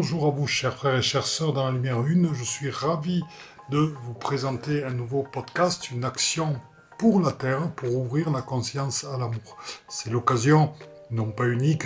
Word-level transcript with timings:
Bonjour 0.00 0.28
à 0.28 0.30
vous, 0.30 0.46
chers 0.46 0.76
frères 0.76 0.94
et 0.94 1.02
chères 1.02 1.26
sœurs 1.26 1.52
dans 1.52 1.64
la 1.64 1.72
lumière 1.72 2.06
une. 2.06 2.32
Je 2.32 2.44
suis 2.44 2.70
ravi 2.70 3.24
de 3.68 3.78
vous 4.04 4.14
présenter 4.14 4.84
un 4.84 4.92
nouveau 4.92 5.24
podcast, 5.24 5.90
une 5.90 6.04
action 6.04 6.60
pour 7.00 7.20
la 7.20 7.32
terre, 7.32 7.72
pour 7.74 7.96
ouvrir 7.96 8.30
la 8.30 8.40
conscience 8.40 9.02
à 9.02 9.18
l'amour. 9.18 9.58
C'est 9.88 10.10
l'occasion, 10.10 10.72
non 11.10 11.32
pas 11.32 11.48
unique, 11.48 11.82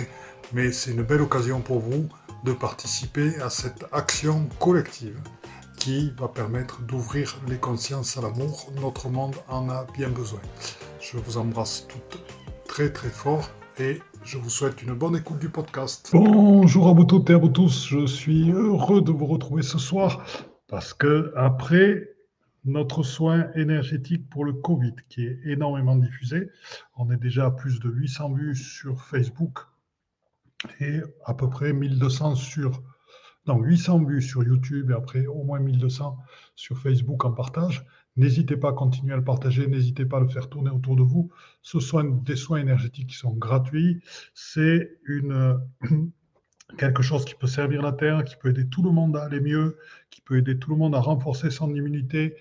mais 0.51 0.71
c'est 0.71 0.91
une 0.91 1.01
belle 1.01 1.21
occasion 1.21 1.61
pour 1.61 1.79
vous 1.79 2.07
de 2.43 2.53
participer 2.53 3.35
à 3.41 3.49
cette 3.49 3.83
action 3.91 4.47
collective 4.59 5.19
qui 5.79 6.13
va 6.15 6.27
permettre 6.27 6.81
d'ouvrir 6.81 7.41
les 7.47 7.57
consciences 7.57 8.15
à 8.15 8.21
l'amour. 8.21 8.71
Notre 8.79 9.09
monde 9.09 9.37
en 9.47 9.69
a 9.69 9.85
bien 9.85 10.09
besoin. 10.09 10.41
Je 11.01 11.17
vous 11.17 11.37
embrasse 11.37 11.87
toutes 11.87 12.23
très 12.67 12.93
très 12.93 13.09
fort 13.09 13.49
et 13.79 14.03
je 14.25 14.37
vous 14.37 14.49
souhaite 14.49 14.81
une 14.81 14.93
bonne 14.93 15.15
écoute 15.17 15.39
du 15.39 15.49
podcast. 15.49 16.09
Bonjour 16.13 16.87
à 16.87 16.93
vous 16.93 17.03
toutes 17.03 17.29
et 17.29 17.33
à 17.33 17.37
vous 17.37 17.49
tous. 17.49 17.87
Je 17.87 18.05
suis 18.05 18.51
heureux 18.51 19.01
de 19.01 19.11
vous 19.11 19.25
retrouver 19.25 19.63
ce 19.63 19.77
soir 19.77 20.25
parce 20.67 20.93
que 20.93 21.33
après 21.35 22.09
notre 22.63 23.03
soin 23.03 23.51
énergétique 23.55 24.29
pour 24.29 24.45
le 24.45 24.53
Covid 24.53 24.95
qui 25.09 25.25
est 25.25 25.39
énormément 25.45 25.95
diffusé, 25.95 26.49
on 26.95 27.11
est 27.11 27.17
déjà 27.17 27.47
à 27.47 27.51
plus 27.51 27.79
de 27.79 27.89
800 27.89 28.33
vues 28.33 28.55
sur 28.55 29.01
Facebook 29.01 29.59
et 30.79 31.01
à 31.25 31.33
peu 31.33 31.49
près 31.49 31.73
1200 31.73 32.35
sur 32.35 32.81
non, 33.45 33.59
800 33.61 34.05
vues 34.05 34.21
sur 34.21 34.43
YouTube 34.43 34.91
et 34.91 34.93
après 34.93 35.25
au 35.27 35.43
moins 35.43 35.59
1200 35.59 36.17
sur 36.55 36.77
Facebook 36.77 37.25
en 37.25 37.33
partage. 37.33 37.85
N'hésitez 38.15 38.57
pas 38.57 38.69
à 38.69 38.73
continuer 38.73 39.13
à 39.13 39.17
le 39.17 39.23
partager, 39.23 39.67
n'hésitez 39.67 40.05
pas 40.05 40.17
à 40.17 40.19
le 40.19 40.27
faire 40.27 40.47
tourner 40.47 40.69
autour 40.69 40.95
de 40.95 41.01
vous. 41.01 41.31
Ce 41.61 41.79
sont 41.79 42.03
des 42.03 42.35
soins 42.35 42.59
énergétiques 42.59 43.07
qui 43.07 43.15
sont 43.15 43.33
gratuits. 43.33 44.01
C'est 44.35 44.99
une 45.05 45.59
quelque 46.77 47.03
chose 47.03 47.25
qui 47.25 47.35
peut 47.35 47.47
servir 47.47 47.81
la 47.81 47.91
Terre, 47.91 48.23
qui 48.23 48.35
peut 48.35 48.49
aider 48.49 48.67
tout 48.67 48.83
le 48.83 48.91
monde 48.91 49.17
à 49.17 49.23
aller 49.23 49.39
mieux, 49.39 49.77
qui 50.09 50.21
peut 50.21 50.37
aider 50.37 50.57
tout 50.57 50.69
le 50.69 50.77
monde 50.77 50.95
à 50.95 50.99
renforcer 50.99 51.49
son 51.49 51.73
immunité, 51.73 52.35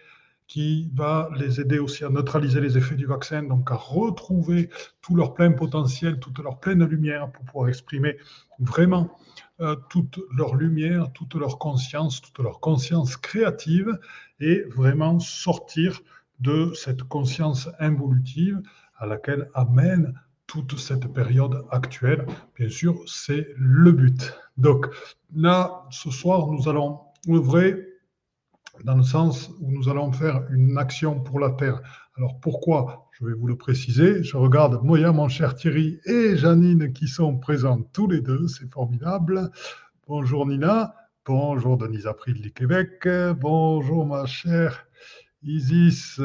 qui 0.47 0.91
va 0.95 1.31
les 1.39 1.61
aider 1.61 1.79
aussi 1.79 2.05
à 2.05 2.11
neutraliser 2.11 2.61
les 2.61 2.77
effets 2.77 2.95
du 2.95 3.07
vaccin, 3.07 3.43
donc 3.43 3.71
à 3.71 3.75
retrouver 3.75 4.69
tout 5.01 5.17
leur 5.17 5.35
plein 5.35 5.53
potentiel, 5.53 6.19
toute 6.19 6.39
leur 6.41 6.61
pleine 6.61 6.85
lumière 6.85 7.31
pour 7.33 7.45
pouvoir 7.45 7.69
exprimer 7.69 8.19
vraiment 8.59 9.17
euh, 9.61 9.77
toute 9.91 10.19
leur 10.37 10.55
lumière, 10.55 11.13
toute 11.13 11.35
leur 11.35 11.59
conscience, 11.59 12.21
toute 12.21 12.39
leur 12.39 12.61
conscience 12.61 13.17
créative 13.17 13.99
et 14.41 14.63
vraiment 14.75 15.19
sortir 15.19 16.01
de 16.41 16.73
cette 16.75 17.03
conscience 17.05 17.69
involutive 17.79 18.63
à 18.97 19.07
laquelle 19.07 19.51
amène 19.55 20.15
toute 20.47 20.79
cette 20.79 21.07
période 21.13 21.65
actuelle. 21.71 22.27
Bien 22.57 22.69
sûr, 22.69 23.03
c'est 23.07 23.49
le 23.57 23.93
but. 23.93 24.35
Donc 24.57 24.87
là, 25.35 25.85
ce 25.91 26.11
soir, 26.11 26.49
nous 26.49 26.69
allons 26.69 27.01
ouvrir 27.27 27.77
dans 28.85 28.97
le 28.97 29.03
sens 29.03 29.51
où 29.61 29.71
nous 29.71 29.89
allons 29.89 30.13
faire 30.13 30.43
une 30.51 30.77
action 30.79 31.21
pour 31.21 31.41
la 31.41 31.51
Terre. 31.51 31.81
Alors 32.19 32.39
pourquoi? 32.41 33.09
Je 33.13 33.25
vais 33.25 33.33
vous 33.33 33.47
le 33.47 33.57
préciser. 33.57 34.23
Je 34.23 34.37
regarde 34.37 34.85
Moya, 34.85 35.13
mon 35.13 35.29
cher 35.29 35.55
Thierry, 35.55 35.99
et 36.05 36.37
Janine 36.37 36.93
qui 36.93 37.09
sont 37.09 37.39
présents 37.39 37.81
tous 37.95 38.07
les 38.07 38.21
deux. 38.21 38.49
C'est 38.49 38.71
formidable. 38.71 39.51
Bonjour 40.07 40.47
Nina. 40.47 40.95
Bonjour 41.25 41.79
Denise 41.79 42.07
April 42.07 42.43
du 42.43 42.53
Québec. 42.53 43.09
Bonjour 43.41 44.05
ma 44.05 44.27
chère 44.27 44.87
Isis, 45.43 46.21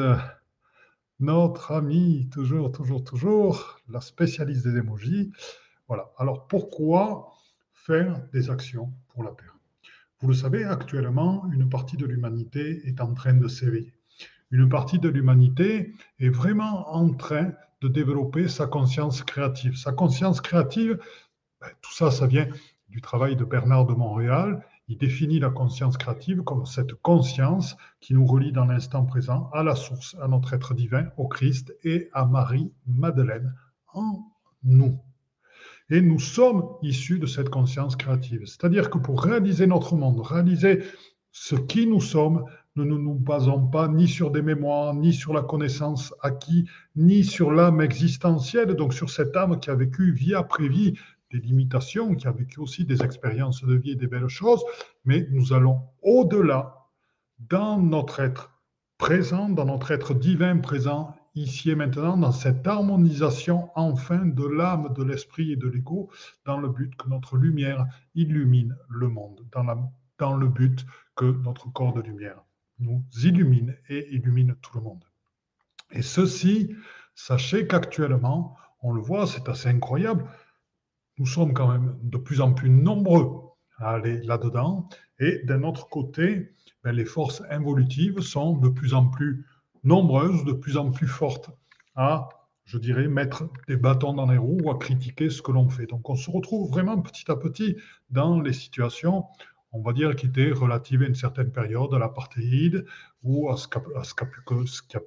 notre 1.20 1.72
amie, 1.72 2.28
toujours, 2.30 2.70
toujours, 2.70 3.02
toujours, 3.02 3.80
la 3.88 4.02
spécialiste 4.02 4.66
des 4.66 4.76
émojis. 4.76 5.32
Voilà. 5.86 6.12
Alors 6.18 6.48
pourquoi 6.48 7.32
faire 7.72 8.20
des 8.34 8.50
actions 8.50 8.92
pour 9.08 9.24
la 9.24 9.30
Terre? 9.30 9.56
Vous 10.20 10.28
le 10.28 10.34
savez, 10.34 10.64
actuellement, 10.64 11.48
une 11.50 11.70
partie 11.70 11.96
de 11.96 12.04
l'humanité 12.04 12.86
est 12.86 13.00
en 13.00 13.14
train 13.14 13.32
de 13.32 13.48
s'éveiller. 13.48 13.97
Une 14.50 14.68
partie 14.68 14.98
de 14.98 15.08
l'humanité 15.08 15.92
est 16.18 16.30
vraiment 16.30 16.94
en 16.94 17.12
train 17.12 17.52
de 17.80 17.88
développer 17.88 18.48
sa 18.48 18.66
conscience 18.66 19.22
créative. 19.22 19.76
Sa 19.76 19.92
conscience 19.92 20.40
créative, 20.40 20.98
ben, 21.60 21.68
tout 21.82 21.92
ça, 21.92 22.10
ça 22.10 22.26
vient 22.26 22.48
du 22.88 23.00
travail 23.00 23.36
de 23.36 23.44
Bernard 23.44 23.84
de 23.86 23.92
Montréal, 23.92 24.64
il 24.88 24.96
définit 24.96 25.38
la 25.38 25.50
conscience 25.50 25.98
créative 25.98 26.42
comme 26.42 26.64
cette 26.64 26.94
conscience 26.94 27.76
qui 28.00 28.14
nous 28.14 28.24
relie 28.24 28.52
dans 28.52 28.64
l'instant 28.64 29.04
présent 29.04 29.50
à 29.52 29.62
la 29.62 29.74
source, 29.74 30.16
à 30.22 30.28
notre 30.28 30.54
être 30.54 30.72
divin, 30.72 31.08
au 31.18 31.28
Christ 31.28 31.74
et 31.84 32.08
à 32.14 32.24
Marie-Madeleine 32.24 33.54
en 33.92 34.24
nous. 34.64 34.98
Et 35.90 36.00
nous 36.00 36.18
sommes 36.18 36.64
issus 36.82 37.18
de 37.18 37.26
cette 37.26 37.50
conscience 37.50 37.96
créative. 37.96 38.46
C'est-à-dire 38.46 38.88
que 38.88 38.98
pour 38.98 39.22
réaliser 39.22 39.66
notre 39.66 39.94
monde, 39.94 40.20
réaliser 40.20 40.82
ce 41.32 41.54
qui 41.54 41.86
nous 41.86 42.00
sommes, 42.00 42.44
nous 42.84 42.98
ne 42.98 43.02
nous 43.02 43.14
basons 43.14 43.66
pas 43.66 43.88
ni 43.88 44.06
sur 44.06 44.30
des 44.30 44.42
mémoires, 44.42 44.94
ni 44.94 45.12
sur 45.12 45.32
la 45.32 45.42
connaissance 45.42 46.14
acquise, 46.22 46.68
ni 46.94 47.24
sur 47.24 47.50
l'âme 47.50 47.80
existentielle, 47.80 48.74
donc 48.74 48.94
sur 48.94 49.10
cette 49.10 49.36
âme 49.36 49.58
qui 49.58 49.70
a 49.70 49.74
vécu 49.74 50.12
vie 50.12 50.34
après 50.34 50.68
vie 50.68 50.94
des 51.32 51.40
limitations, 51.40 52.14
qui 52.14 52.26
a 52.28 52.30
vécu 52.30 52.60
aussi 52.60 52.84
des 52.84 53.02
expériences 53.02 53.64
de 53.64 53.74
vie 53.74 53.90
et 53.90 53.96
des 53.96 54.06
belles 54.06 54.28
choses, 54.28 54.64
mais 55.04 55.26
nous 55.32 55.52
allons 55.52 55.80
au-delà 56.02 56.86
dans 57.38 57.80
notre 57.80 58.20
être 58.20 58.52
présent, 58.96 59.48
dans 59.48 59.66
notre 59.66 59.90
être 59.90 60.14
divin 60.14 60.58
présent, 60.58 61.14
ici 61.34 61.70
et 61.70 61.74
maintenant, 61.74 62.16
dans 62.16 62.32
cette 62.32 62.66
harmonisation 62.66 63.70
enfin 63.74 64.24
de 64.24 64.46
l'âme, 64.46 64.92
de 64.96 65.02
l'esprit 65.02 65.52
et 65.52 65.56
de 65.56 65.68
l'ego, 65.68 66.10
dans 66.46 66.58
le 66.58 66.68
but 66.68 66.96
que 66.96 67.08
notre 67.08 67.36
lumière 67.36 67.86
illumine 68.14 68.76
le 68.88 69.08
monde, 69.08 69.44
dans, 69.52 69.90
dans 70.18 70.36
le 70.36 70.48
but 70.48 70.86
que 71.16 71.26
notre 71.26 71.72
corps 71.72 71.92
de 71.92 72.00
lumière 72.00 72.42
nous 72.78 73.04
illumine 73.22 73.76
et 73.88 74.14
illumine 74.14 74.54
tout 74.62 74.76
le 74.76 74.82
monde. 74.82 75.04
Et 75.90 76.02
ceci, 76.02 76.74
sachez 77.14 77.66
qu'actuellement, 77.66 78.56
on 78.82 78.92
le 78.92 79.00
voit, 79.00 79.26
c'est 79.26 79.48
assez 79.48 79.68
incroyable, 79.68 80.24
nous 81.18 81.26
sommes 81.26 81.52
quand 81.52 81.68
même 81.68 81.98
de 82.02 82.16
plus 82.16 82.40
en 82.40 82.52
plus 82.52 82.70
nombreux 82.70 83.42
à 83.78 83.90
aller 83.90 84.22
là-dedans. 84.22 84.88
Et 85.18 85.40
d'un 85.44 85.64
autre 85.64 85.88
côté, 85.88 86.54
ben, 86.84 86.92
les 86.92 87.04
forces 87.04 87.42
involutives 87.50 88.20
sont 88.20 88.56
de 88.56 88.68
plus 88.68 88.94
en 88.94 89.08
plus 89.08 89.46
nombreuses, 89.82 90.44
de 90.44 90.52
plus 90.52 90.76
en 90.76 90.90
plus 90.90 91.08
fortes 91.08 91.50
à, 91.96 92.28
je 92.64 92.78
dirais, 92.78 93.08
mettre 93.08 93.50
des 93.66 93.76
bâtons 93.76 94.14
dans 94.14 94.30
les 94.30 94.38
roues 94.38 94.60
ou 94.62 94.70
à 94.70 94.78
critiquer 94.78 95.30
ce 95.30 95.42
que 95.42 95.50
l'on 95.50 95.68
fait. 95.68 95.86
Donc 95.86 96.08
on 96.08 96.16
se 96.16 96.30
retrouve 96.30 96.70
vraiment 96.70 97.00
petit 97.00 97.30
à 97.30 97.36
petit 97.36 97.76
dans 98.10 98.40
les 98.40 98.52
situations, 98.52 99.24
on 99.72 99.82
va 99.82 99.92
dire, 99.92 100.16
qui 100.16 100.26
étaient 100.26 100.50
relatives 100.50 101.02
à 101.02 101.06
une 101.06 101.14
certaine 101.14 101.52
période, 101.52 101.92
à 101.92 101.98
l'apartheid, 101.98 102.86
ou 103.22 103.50
à 103.50 103.56
ce 103.56 103.68
qu'a 103.68 103.80
pu, 103.80 104.40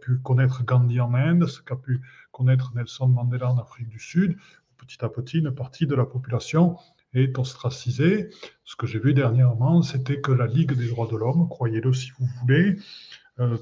pu 0.02 0.18
connaître 0.20 0.64
Gandhi 0.64 1.00
en 1.00 1.14
Inde, 1.14 1.48
ce 1.48 1.62
qu'a 1.62 1.76
pu 1.76 2.02
connaître 2.32 2.74
Nelson 2.76 3.08
Mandela 3.08 3.52
en 3.52 3.58
Afrique 3.58 3.90
du 3.90 4.00
Sud, 4.00 4.38
petit 4.78 5.04
à 5.04 5.10
petit, 5.10 5.40
une 5.40 5.52
partie 5.52 5.88
de 5.88 5.96
la 5.96 6.06
population 6.06 6.78
est 7.14 7.38
ostracisée. 7.38 8.30
Ce 8.64 8.76
que 8.76 8.88
j'ai 8.88 9.00
vu 9.00 9.14
dernièrement, 9.14 9.82
c'était 9.82 10.22
que 10.22 10.32
la 10.32 10.48
Ligue 10.48 10.74
des 10.74 10.88
droits 10.88 11.08
de 11.08 11.18
l'homme, 11.18 11.48
croyez-le 11.50 11.94
si 11.94 12.12
vous 12.18 12.28
voulez, 12.42 12.78
euh, 13.40 13.58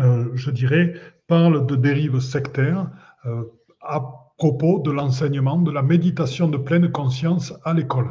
euh, 0.00 0.30
je 0.34 0.50
dirais, 0.50 0.94
parle 1.26 1.66
de 1.66 1.76
dérives 1.76 2.20
sectaires 2.20 2.90
euh, 3.26 3.44
à 3.80 4.00
propos 4.36 4.80
de 4.80 4.90
l'enseignement 4.90 5.58
de 5.58 5.70
la 5.70 5.82
méditation 5.82 6.48
de 6.48 6.56
pleine 6.56 6.90
conscience 6.92 7.52
à 7.64 7.74
l'école. 7.74 8.10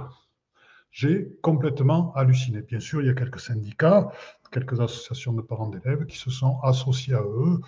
J'ai 0.98 1.28
complètement 1.44 2.12
halluciné. 2.16 2.64
Bien 2.64 2.80
sûr, 2.80 3.04
il 3.04 3.06
y 3.06 3.10
a 3.12 3.14
quelques 3.14 3.40
syndicats, 3.40 4.12
quelques 4.52 4.82
associations 4.82 5.32
de 5.32 5.44
parents 5.44 5.70
d'élèves 5.70 6.08
qui 6.08 6.18
se 6.18 6.32
sont 6.32 6.60
associés 6.64 7.14
à 7.14 7.22
eux 7.22 7.62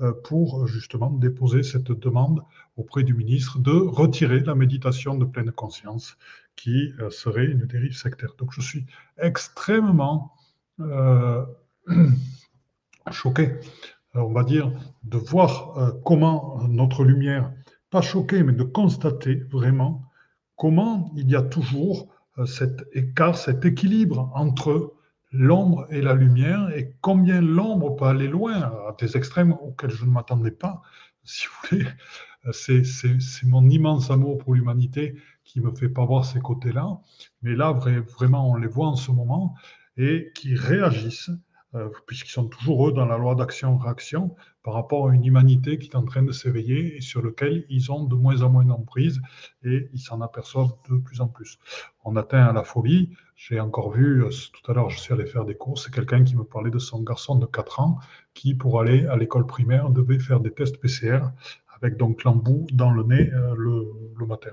euh, 0.00 0.12
pour 0.24 0.66
justement 0.66 1.08
déposer 1.08 1.62
cette 1.62 1.92
demande 1.92 2.42
auprès 2.76 3.04
du 3.04 3.14
ministre 3.14 3.60
de 3.60 3.70
retirer 3.70 4.40
la 4.40 4.56
méditation 4.56 5.14
de 5.14 5.24
pleine 5.24 5.52
conscience 5.52 6.16
qui 6.56 6.92
euh, 6.98 7.08
serait 7.10 7.44
une 7.44 7.66
dérive 7.66 7.96
sectaire. 7.96 8.34
Donc 8.36 8.50
je 8.52 8.60
suis 8.60 8.84
extrêmement 9.16 10.34
euh, 10.80 11.46
choqué, 13.12 13.60
on 14.14 14.32
va 14.32 14.42
dire, 14.42 14.72
de 15.04 15.18
voir 15.18 16.00
comment 16.04 16.66
notre 16.66 17.04
lumière, 17.04 17.52
pas 17.90 18.02
choqué, 18.02 18.42
mais 18.42 18.54
de 18.54 18.64
constater 18.64 19.36
vraiment 19.52 20.02
comment 20.56 21.12
il 21.14 21.30
y 21.30 21.36
a 21.36 21.42
toujours 21.42 22.11
cet 22.46 22.88
écart, 22.92 23.36
cet 23.36 23.64
équilibre 23.64 24.30
entre 24.34 24.94
l'ombre 25.32 25.86
et 25.90 26.02
la 26.02 26.14
lumière, 26.14 26.70
et 26.76 26.94
combien 27.00 27.40
l'ombre 27.40 27.96
peut 27.96 28.04
aller 28.04 28.28
loin, 28.28 28.54
à 28.54 28.94
des 28.98 29.16
extrêmes 29.16 29.52
auxquels 29.52 29.90
je 29.90 30.04
ne 30.04 30.10
m'attendais 30.10 30.50
pas, 30.50 30.82
si 31.24 31.46
vous 31.46 31.68
voulez. 31.70 31.86
C'est 32.52 32.82
mon 33.44 33.68
immense 33.68 34.10
amour 34.10 34.38
pour 34.38 34.54
l'humanité 34.54 35.14
qui 35.44 35.60
me 35.60 35.72
fait 35.74 35.88
pas 35.88 36.04
voir 36.04 36.24
ces 36.24 36.40
côtés-là. 36.40 37.00
Mais 37.42 37.54
là, 37.54 37.72
vraiment, 37.72 38.50
on 38.50 38.56
les 38.56 38.66
voit 38.66 38.88
en 38.88 38.96
ce 38.96 39.12
moment 39.12 39.54
et 39.96 40.32
qui 40.34 40.54
réagissent 40.54 41.28
euh, 41.28 41.38
puisqu'ils 42.06 42.30
sont 42.30 42.46
toujours 42.46 42.88
eux 42.88 42.92
dans 42.92 43.06
la 43.06 43.16
loi 43.16 43.34
d'action-réaction 43.34 44.34
par 44.62 44.74
rapport 44.74 45.08
à 45.08 45.14
une 45.14 45.24
humanité 45.24 45.78
qui 45.78 45.88
est 45.88 45.96
en 45.96 46.04
train 46.04 46.22
de 46.22 46.32
s'éveiller 46.32 46.96
et 46.96 47.00
sur 47.00 47.22
lequel 47.22 47.64
ils 47.68 47.90
ont 47.90 48.04
de 48.04 48.14
moins 48.14 48.42
en 48.42 48.50
moins 48.50 48.64
d'emprise 48.64 49.20
et 49.64 49.88
ils 49.92 49.98
s'en 49.98 50.20
aperçoivent 50.20 50.74
de 50.90 50.96
plus 50.98 51.20
en 51.20 51.28
plus. 51.28 51.58
On 52.04 52.16
atteint 52.16 52.52
la 52.52 52.62
folie. 52.62 53.10
J'ai 53.34 53.58
encore 53.58 53.90
vu, 53.90 54.24
euh, 54.24 54.30
tout 54.52 54.70
à 54.70 54.74
l'heure, 54.74 54.90
je 54.90 55.00
suis 55.00 55.12
allé 55.12 55.26
faire 55.26 55.44
des 55.44 55.56
courses, 55.56 55.84
c'est 55.84 55.92
quelqu'un 55.92 56.22
qui 56.22 56.36
me 56.36 56.44
parlait 56.44 56.70
de 56.70 56.78
son 56.78 57.02
garçon 57.02 57.36
de 57.36 57.46
4 57.46 57.80
ans 57.80 57.98
qui, 58.34 58.54
pour 58.54 58.80
aller 58.80 59.06
à 59.06 59.16
l'école 59.16 59.46
primaire, 59.46 59.90
devait 59.90 60.18
faire 60.18 60.40
des 60.40 60.52
tests 60.52 60.76
PCR 60.78 61.20
avec 61.74 61.96
donc 61.96 62.22
l'embout 62.22 62.66
dans 62.72 62.92
le 62.92 63.02
nez 63.02 63.32
euh, 63.32 63.54
le, 63.56 64.26
matin. 64.26 64.50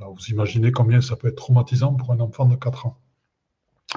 vous 0.00 0.24
imaginez 0.30 0.72
combien 0.72 1.02
ça 1.02 1.16
peut 1.16 1.28
être 1.28 1.36
traumatisant 1.36 1.92
pour 1.92 2.12
un 2.12 2.20
enfant 2.20 2.46
de 2.46 2.56
4 2.56 2.86
ans. 2.86 2.98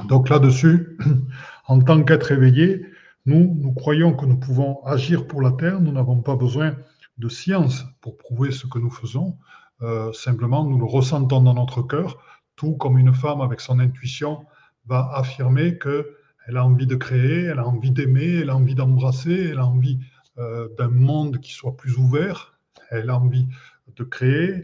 Donc 0.05 0.29
là-dessus, 0.29 0.97
en 1.67 1.79
tant 1.79 2.03
qu'être 2.03 2.31
éveillé, 2.31 2.85
nous, 3.25 3.57
nous 3.59 3.73
croyons 3.73 4.13
que 4.13 4.25
nous 4.25 4.37
pouvons 4.37 4.83
agir 4.85 5.27
pour 5.27 5.41
la 5.41 5.51
Terre. 5.51 5.81
Nous 5.81 5.91
n'avons 5.91 6.21
pas 6.21 6.35
besoin 6.35 6.75
de 7.17 7.27
science 7.27 7.85
pour 8.01 8.17
prouver 8.17 8.51
ce 8.51 8.67
que 8.67 8.79
nous 8.79 8.89
faisons. 8.89 9.37
Euh, 9.81 10.11
simplement, 10.13 10.63
nous 10.63 10.77
le 10.77 10.85
ressentons 10.85 11.41
dans 11.41 11.53
notre 11.53 11.81
cœur, 11.81 12.17
tout 12.55 12.75
comme 12.77 12.97
une 12.97 13.13
femme 13.13 13.41
avec 13.41 13.59
son 13.59 13.79
intuition 13.79 14.45
va 14.85 15.09
affirmer 15.13 15.77
qu'elle 15.77 16.55
a 16.57 16.65
envie 16.65 16.87
de 16.87 16.95
créer, 16.95 17.43
elle 17.43 17.59
a 17.59 17.67
envie 17.67 17.91
d'aimer, 17.91 18.39
elle 18.41 18.49
a 18.49 18.55
envie 18.55 18.75
d'embrasser, 18.75 19.49
elle 19.51 19.59
a 19.59 19.65
envie 19.65 19.99
euh, 20.37 20.69
d'un 20.77 20.87
monde 20.87 21.39
qui 21.39 21.51
soit 21.51 21.75
plus 21.75 21.97
ouvert, 21.97 22.57
elle 22.89 23.09
a 23.09 23.19
envie 23.19 23.47
de 23.95 24.03
créer. 24.03 24.63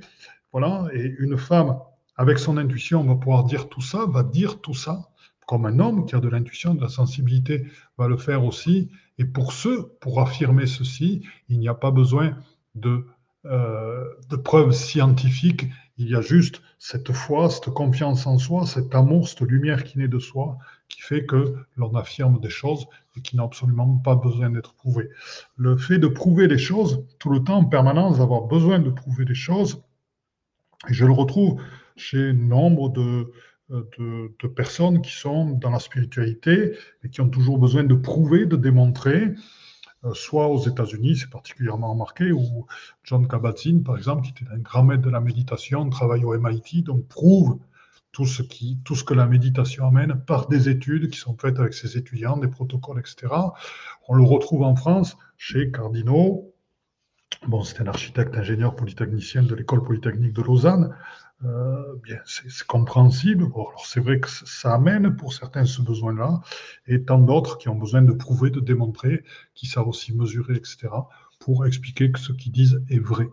Voilà, 0.53 0.87
et 0.93 1.13
une 1.19 1.37
femme 1.37 1.77
avec 2.15 2.39
son 2.39 2.57
intuition 2.57 3.03
va 3.03 3.15
pouvoir 3.15 3.43
dire 3.43 3.67
tout 3.67 3.81
ça, 3.81 4.05
va 4.07 4.23
dire 4.23 4.61
tout 4.61 4.73
ça 4.73 5.09
comme 5.47 5.65
un 5.65 5.79
homme 5.79 6.05
qui 6.05 6.15
a 6.15 6.19
de 6.19 6.29
l'intuition, 6.29 6.75
de 6.75 6.81
la 6.81 6.89
sensibilité, 6.89 7.65
va 7.97 8.07
le 8.07 8.17
faire 8.17 8.43
aussi. 8.45 8.89
Et 9.17 9.25
pour 9.25 9.53
ce, 9.53 9.81
pour 9.99 10.21
affirmer 10.21 10.67
ceci, 10.67 11.25
il 11.49 11.59
n'y 11.59 11.67
a 11.67 11.73
pas 11.73 11.91
besoin 11.91 12.37
de, 12.75 13.05
euh, 13.45 14.05
de 14.29 14.35
preuves 14.35 14.71
scientifiques. 14.71 15.65
Il 15.97 16.09
y 16.09 16.15
a 16.15 16.21
juste 16.21 16.61
cette 16.79 17.11
foi, 17.11 17.49
cette 17.49 17.69
confiance 17.69 18.25
en 18.25 18.37
soi, 18.37 18.65
cet 18.65 18.95
amour, 18.95 19.27
cette 19.27 19.41
lumière 19.41 19.83
qui 19.83 19.99
naît 19.99 20.07
de 20.07 20.19
soi, 20.19 20.57
qui 20.89 21.01
fait 21.01 21.25
que 21.25 21.55
l'on 21.75 21.95
affirme 21.95 22.39
des 22.39 22.49
choses 22.49 22.87
et 23.15 23.21
qui 23.21 23.37
n'a 23.37 23.43
absolument 23.43 23.97
pas 23.97 24.15
besoin 24.15 24.49
d'être 24.49 24.73
prouvé. 24.73 25.09
Le 25.55 25.77
fait 25.77 25.99
de 25.99 26.07
prouver 26.07 26.47
les 26.47 26.57
choses, 26.57 27.05
tout 27.19 27.29
le 27.29 27.43
temps 27.43 27.57
en 27.57 27.65
permanence, 27.65 28.17
d'avoir 28.17 28.41
besoin 28.43 28.79
de 28.79 28.89
prouver 28.89 29.25
des 29.25 29.35
choses, 29.35 29.83
et 30.89 30.93
je 30.93 31.05
le 31.05 31.13
retrouve 31.13 31.61
chez 31.95 32.33
nombre 32.33 32.89
de, 32.89 33.31
de, 33.69 34.47
personnes 34.47 35.01
qui 35.01 35.11
sont 35.11 35.51
dans 35.51 35.69
la 35.69 35.79
spiritualité 35.79 36.77
et 37.03 37.09
qui 37.09 37.21
ont 37.21 37.29
toujours 37.29 37.57
besoin 37.57 37.83
de 37.83 37.95
prouver, 37.95 38.45
de 38.45 38.55
démontrer, 38.55 39.33
euh, 40.05 40.13
soit 40.13 40.47
aux 40.47 40.59
États-Unis, 40.67 41.17
c'est 41.17 41.29
particulièrement 41.29 41.91
remarqué, 41.91 42.31
ou 42.31 42.65
John 43.03 43.27
Kabat-Zinn, 43.27 43.83
par 43.83 43.97
exemple, 43.97 44.23
qui 44.23 44.31
était 44.31 44.51
un 44.51 44.59
grand 44.59 44.83
maître 44.83 45.01
de 45.01 45.09
la 45.09 45.21
méditation, 45.21 45.89
travaille 45.89 46.25
au 46.25 46.37
MIT, 46.37 46.83
donc 46.83 47.07
prouve 47.07 47.57
tout 48.11 48.25
ce, 48.25 48.43
qui, 48.43 48.79
tout 48.83 48.95
ce 48.95 49.03
que 49.03 49.13
la 49.13 49.25
méditation 49.25 49.87
amène 49.87 50.21
par 50.27 50.47
des 50.47 50.69
études 50.69 51.09
qui 51.09 51.17
sont 51.17 51.35
faites 51.35 51.59
avec 51.59 51.73
ses 51.73 51.97
étudiants, 51.97 52.37
des 52.37 52.47
protocoles, 52.47 52.99
etc. 52.99 53.33
On 54.07 54.13
le 54.13 54.23
retrouve 54.23 54.63
en 54.63 54.75
France 54.75 55.17
chez 55.37 55.71
Cardinaux. 55.71 56.53
Bon, 57.47 57.63
c'est 57.63 57.81
un 57.81 57.87
architecte, 57.87 58.35
ingénieur 58.35 58.75
polytechnicien 58.75 59.41
de 59.43 59.55
l'école 59.55 59.83
polytechnique 59.83 60.33
de 60.33 60.41
Lausanne. 60.43 60.95
Euh, 61.45 61.95
bien, 62.01 62.19
c'est 62.25 62.65
compréhensible. 62.67 63.43
alors 63.43 63.85
c'est 63.85 63.99
vrai 63.99 64.19
que 64.19 64.29
ça 64.29 64.73
amène 64.73 65.15
pour 65.15 65.33
certains 65.33 65.65
ce 65.65 65.81
besoin-là, 65.81 66.41
et 66.87 67.03
tant 67.03 67.19
d'autres 67.19 67.57
qui 67.57 67.67
ont 67.69 67.75
besoin 67.75 68.01
de 68.01 68.13
prouver, 68.13 68.49
de 68.49 68.61
démontrer, 68.61 69.23
qui 69.53 69.67
savent 69.67 69.87
aussi 69.87 70.15
mesurer, 70.15 70.55
etc., 70.55 70.87
pour 71.39 71.65
expliquer 71.65 72.11
que 72.11 72.19
ce 72.19 72.31
qu'ils 72.31 72.53
disent 72.53 72.81
est 72.89 72.99
vrai. 72.99 73.27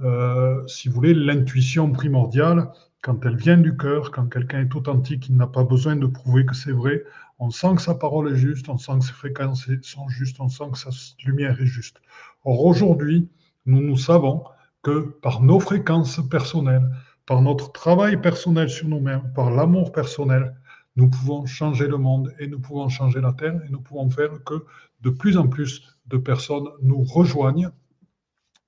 Euh, 0.00 0.66
si 0.66 0.88
vous 0.88 0.94
voulez, 0.94 1.14
l'intuition 1.14 1.90
primordiale, 1.92 2.72
quand 3.02 3.24
elle 3.26 3.36
vient 3.36 3.58
du 3.58 3.76
cœur, 3.76 4.10
quand 4.10 4.26
quelqu'un 4.28 4.62
est 4.62 4.74
authentique, 4.74 5.28
il 5.28 5.36
n'a 5.36 5.46
pas 5.46 5.62
besoin 5.64 5.94
de 5.94 6.06
prouver 6.06 6.46
que 6.46 6.56
c'est 6.56 6.72
vrai. 6.72 7.04
On 7.38 7.50
sent 7.50 7.76
que 7.76 7.82
sa 7.82 7.94
parole 7.94 8.32
est 8.32 8.36
juste, 8.36 8.68
on 8.68 8.78
sent 8.78 8.98
que 8.98 9.04
ses 9.04 9.12
fréquences 9.12 9.68
sont 9.82 10.08
justes, 10.08 10.40
on 10.40 10.48
sent 10.48 10.64
que 10.72 10.78
sa 10.78 10.90
lumière 11.24 11.60
est 11.60 11.66
juste. 11.66 12.00
Or 12.44 12.64
aujourd'hui, 12.64 13.28
nous 13.66 13.80
nous 13.80 13.96
savons 13.96 14.44
que 14.82 15.00
par 15.22 15.42
nos 15.42 15.60
fréquences 15.60 16.20
personnelles, 16.28 16.90
par 17.26 17.42
notre 17.42 17.72
travail 17.72 18.20
personnel 18.20 18.68
sur 18.68 18.88
nous-mêmes, 18.88 19.32
par 19.34 19.50
l'amour 19.50 19.92
personnel, 19.92 20.54
nous 20.96 21.08
pouvons 21.08 21.46
changer 21.46 21.86
le 21.86 21.96
monde 21.96 22.34
et 22.38 22.46
nous 22.46 22.60
pouvons 22.60 22.88
changer 22.88 23.20
la 23.20 23.32
Terre 23.32 23.60
et 23.66 23.70
nous 23.70 23.80
pouvons 23.80 24.08
faire 24.10 24.44
que 24.44 24.64
de 25.00 25.10
plus 25.10 25.36
en 25.36 25.48
plus 25.48 25.82
de 26.06 26.18
personnes 26.18 26.68
nous 26.82 27.02
rejoignent. 27.02 27.70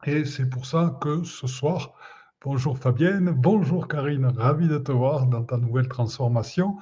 Et 0.06 0.24
c'est 0.24 0.48
pour 0.48 0.66
ça 0.66 0.98
que 1.00 1.22
ce 1.24 1.46
soir, 1.46 1.92
bonjour 2.42 2.78
Fabienne, 2.78 3.30
bonjour 3.30 3.88
Karine, 3.88 4.26
ravi 4.26 4.68
de 4.68 4.78
te 4.78 4.92
voir 4.92 5.26
dans 5.26 5.44
ta 5.44 5.56
nouvelle 5.58 5.88
transformation. 5.88 6.78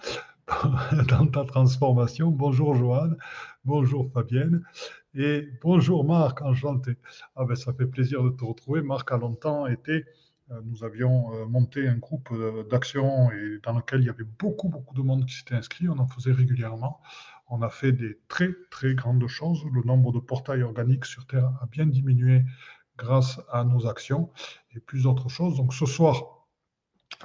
dans 1.08 1.26
ta 1.26 1.44
transformation. 1.44 2.30
Bonjour 2.30 2.74
Joanne, 2.74 3.16
bonjour 3.64 4.10
Fabienne 4.12 4.62
et 5.14 5.48
bonjour 5.62 6.04
Marc, 6.04 6.42
enchanté. 6.42 6.96
Ah 7.34 7.44
ben, 7.44 7.56
ça 7.56 7.72
fait 7.72 7.86
plaisir 7.86 8.22
de 8.22 8.30
te 8.30 8.44
retrouver. 8.44 8.82
Marc 8.82 9.10
a 9.12 9.16
longtemps 9.16 9.66
été 9.66 10.04
nous 10.64 10.84
avions 10.84 11.32
euh, 11.34 11.46
monté 11.46 11.88
un 11.88 11.96
groupe 11.96 12.28
euh, 12.32 12.64
d'action 12.64 13.30
et 13.30 13.58
dans 13.62 13.72
lequel 13.72 14.00
il 14.00 14.06
y 14.06 14.10
avait 14.10 14.24
beaucoup, 14.24 14.68
beaucoup 14.68 14.94
de 14.94 15.02
monde 15.02 15.26
qui 15.26 15.34
s'était 15.34 15.54
inscrit. 15.54 15.88
On 15.88 15.98
en 15.98 16.06
faisait 16.06 16.32
régulièrement. 16.32 17.00
On 17.48 17.62
a 17.62 17.70
fait 17.70 17.92
des 17.92 18.18
très, 18.28 18.50
très 18.70 18.94
grandes 18.94 19.26
choses. 19.26 19.64
Le 19.72 19.82
nombre 19.82 20.12
de 20.12 20.18
portails 20.18 20.62
organiques 20.62 21.06
sur 21.06 21.26
Terre 21.26 21.50
a 21.62 21.66
bien 21.66 21.86
diminué 21.86 22.44
grâce 22.96 23.40
à 23.50 23.64
nos 23.64 23.86
actions 23.86 24.30
et 24.74 24.80
plus 24.80 25.04
d'autres 25.04 25.28
choses. 25.28 25.56
Donc 25.56 25.72
ce 25.74 25.86
soir, 25.86 26.46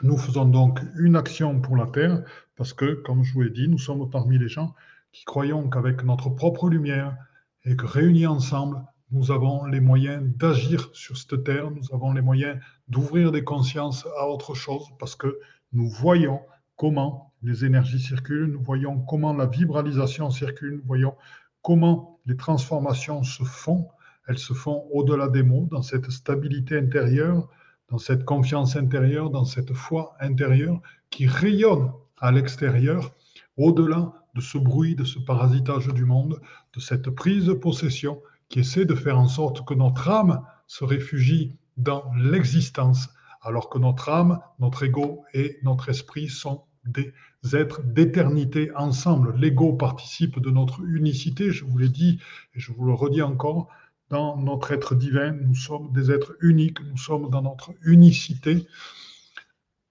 nous 0.01 0.17
faisons 0.17 0.45
donc 0.45 0.79
une 0.97 1.15
action 1.15 1.59
pour 1.59 1.75
la 1.75 1.87
Terre 1.87 2.23
parce 2.55 2.73
que, 2.73 2.93
comme 2.93 3.23
je 3.23 3.33
vous 3.33 3.41
l'ai 3.41 3.49
dit, 3.49 3.67
nous 3.67 3.77
sommes 3.77 4.09
parmi 4.09 4.37
les 4.37 4.49
gens 4.49 4.75
qui 5.11 5.25
croyons 5.25 5.69
qu'avec 5.69 6.03
notre 6.03 6.29
propre 6.29 6.69
lumière 6.69 7.17
et 7.65 7.75
que 7.75 7.85
réunis 7.85 8.27
ensemble, 8.27 8.83
nous 9.11 9.31
avons 9.31 9.65
les 9.65 9.79
moyens 9.79 10.23
d'agir 10.37 10.89
sur 10.93 11.17
cette 11.17 11.43
terre, 11.43 11.71
nous 11.71 11.93
avons 11.93 12.13
les 12.13 12.21
moyens 12.21 12.59
d'ouvrir 12.87 13.31
des 13.31 13.43
consciences 13.43 14.07
à 14.19 14.27
autre 14.27 14.53
chose 14.53 14.85
parce 14.99 15.15
que 15.15 15.39
nous 15.73 15.89
voyons 15.89 16.41
comment 16.75 17.33
les 17.41 17.65
énergies 17.65 17.99
circulent, 17.99 18.51
nous 18.51 18.61
voyons 18.61 18.99
comment 18.99 19.33
la 19.33 19.45
vibralisation 19.45 20.29
circule, 20.29 20.75
nous 20.75 20.85
voyons 20.85 21.15
comment 21.61 22.19
les 22.25 22.37
transformations 22.37 23.23
se 23.23 23.43
font. 23.43 23.87
Elles 24.27 24.37
se 24.37 24.53
font 24.53 24.87
au-delà 24.91 25.27
des 25.27 25.43
mots, 25.43 25.67
dans 25.71 25.81
cette 25.81 26.09
stabilité 26.11 26.77
intérieure, 26.77 27.49
dans 27.89 27.97
cette 27.97 28.25
confiance 28.25 28.75
intérieure, 28.75 29.31
dans 29.31 29.45
cette 29.45 29.73
foi 29.73 30.15
intérieure 30.19 30.81
qui 31.09 31.25
rayonne 31.25 31.91
à 32.19 32.31
l'extérieur, 32.31 33.15
au-delà 33.57 34.13
de 34.35 34.41
ce 34.41 34.57
bruit, 34.57 34.95
de 34.95 35.03
ce 35.03 35.17
parasitage 35.19 35.87
du 35.87 36.05
monde, 36.05 36.39
de 36.75 36.79
cette 36.79 37.09
prise 37.09 37.45
de 37.45 37.53
possession 37.53 38.21
qui 38.49 38.59
essaie 38.59 38.85
de 38.85 38.95
faire 38.95 39.19
en 39.19 39.27
sorte 39.27 39.65
que 39.65 39.73
notre 39.73 40.09
âme 40.09 40.43
se 40.67 40.83
réfugie 40.83 41.55
dans 41.77 42.03
l'existence, 42.17 43.09
alors 43.41 43.69
que 43.69 43.79
notre 43.79 44.09
âme, 44.09 44.39
notre 44.59 44.83
ego 44.83 45.23
et 45.33 45.59
notre 45.63 45.89
esprit 45.89 46.27
sont 46.27 46.65
des 46.83 47.13
êtres 47.53 47.81
d'éternité 47.83 48.71
ensemble. 48.75 49.35
L'ego 49.37 49.73
participe 49.73 50.39
de 50.39 50.49
notre 50.49 50.81
unicité, 50.81 51.51
je 51.51 51.63
vous 51.63 51.77
l'ai 51.77 51.89
dit 51.89 52.19
et 52.55 52.59
je 52.59 52.73
vous 52.73 52.85
le 52.85 52.93
redis 52.93 53.21
encore, 53.21 53.69
dans 54.09 54.37
notre 54.37 54.71
être 54.71 54.95
divin, 54.95 55.31
nous 55.31 55.55
sommes 55.55 55.91
des 55.91 56.11
êtres 56.11 56.35
uniques, 56.41 56.81
nous 56.81 56.97
sommes 56.97 57.29
dans 57.29 57.43
notre 57.43 57.71
unicité. 57.83 58.65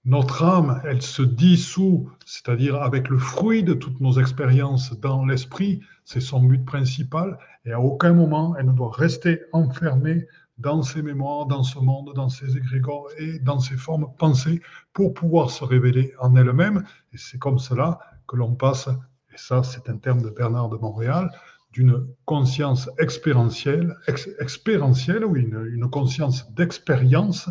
Notre 0.05 0.43
âme, 0.43 0.81
elle 0.85 1.03
se 1.03 1.23
dissout, 1.23 2.11
c'est-à-dire 2.25 2.77
avec 2.77 3.09
le 3.09 3.19
fruit 3.19 3.63
de 3.63 3.75
toutes 3.75 4.01
nos 4.01 4.19
expériences 4.19 4.99
dans 4.99 5.25
l'esprit, 5.25 5.83
c'est 6.05 6.21
son 6.21 6.43
but 6.43 6.65
principal, 6.65 7.39
et 7.69 7.73
à 7.73 7.81
aucun 7.81 8.15
moment 8.15 8.57
elle 8.57 8.67
ne 8.67 8.73
doit 8.73 8.91
rester 8.91 9.43
enfermée 9.53 10.27
dans 10.57 10.83
ses 10.83 11.03
mémoires, 11.03 11.47
dans 11.47 11.63
ce 11.63 11.79
monde, 11.79 12.13
dans 12.15 12.29
ses 12.29 12.57
égrégores 12.57 13.11
et 13.19 13.39
dans 13.39 13.61
ses 13.61 13.77
formes 13.77 14.09
pensées 14.19 14.61
pour 14.93 15.15
pouvoir 15.15 15.51
se 15.51 15.63
révéler 15.65 16.15
en 16.19 16.35
elle-même. 16.35 16.83
Et 17.13 17.19
c'est 17.19 17.39
comme 17.39 17.59
cela 17.59 18.01
que 18.27 18.37
l'on 18.37 18.55
passe, 18.55 18.89
et 18.89 19.37
ça 19.37 19.63
c'est 19.63 19.89
un 19.89 19.99
terme 19.99 20.23
de 20.23 20.31
Bernard 20.31 20.69
de 20.69 20.77
Montréal, 20.77 21.31
d'une 21.73 22.07
conscience 22.25 22.91
expérientielle, 22.99 23.95
expérientielle 24.41 25.25
oui, 25.25 25.43
une, 25.43 25.65
une 25.73 25.89
conscience 25.91 26.51
d'expérience, 26.55 27.51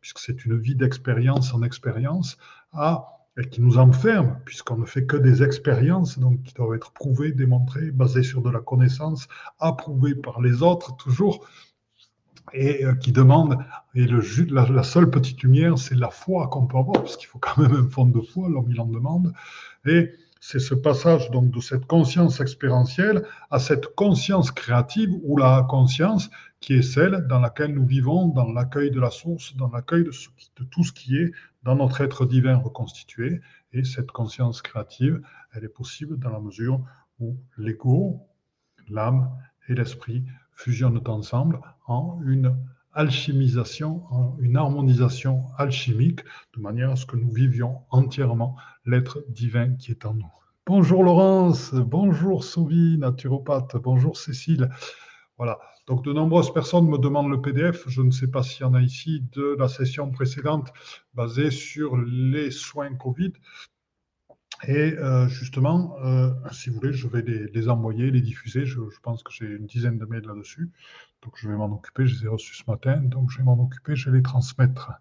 puisque 0.00 0.18
c'est 0.18 0.44
une 0.44 0.58
vie 0.58 0.74
d'expérience 0.74 1.54
en 1.54 1.62
expérience, 1.62 2.38
à 2.72 3.17
qui 3.44 3.60
nous 3.60 3.78
enferme, 3.78 4.38
puisqu'on 4.44 4.76
ne 4.76 4.84
fait 4.84 5.06
que 5.06 5.16
des 5.16 5.42
expériences, 5.42 6.18
donc 6.18 6.42
qui 6.42 6.54
doivent 6.54 6.74
être 6.74 6.92
prouvées, 6.92 7.32
démontrées, 7.32 7.90
basées 7.90 8.22
sur 8.22 8.42
de 8.42 8.50
la 8.50 8.60
connaissance, 8.60 9.28
approuvées 9.60 10.14
par 10.14 10.40
les 10.40 10.62
autres 10.62 10.96
toujours, 10.96 11.46
et 12.52 12.84
euh, 12.84 12.94
qui 12.94 13.12
demandent, 13.12 13.58
et 13.94 14.06
le, 14.06 14.22
la, 14.50 14.66
la 14.68 14.82
seule 14.82 15.10
petite 15.10 15.42
lumière, 15.42 15.78
c'est 15.78 15.94
la 15.94 16.10
foi 16.10 16.48
qu'on 16.48 16.66
peut 16.66 16.78
avoir, 16.78 17.02
parce 17.02 17.16
qu'il 17.16 17.28
faut 17.28 17.38
quand 17.38 17.60
même 17.62 17.74
un 17.74 17.88
fond 17.88 18.06
de 18.06 18.20
foi, 18.20 18.48
l'homme 18.48 18.70
il 18.70 18.80
en 18.80 18.86
demande, 18.86 19.32
et 19.86 20.10
c'est 20.40 20.58
ce 20.58 20.74
passage 20.74 21.30
donc 21.30 21.50
de 21.50 21.60
cette 21.60 21.86
conscience 21.86 22.40
expérientielle 22.40 23.24
à 23.50 23.58
cette 23.58 23.94
conscience 23.94 24.50
créative 24.50 25.10
ou 25.22 25.36
la 25.36 25.66
conscience 25.68 26.30
qui 26.60 26.74
est 26.74 26.82
celle 26.82 27.26
dans 27.28 27.40
laquelle 27.40 27.74
nous 27.74 27.86
vivons, 27.86 28.28
dans 28.28 28.50
l'accueil 28.52 28.90
de 28.90 29.00
la 29.00 29.10
source, 29.10 29.56
dans 29.56 29.70
l'accueil 29.70 30.04
de, 30.04 30.10
de, 30.10 30.64
tout 30.64 30.84
ce 30.84 30.92
qui 30.92 31.16
est 31.16 31.32
dans 31.62 31.76
notre 31.76 32.00
être 32.00 32.26
divin 32.26 32.56
reconstitué. 32.56 33.40
Et 33.72 33.84
cette 33.84 34.10
conscience 34.10 34.62
créative, 34.62 35.20
elle 35.52 35.64
est 35.64 35.68
possible 35.68 36.18
dans 36.18 36.30
la 36.30 36.40
mesure 36.40 36.82
où 37.20 37.36
l'ego, 37.56 38.20
l'âme 38.88 39.30
et 39.68 39.74
l'esprit 39.74 40.24
fusionnent 40.52 41.00
ensemble 41.06 41.60
en 41.86 42.20
une 42.24 42.56
alchimisation, 42.98 44.02
une 44.40 44.56
harmonisation 44.56 45.44
alchimique, 45.56 46.18
de 46.56 46.60
manière 46.60 46.90
à 46.90 46.96
ce 46.96 47.06
que 47.06 47.14
nous 47.14 47.30
vivions 47.30 47.82
entièrement 47.90 48.56
l'être 48.86 49.24
divin 49.28 49.76
qui 49.76 49.92
est 49.92 50.04
en 50.04 50.14
nous. 50.14 50.32
Bonjour 50.66 51.04
Laurence, 51.04 51.72
bonjour 51.74 52.42
Sophie, 52.42 52.96
naturopathe, 52.98 53.76
bonjour 53.76 54.16
Cécile. 54.16 54.68
Voilà, 55.36 55.60
donc 55.86 56.04
de 56.04 56.12
nombreuses 56.12 56.52
personnes 56.52 56.88
me 56.88 56.98
demandent 56.98 57.30
le 57.30 57.40
PDF, 57.40 57.84
je 57.86 58.02
ne 58.02 58.10
sais 58.10 58.26
pas 58.26 58.42
s'il 58.42 58.62
y 58.62 58.64
en 58.64 58.74
a 58.74 58.82
ici, 58.82 59.22
de 59.30 59.54
la 59.56 59.68
session 59.68 60.10
précédente 60.10 60.72
basée 61.14 61.52
sur 61.52 61.96
les 61.96 62.50
soins 62.50 62.96
Covid. 62.96 63.32
Et 64.66 64.94
euh, 64.98 65.28
justement, 65.28 65.96
euh, 66.04 66.32
si 66.50 66.70
vous 66.70 66.76
voulez, 66.76 66.92
je 66.92 67.06
vais 67.06 67.22
les, 67.22 67.68
envoyer, 67.68 68.10
les 68.10 68.20
diffuser. 68.20 68.66
Je, 68.66 68.80
pense 69.02 69.22
que 69.22 69.32
j'ai 69.32 69.46
une 69.46 69.66
dizaine 69.66 69.98
de 69.98 70.04
mails 70.04 70.26
là-dessus. 70.26 70.70
Donc 71.22 71.34
je 71.36 71.48
vais 71.48 71.54
m'en 71.54 71.72
occuper. 71.72 72.06
Je 72.06 72.18
les 72.18 72.24
ai 72.24 72.28
reçus 72.28 72.56
ce 72.56 72.68
matin. 72.68 72.96
Donc 72.96 73.30
je 73.30 73.38
vais 73.38 73.44
m'en 73.44 73.58
occuper, 73.62 73.94
je 73.94 74.10
vais 74.10 74.16
les 74.16 74.22
transmettre. 74.22 74.92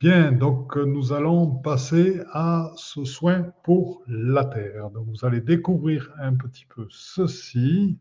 Bien, 0.00 0.32
donc 0.32 0.76
nous 0.76 1.12
allons 1.12 1.50
passer 1.56 2.22
à 2.32 2.72
ce 2.76 3.04
soin 3.04 3.52
pour 3.64 4.02
la 4.06 4.44
Terre. 4.44 4.90
Donc 4.90 5.06
vous 5.08 5.24
allez 5.24 5.40
découvrir 5.40 6.10
un 6.18 6.34
petit 6.34 6.64
peu 6.66 6.86
ceci. 6.88 7.98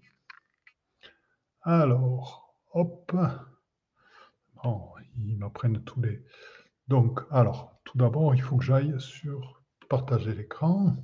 Alors, 1.63 2.55
hop. 2.71 3.13
Bon, 4.63 4.91
ils 5.17 5.37
m'apprennent 5.37 5.83
tous 5.83 6.01
les. 6.01 6.23
Donc, 6.87 7.19
alors, 7.29 7.77
tout 7.83 7.97
d'abord, 7.97 8.33
il 8.35 8.41
faut 8.41 8.57
que 8.57 8.63
j'aille 8.63 8.95
sur 8.99 9.56
partager 9.89 10.33
l'écran. 10.33 10.95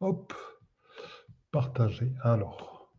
Hop, 0.00 0.34
partager. 1.50 2.12
Alors, 2.22 2.90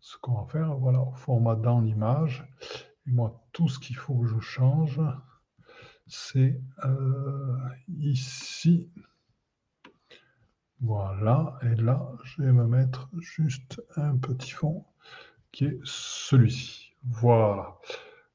ce 0.00 0.18
qu'on 0.18 0.42
va 0.42 0.46
faire, 0.50 0.74
voilà, 0.76 1.00
au 1.00 1.14
format 1.14 1.56
dans 1.56 1.80
l'image. 1.80 2.44
Moi, 3.06 3.42
tout 3.52 3.68
ce 3.68 3.78
qu'il 3.78 3.96
faut 3.96 4.18
que 4.18 4.26
je 4.26 4.40
change, 4.40 5.00
c'est 6.06 6.60
euh, 6.84 7.56
ici. 7.88 8.90
Voilà, 10.80 11.58
et 11.62 11.76
là, 11.76 12.10
je 12.24 12.42
vais 12.42 12.52
me 12.52 12.66
mettre 12.66 13.08
juste 13.20 13.80
un 13.94 14.16
petit 14.16 14.50
fond 14.50 14.84
qui 15.52 15.66
est 15.66 15.78
celui-ci. 15.84 16.94
Voilà, 17.04 17.78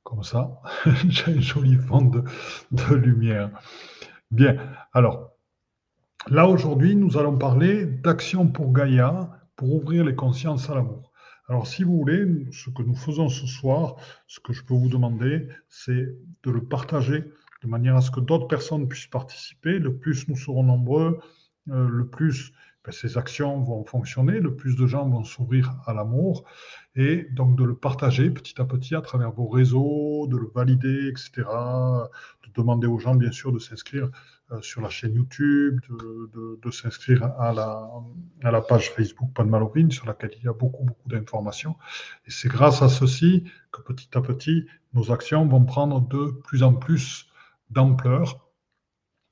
comme 0.04 0.24
ça, 0.24 0.62
j'ai 1.10 1.38
un 1.38 1.42
joli 1.42 1.76
fond 1.76 2.10
de 2.72 2.94
lumière. 2.96 3.52
Bien, 4.32 4.58
alors, 4.92 5.32
là 6.30 6.48
aujourd'hui, 6.48 6.96
nous 6.96 7.18
allons 7.18 7.38
parler 7.38 7.86
d'action 7.86 8.48
pour 8.48 8.74
Gaïa, 8.74 9.30
pour 9.56 9.74
ouvrir 9.74 10.04
les 10.04 10.16
consciences 10.16 10.70
à 10.70 10.76
l'amour. 10.76 11.12
Alors, 11.48 11.66
si 11.66 11.84
vous 11.84 11.98
voulez, 11.98 12.46
ce 12.52 12.70
que 12.70 12.84
nous 12.84 12.96
faisons 12.96 13.30
ce 13.30 13.48
soir, 13.48 13.96
ce 14.28 14.42
que 14.42 14.52
je 14.52 14.66
peux 14.66 14.74
vous 14.74 14.90
demander, 14.90 15.48
c'est 15.70 16.14
de 16.44 16.52
le 16.52 16.62
partager 16.62 17.24
de 17.64 17.68
manière 17.68 17.96
à 17.96 18.02
ce 18.02 18.12
que 18.12 18.20
d'autres 18.20 18.48
personnes 18.48 18.90
puissent 18.90 19.08
participer. 19.08 19.80
Le 19.80 19.98
plus 19.98 20.28
nous 20.28 20.36
serons 20.36 20.64
nombreux, 20.64 21.20
euh, 21.70 21.88
le 21.88 22.08
plus 22.08 22.52
ben, 22.88 22.94
ces 22.94 23.18
actions 23.18 23.60
vont 23.64 23.84
fonctionner, 23.84 24.40
le 24.40 24.56
plus 24.56 24.78
de 24.78 24.88
gens 24.88 25.10
vont 25.10 25.26
s'ouvrir 25.26 25.76
à 25.86 25.94
l'amour, 25.94 26.46
et 26.96 27.28
donc 27.34 27.58
de 27.58 27.66
le 27.66 27.76
partager 27.76 28.30
petit 28.30 28.62
à 28.62 28.64
petit 28.64 28.96
à 28.96 29.02
travers 29.02 29.34
vos 29.34 29.50
réseaux, 29.50 30.26
de 30.28 30.38
le 30.38 30.50
valider, 30.56 31.10
etc. 31.10 31.32
De 32.46 32.54
demander 32.56 32.88
aux 32.88 32.98
gens, 32.98 33.16
bien 33.16 33.34
sûr, 33.34 33.52
de 33.52 33.60
s'inscrire 33.60 34.10
euh, 34.54 34.62
sur 34.62 34.80
la 34.80 34.88
chaîne 34.88 35.16
YouTube, 35.16 35.82
de, 35.90 36.72
s'inscrire 36.72 37.26
à 37.38 37.52
la, 37.54 38.62
page 38.62 38.90
Facebook 38.92 39.34
Pas 39.34 39.44
de 39.44 39.92
sur 39.92 40.06
laquelle 40.06 40.32
il 40.38 40.46
y 40.46 40.48
a 40.48 40.54
beaucoup, 40.54 40.86
beaucoup 40.86 41.10
d'informations. 41.10 41.76
Et 42.26 42.32
c'est 42.32 42.48
grâce 42.48 42.82
à 42.82 42.88
ceci 42.88 43.44
que 43.74 43.82
petit 43.82 44.18
à 44.18 44.22
petit, 44.22 44.66
nos 44.94 45.12
actions 45.12 45.46
vont 45.46 45.66
prendre 45.66 46.08
de 46.08 46.32
plus 46.46 46.64
en 46.64 46.74
plus 46.74 47.28
d'ampleur 47.70 48.47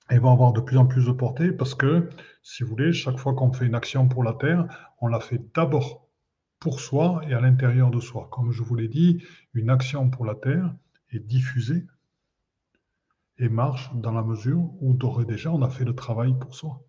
et 0.10 0.20
vont 0.20 0.32
avoir 0.32 0.54
de 0.54 0.62
plus 0.62 0.78
en 0.78 0.86
plus 0.86 1.06
de 1.08 1.12
portée 1.12 1.52
parce 1.52 1.76
que, 1.76 2.10
si 2.44 2.64
vous 2.64 2.70
voulez, 2.70 2.94
chaque 2.94 3.18
fois 3.18 3.34
qu'on 3.34 3.52
fait 3.52 3.66
une 3.66 3.76
action 3.76 4.08
pour 4.08 4.24
la 4.24 4.34
Terre, 4.34 4.68
on 5.02 5.08
la 5.08 5.20
fait 5.20 5.42
d'abord 5.54 6.08
pour 6.60 6.80
soi 6.80 7.22
et 7.28 7.34
à 7.34 7.42
l'intérieur 7.42 7.92
de 7.92 8.00
soi. 8.00 8.28
Comme 8.32 8.52
je 8.52 8.64
vous 8.64 8.76
l'ai 8.76 8.88
dit, 8.88 9.24
une 9.54 9.70
action 9.70 10.10
pour 10.10 10.26
la 10.26 10.36
Terre 10.36 10.74
est 11.12 11.20
diffusée 11.20 11.86
et 13.38 13.50
marche 13.50 13.92
dans 13.96 14.12
la 14.12 14.24
mesure 14.24 14.72
où 14.80 14.94
d'ores 14.94 15.22
et 15.22 15.26
déjà 15.26 15.52
on 15.52 15.62
a 15.62 15.70
fait 15.70 15.86
le 15.86 15.96
travail 15.96 16.34
pour 16.40 16.56
soi. 16.56 16.82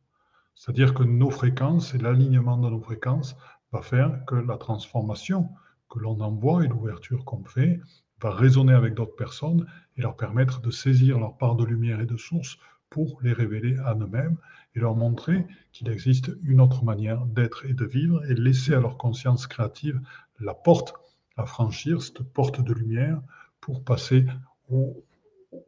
C'est-à-dire 0.54 0.94
que 0.94 1.02
nos 1.02 1.30
fréquences 1.30 1.94
et 1.94 1.98
l'alignement 1.98 2.56
de 2.56 2.70
nos 2.70 2.80
fréquences 2.80 3.36
va 3.72 3.82
faire 3.82 4.24
que 4.26 4.34
la 4.34 4.56
transformation 4.56 5.50
que 5.88 5.98
l'on 5.98 6.20
envoie 6.20 6.64
et 6.64 6.68
l'ouverture 6.68 7.24
qu'on 7.24 7.44
fait 7.44 7.80
va 8.20 8.30
résonner 8.30 8.72
avec 8.72 8.94
d'autres 8.94 9.16
personnes 9.16 9.66
et 9.96 10.02
leur 10.02 10.16
permettre 10.16 10.60
de 10.60 10.70
saisir 10.70 11.18
leur 11.18 11.36
part 11.36 11.56
de 11.56 11.64
lumière 11.64 12.00
et 12.00 12.06
de 12.06 12.16
source 12.16 12.56
pour 12.90 13.18
les 13.22 13.32
révéler 13.32 13.76
à 13.78 13.94
eux-mêmes 13.94 14.36
et 14.74 14.80
leur 14.80 14.94
montrer 14.94 15.46
qu'il 15.72 15.88
existe 15.88 16.30
une 16.42 16.60
autre 16.60 16.84
manière 16.84 17.24
d'être 17.26 17.64
et 17.66 17.74
de 17.74 17.84
vivre 17.84 18.24
et 18.24 18.34
laisser 18.34 18.74
à 18.74 18.80
leur 18.80 18.96
conscience 18.96 19.46
créative 19.46 20.00
la 20.40 20.54
porte 20.54 20.94
à 21.36 21.46
franchir, 21.46 22.02
cette 22.02 22.22
porte 22.22 22.60
de 22.60 22.72
lumière, 22.72 23.20
pour 23.60 23.84
passer 23.84 24.26
au, 24.70 25.04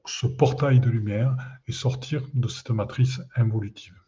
ce 0.06 0.26
portail 0.26 0.80
de 0.80 0.88
lumière 0.88 1.36
et 1.66 1.72
sortir 1.72 2.22
de 2.34 2.48
cette 2.48 2.70
matrice 2.70 3.20
involutive. 3.36 4.00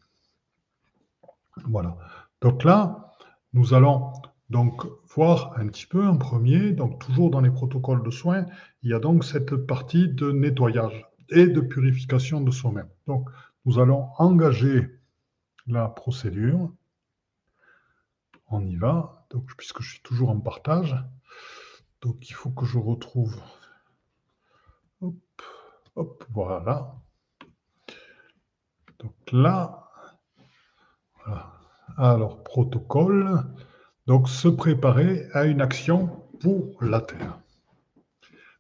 Voilà. 1.64 1.96
Donc 2.40 2.64
là, 2.64 3.14
nous 3.52 3.74
allons 3.74 4.12
donc 4.48 4.84
voir 5.14 5.52
un 5.58 5.66
petit 5.68 5.86
peu 5.86 6.06
en 6.06 6.16
premier, 6.16 6.72
donc 6.72 6.98
toujours 6.98 7.30
dans 7.30 7.40
les 7.40 7.50
protocoles 7.50 8.02
de 8.02 8.10
soins, 8.10 8.46
il 8.82 8.90
y 8.90 8.94
a 8.94 8.98
donc 8.98 9.24
cette 9.24 9.54
partie 9.54 10.08
de 10.08 10.32
nettoyage 10.32 11.06
et 11.30 11.46
de 11.46 11.60
purification 11.60 12.40
de 12.40 12.50
soi-même. 12.50 12.88
Donc, 13.06 13.28
nous 13.64 13.78
allons 13.78 14.08
engager 14.18 14.98
la 15.66 15.88
procédure. 15.88 16.72
On 18.48 18.64
y 18.64 18.76
va, 18.76 19.26
donc, 19.30 19.54
puisque 19.56 19.82
je 19.82 19.90
suis 19.90 20.02
toujours 20.02 20.30
en 20.30 20.40
partage. 20.40 20.96
Donc, 22.02 22.28
il 22.28 22.32
faut 22.32 22.50
que 22.50 22.64
je 22.64 22.78
retrouve. 22.78 23.40
Hop, 25.02 25.42
hop, 25.96 26.24
voilà. 26.30 26.94
Donc 28.98 29.14
là, 29.32 29.90
voilà. 31.24 31.52
Alors, 31.96 32.42
protocole. 32.42 33.44
Donc, 34.06 34.28
se 34.28 34.48
préparer 34.48 35.28
à 35.32 35.44
une 35.44 35.60
action 35.60 36.24
pour 36.40 36.82
la 36.82 37.00
Terre. 37.00 37.38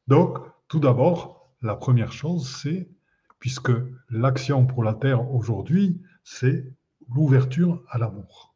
Donc, 0.06 0.38
tout 0.68 0.78
d'abord, 0.78 1.39
la 1.62 1.76
première 1.76 2.12
chose, 2.12 2.48
c'est, 2.48 2.88
puisque 3.38 3.72
l'action 4.10 4.66
pour 4.66 4.84
la 4.84 4.94
Terre 4.94 5.30
aujourd'hui, 5.30 6.00
c'est 6.24 6.72
l'ouverture 7.08 7.82
à 7.88 7.98
l'amour. 7.98 8.54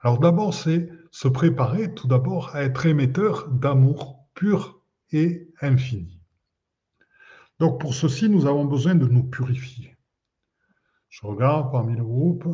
Alors 0.00 0.18
d'abord, 0.18 0.52
c'est 0.52 0.90
se 1.10 1.28
préparer 1.28 1.94
tout 1.94 2.08
d'abord 2.08 2.54
à 2.54 2.62
être 2.62 2.86
émetteur 2.86 3.48
d'amour 3.48 4.26
pur 4.34 4.80
et 5.12 5.48
infini. 5.60 6.20
Donc 7.58 7.80
pour 7.80 7.94
ceci, 7.94 8.28
nous 8.28 8.46
avons 8.46 8.64
besoin 8.64 8.94
de 8.94 9.06
nous 9.06 9.24
purifier. 9.24 9.96
Je 11.08 11.26
regarde 11.26 11.70
parmi 11.70 11.96
le 11.96 12.02
groupe, 12.02 12.46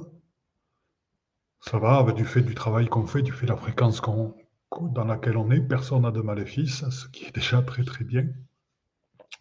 ça 1.61 1.79
va, 1.79 2.13
du 2.13 2.25
fait 2.25 2.43
du 2.43 2.55
travail 2.55 2.89
qu'on 2.89 3.07
fait, 3.07 3.23
du 3.23 3.33
fait 3.33 3.47
de 3.47 3.51
la 3.53 3.57
fréquence 3.57 4.01
dans 4.01 5.05
laquelle 5.05 5.37
on 5.37 5.51
est, 5.51 5.61
personne 5.61 6.03
n'a 6.03 6.11
de 6.11 6.21
maléfice, 6.21 6.89
ce 6.91 7.09
qui 7.09 7.25
est 7.25 7.35
déjà 7.35 7.63
très 7.63 7.85
très 7.85 8.05
bien. 8.05 8.27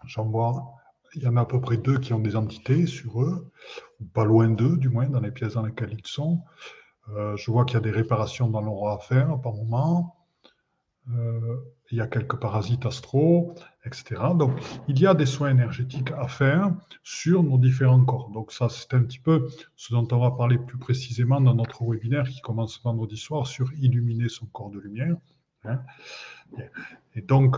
J'en 0.06 0.26
vois, 0.26 0.74
il 1.16 1.24
y 1.24 1.28
en 1.28 1.36
a 1.38 1.42
à 1.42 1.46
peu 1.46 1.60
près 1.60 1.78
deux 1.78 2.00
qui 2.00 2.14
ont 2.14 2.20
des 2.20 2.36
entités 2.36 2.86
sur 2.86 3.22
eux, 3.22 3.52
ou 4.00 4.06
pas 4.06 4.26
loin 4.26 4.50
d'eux, 4.50 4.78
du 4.78 4.90
moins, 4.90 5.08
dans 5.08 5.20
les 5.20 5.32
pièces 5.32 5.54
dans 5.54 5.66
lesquelles 5.66 5.96
ils 5.98 6.08
sont. 6.08 6.44
Euh, 7.10 7.36
je 7.38 7.52
vois 7.52 7.66
qu'il 7.66 7.76
y 7.76 7.78
a 7.78 7.82
des 7.82 7.92
réparations 7.92 8.50
dans 8.50 8.62
l'aura 8.62 8.96
à 8.96 8.98
faire 9.00 9.40
par 9.42 9.54
moment. 9.54 10.16
Euh, 11.16 11.58
il 11.92 11.98
y 11.98 12.02
a 12.02 12.08
quelques 12.08 12.36
parasites 12.40 12.86
astraux, 12.86 13.56
etc. 13.84 14.22
Donc, 14.36 14.52
il 14.88 15.00
y 15.00 15.08
a 15.08 15.16
des 15.16 15.26
soins 15.26 15.50
énergétiques 15.50 16.12
à 16.12 16.28
faire 16.28 16.72
sur 17.04 17.42
nos 17.42 17.58
différents 17.58 18.04
corps. 18.06 18.30
Donc, 18.30 18.52
ça, 18.52 18.70
c'est 18.70 18.94
un 18.94 19.02
petit 19.02 19.18
peu 19.18 19.48
ce 19.76 19.94
dont 19.94 20.08
on 20.12 20.20
va 20.20 20.32
parler 20.32 20.60
plus 20.60 20.78
précisément 20.78 21.42
dans 21.42 21.56
notre 21.56 21.84
webinaire 21.84 22.30
qui 22.30 22.42
commence 22.42 22.80
vendredi 22.84 23.18
soir 23.18 23.48
sur 23.48 23.74
illuminer 23.74 24.30
son 24.30 24.46
corps 24.46 24.70
de 24.70 24.80
lumière. 24.80 25.16
Hein. 25.66 25.80
Et 27.16 27.22
donc, 27.22 27.58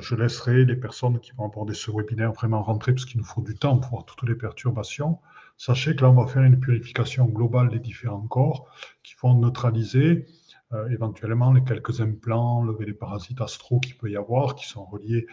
je 0.00 0.14
laisserai 0.14 0.64
les 0.64 0.76
personnes 0.76 1.20
qui 1.20 1.32
vont 1.32 1.46
aborder 1.46 1.74
ce 1.74 1.90
webinaire 1.90 2.32
vraiment 2.32 2.62
rentrer, 2.62 2.92
parce 2.92 3.04
qu'il 3.04 3.18
nous 3.18 3.26
faut 3.26 3.42
du 3.42 3.54
temps 3.54 3.78
pour 3.78 3.90
voir 3.90 4.04
toutes 4.04 4.28
les 4.28 4.34
perturbations. 4.34 5.18
Sachez 5.56 5.94
que 5.94 6.02
là, 6.02 6.10
on 6.10 6.14
va 6.14 6.26
faire 6.26 6.42
une 6.42 6.58
purification 6.58 7.26
globale 7.26 7.68
des 7.68 7.78
différents 7.78 8.26
corps 8.26 8.66
qui 9.02 9.14
vont 9.22 9.34
neutraliser 9.34 10.26
euh, 10.72 10.88
éventuellement 10.88 11.52
les 11.52 11.62
quelques 11.62 12.00
implants, 12.00 12.62
lever 12.62 12.86
les 12.86 12.94
parasites 12.94 13.40
astraux 13.40 13.80
qu'il 13.80 13.96
peut 13.96 14.10
y 14.10 14.16
avoir, 14.16 14.54
qui 14.54 14.66
sont 14.66 14.84
reliés 14.84 15.26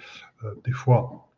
euh, 0.43 0.53
des 0.65 0.71
fois 0.71 1.29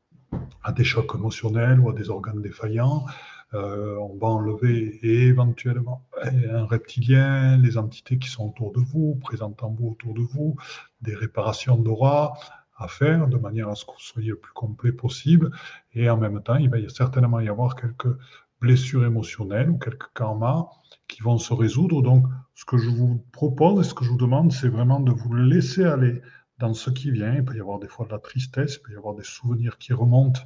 à 0.64 0.72
des 0.72 0.84
chocs 0.84 1.14
émotionnels 1.16 1.80
ou 1.80 1.90
à 1.90 1.94
des 1.94 2.10
organes 2.10 2.42
défaillants. 2.42 3.06
Euh, 3.54 3.96
on 3.98 4.16
va 4.18 4.28
enlever 4.28 5.00
éventuellement 5.02 6.06
un 6.22 6.66
reptilien, 6.66 7.58
les 7.58 7.78
entités 7.78 8.20
qui 8.20 8.30
sont 8.30 8.50
autour 8.50 8.72
de 8.72 8.80
vous, 8.80 9.16
présentes 9.16 9.64
en 9.64 9.72
vous 9.72 9.90
autour 9.90 10.14
de 10.14 10.22
vous, 10.22 10.56
des 11.02 11.16
réparations 11.16 11.76
d'aura 11.78 12.34
à 12.78 12.88
faire 12.88 13.28
de 13.28 13.38
manière 13.38 13.68
à 13.70 13.76
ce 13.76 13.86
que 13.86 13.92
vous 13.92 14.00
soyez 14.00 14.30
le 14.30 14.38
plus 14.38 14.54
complet 14.54 14.92
possible. 14.92 15.52
Et 15.94 16.10
en 16.10 16.18
même 16.18 16.42
temps, 16.42 16.56
il 16.56 16.70
va 16.70 16.78
certainement 16.90 17.40
y 17.40 17.50
avoir 17.50 17.76
quelques 17.76 18.16
blessures 18.62 19.06
émotionnelles 19.06 19.70
ou 19.70 19.78
quelques 19.78 20.14
karmas 20.14 20.68
qui 21.08 21.22
vont 21.22 21.38
se 21.38 21.54
résoudre. 21.54 22.02
Donc, 22.02 22.26
ce 22.56 22.66
que 22.66 22.78
je 22.78 22.90
vous 22.90 23.24
propose 23.32 23.86
et 23.86 23.90
ce 23.90 23.94
que 23.94 24.06
je 24.06 24.12
vous 24.12 24.18
demande, 24.18 24.52
c'est 24.52 24.70
vraiment 24.70 25.00
de 25.00 25.12
vous 25.12 25.34
laisser 25.34 25.84
aller 25.84 26.22
dans 26.60 26.74
ce 26.74 26.90
qui 26.90 27.12
vient. 27.12 27.34
Il 27.34 27.44
peut 27.44 27.56
y 27.56 27.62
avoir 27.62 27.80
des 27.80 27.88
fois 27.88 28.06
de 28.06 28.12
la 28.12 28.20
tristesse, 28.20 28.76
il 28.76 28.82
peut 28.82 28.94
y 28.94 28.98
avoir 28.98 29.16
des 29.16 29.24
souvenirs 29.24 29.78
qui 29.78 29.94
remontent, 29.94 30.42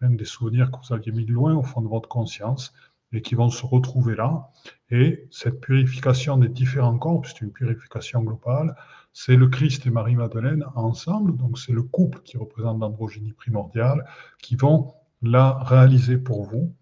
même 0.00 0.16
des 0.16 0.24
souvenirs 0.24 0.70
que 0.70 0.76
vous 0.78 0.94
aviez 0.94 1.12
mis 1.12 1.26
loin 1.26 1.54
au 1.54 1.62
fond 1.62 1.80
de 1.80 1.88
votre 1.88 2.08
conscience 2.08 2.72
et 3.12 3.22
qui 3.22 3.34
vont 3.34 3.50
se 3.50 3.64
retrouver 3.64 4.14
là. 4.14 4.50
Et 4.90 5.26
cette 5.30 5.60
purification 5.60 6.36
des 6.36 6.48
différents 6.48 6.98
corps, 6.98 7.24
c'est 7.26 7.40
une 7.40 7.52
purification 7.52 8.22
globale, 8.22 8.76
c'est 9.12 9.36
le 9.36 9.48
Christ 9.48 9.86
et 9.86 9.90
Marie-Madeleine 9.90 10.64
ensemble, 10.74 11.36
donc 11.36 11.58
c'est 11.58 11.72
le 11.72 11.82
couple 11.82 12.20
qui 12.20 12.36
représente 12.36 12.80
l'androgynie 12.80 13.32
primordiale, 13.32 14.04
qui 14.42 14.56
vont 14.56 14.94
la 15.22 15.58
réaliser 15.64 16.18
pour 16.18 16.44
vous. 16.44 16.74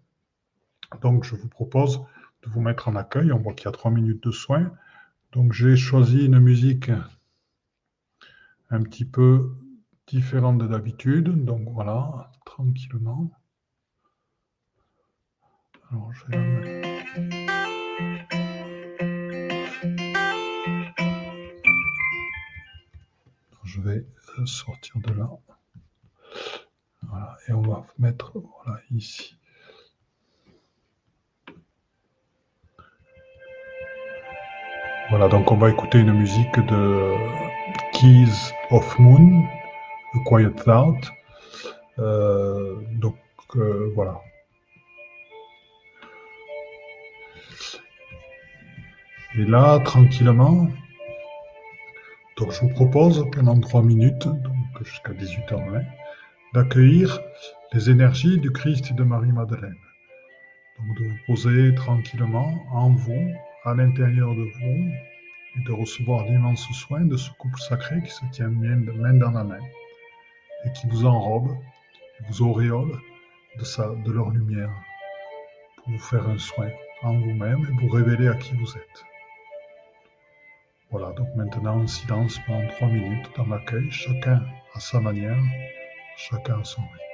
Donc 1.01 1.23
je 1.23 1.35
vous 1.35 1.49
propose 1.49 2.01
de 2.43 2.49
vous 2.49 2.61
mettre 2.61 2.87
en 2.87 2.95
accueil. 2.95 3.31
On 3.31 3.39
voit 3.39 3.53
qu'il 3.53 3.65
y 3.65 3.69
a 3.69 3.71
trois 3.71 3.91
minutes 3.91 4.23
de 4.23 4.31
soins. 4.31 4.71
Donc 5.31 5.53
j'ai 5.53 5.75
choisi 5.75 6.25
une 6.25 6.39
musique 6.39 6.91
un 8.69 8.83
petit 8.83 9.05
peu 9.05 9.55
différente 10.07 10.57
de 10.57 10.67
d'habitude. 10.67 11.43
Donc 11.45 11.67
voilà, 11.71 12.31
tranquillement. 12.57 13.29
Alors 15.91 16.11
je 16.11 16.25
vais 16.25 16.81
Je 23.63 23.81
vais 23.81 24.05
sortir 24.45 24.99
de 25.01 25.13
là. 25.13 25.29
Voilà, 27.03 27.37
et 27.47 27.53
on 27.53 27.61
va 27.61 27.85
mettre 27.99 28.39
voilà, 28.39 28.79
ici. 28.89 29.37
Voilà, 35.09 35.27
donc 35.27 35.51
on 35.51 35.57
va 35.57 35.69
écouter 35.69 35.99
une 35.99 36.13
musique 36.13 36.59
de 36.59 37.13
Keys 37.93 38.51
of 38.71 38.97
Moon, 38.97 39.45
A 40.15 40.19
Quiet 40.25 40.55
Thought. 40.65 41.16
Euh, 41.99 42.75
donc 42.93 43.15
euh, 43.55 43.91
voilà. 43.95 44.21
Et 49.35 49.45
là, 49.45 49.79
tranquillement, 49.79 50.67
donc 52.37 52.51
je 52.51 52.61
vous 52.61 52.69
propose 52.69 53.25
pendant 53.31 53.59
trois 53.59 53.83
minutes, 53.83 54.27
donc 54.27 54.83
jusqu'à 54.83 55.13
18h20, 55.13 55.85
d'accueillir 56.53 57.19
les 57.73 57.89
énergies 57.89 58.39
du 58.39 58.51
Christ 58.51 58.91
et 58.91 58.93
de 58.93 59.03
Marie-Madeleine. 59.03 59.75
Donc 60.79 60.97
de 60.97 61.03
vous 61.05 61.17
poser 61.27 61.75
tranquillement 61.75 62.53
en 62.71 62.91
vous 62.91 63.31
à 63.63 63.73
l'intérieur 63.73 64.29
de 64.35 64.43
vous 64.43 64.91
et 65.55 65.63
de 65.65 65.71
recevoir 65.71 66.25
l'immense 66.25 66.67
soin 66.73 67.01
de 67.01 67.17
ce 67.17 67.29
couple 67.39 67.59
sacré 67.59 68.01
qui 68.03 68.11
se 68.11 68.25
tient 68.31 68.49
main 68.49 69.13
dans 69.13 69.31
la 69.31 69.43
main 69.43 69.59
et 70.65 70.71
qui 70.73 70.87
vous 70.87 71.05
enrobe, 71.05 71.49
vous 72.27 72.41
auréole 72.41 72.99
de, 73.57 73.63
sa, 73.63 73.89
de 73.89 74.11
leur 74.11 74.29
lumière 74.29 74.71
pour 75.77 75.93
vous 75.93 75.99
faire 75.99 76.27
un 76.27 76.37
soin 76.37 76.69
en 77.03 77.13
vous-même 77.19 77.65
et 77.69 77.81
vous 77.81 77.89
révéler 77.89 78.27
à 78.27 78.35
qui 78.35 78.55
vous 78.55 78.77
êtes. 78.77 79.03
Voilà, 80.89 81.11
donc 81.13 81.27
maintenant 81.35 81.81
en 81.81 81.87
silence 81.87 82.39
pendant 82.47 82.67
trois 82.69 82.87
minutes 82.87 83.29
dans 83.35 83.45
l'accueil, 83.47 83.89
chacun 83.91 84.41
à 84.73 84.79
sa 84.79 84.99
manière, 84.99 85.37
chacun 86.15 86.59
à 86.59 86.63
son 86.63 86.81
rythme. 86.81 87.06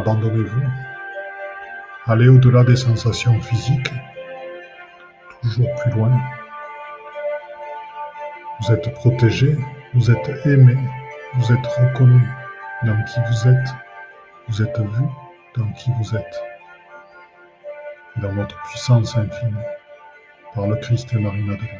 Abandonnez-vous. 0.00 0.62
Allez 2.06 2.28
au-delà 2.28 2.64
des 2.64 2.76
sensations 2.76 3.38
physiques, 3.42 3.92
toujours 5.42 5.68
plus 5.74 5.90
loin. 5.92 6.10
Vous 8.60 8.72
êtes 8.72 8.94
protégé, 8.94 9.58
vous 9.92 10.10
êtes 10.10 10.46
aimé, 10.46 10.74
vous 11.34 11.52
êtes 11.52 11.66
reconnu 11.66 12.22
dans 12.84 12.96
qui 13.04 13.20
vous 13.28 13.48
êtes, 13.48 13.74
vous 14.48 14.62
êtes 14.62 14.80
vu 14.80 15.04
dans 15.54 15.70
qui 15.72 15.90
vous 16.00 16.16
êtes, 16.16 16.42
dans 18.22 18.32
votre 18.32 18.56
puissance 18.62 19.18
infinie, 19.18 19.66
par 20.54 20.66
le 20.66 20.76
Christ 20.76 21.12
et 21.12 21.18
Marie-Madeleine. 21.18 21.79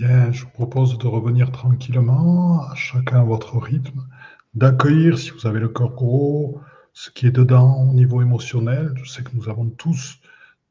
Bien, 0.00 0.32
je 0.32 0.44
vous 0.44 0.50
propose 0.50 0.96
de 0.96 1.06
revenir 1.06 1.52
tranquillement, 1.52 2.74
chacun 2.74 3.20
à 3.20 3.22
votre 3.22 3.58
rythme, 3.58 4.08
d'accueillir, 4.54 5.18
si 5.18 5.28
vous 5.28 5.46
avez 5.46 5.60
le 5.60 5.68
cœur 5.68 5.90
gros, 5.90 6.58
ce 6.94 7.10
qui 7.10 7.26
est 7.26 7.30
dedans 7.30 7.82
au 7.82 7.92
niveau 7.92 8.22
émotionnel. 8.22 8.94
Je 8.96 9.04
sais 9.04 9.22
que 9.22 9.36
nous 9.36 9.50
avons 9.50 9.68
tous 9.68 10.18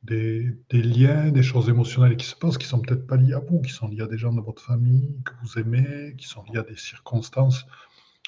des, 0.02 0.58
liens, 0.72 1.30
des 1.30 1.44
choses 1.44 1.70
émotionnelles 1.70 2.18
qui 2.18 2.26
se 2.26 2.36
passent, 2.36 2.58
qui 2.58 2.66
sont 2.66 2.82
peut-être 2.82 3.06
pas 3.06 3.18
liées 3.18 3.36
à 3.36 3.40
vous, 3.40 3.62
qui 3.62 3.72
sont 3.72 3.88
liées 3.88 4.02
à 4.02 4.08
des 4.08 4.18
gens 4.18 4.34
de 4.34 4.42
votre 4.42 4.64
famille 4.64 5.22
que 5.24 5.34
vous 5.44 5.60
aimez, 5.60 6.16
qui 6.18 6.28
sont 6.28 6.42
liées 6.52 6.58
à 6.58 6.64
des 6.64 6.78
circonstances 6.78 7.68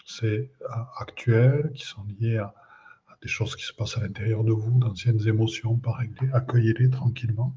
c'est 0.05 0.51
actuel, 0.99 1.71
qui 1.73 1.83
sont 1.83 2.03
liées 2.19 2.37
à, 2.37 2.53
des 3.23 3.27
choses 3.27 3.55
qui 3.55 3.65
se 3.65 3.73
passent 3.73 3.97
à 3.97 4.01
l'intérieur 4.01 4.43
de 4.43 4.51
vous, 4.51 4.77
d'anciennes 4.77 5.27
émotions 5.27 5.77
pas 5.77 5.93
réglées. 5.93 6.29
Accueillez-les 6.31 6.91
tranquillement. 6.91 7.55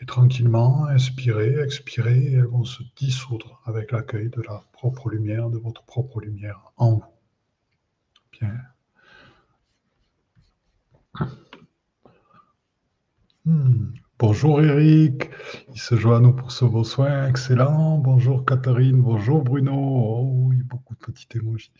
Et 0.00 0.06
tranquillement, 0.06 0.86
inspirez, 0.86 1.60
expirez, 1.62 2.18
et 2.18 2.32
elles 2.32 2.46
vont 2.46 2.64
se 2.64 2.82
dissoudre 2.96 3.60
avec 3.66 3.92
l'accueil 3.92 4.30
de 4.30 4.40
la 4.40 4.64
propre 4.72 5.10
lumière, 5.10 5.50
de 5.50 5.58
votre 5.58 5.84
propre 5.84 6.20
lumière 6.20 6.72
en 6.78 6.94
vous. 6.94 7.04
Bien. 8.32 8.54
Hmm. 13.44 13.92
Bonjour 14.18 14.62
Eric, 14.62 15.30
il 15.74 15.80
se 15.80 15.96
joint 15.96 16.18
à 16.18 16.20
nous 16.20 16.34
pour 16.34 16.52
ce 16.52 16.64
beau 16.64 16.84
soin, 16.84 17.26
excellent. 17.26 17.98
Bonjour 17.98 18.44
Catherine, 18.44 19.00
bonjour 19.00 19.42
Bruno. 19.42 19.72
Oh 19.74 20.48
oui, 20.48 20.62
beaucoup 20.62 20.94
de 20.94 21.00
petits 21.00 21.26
émojis. 21.34 21.72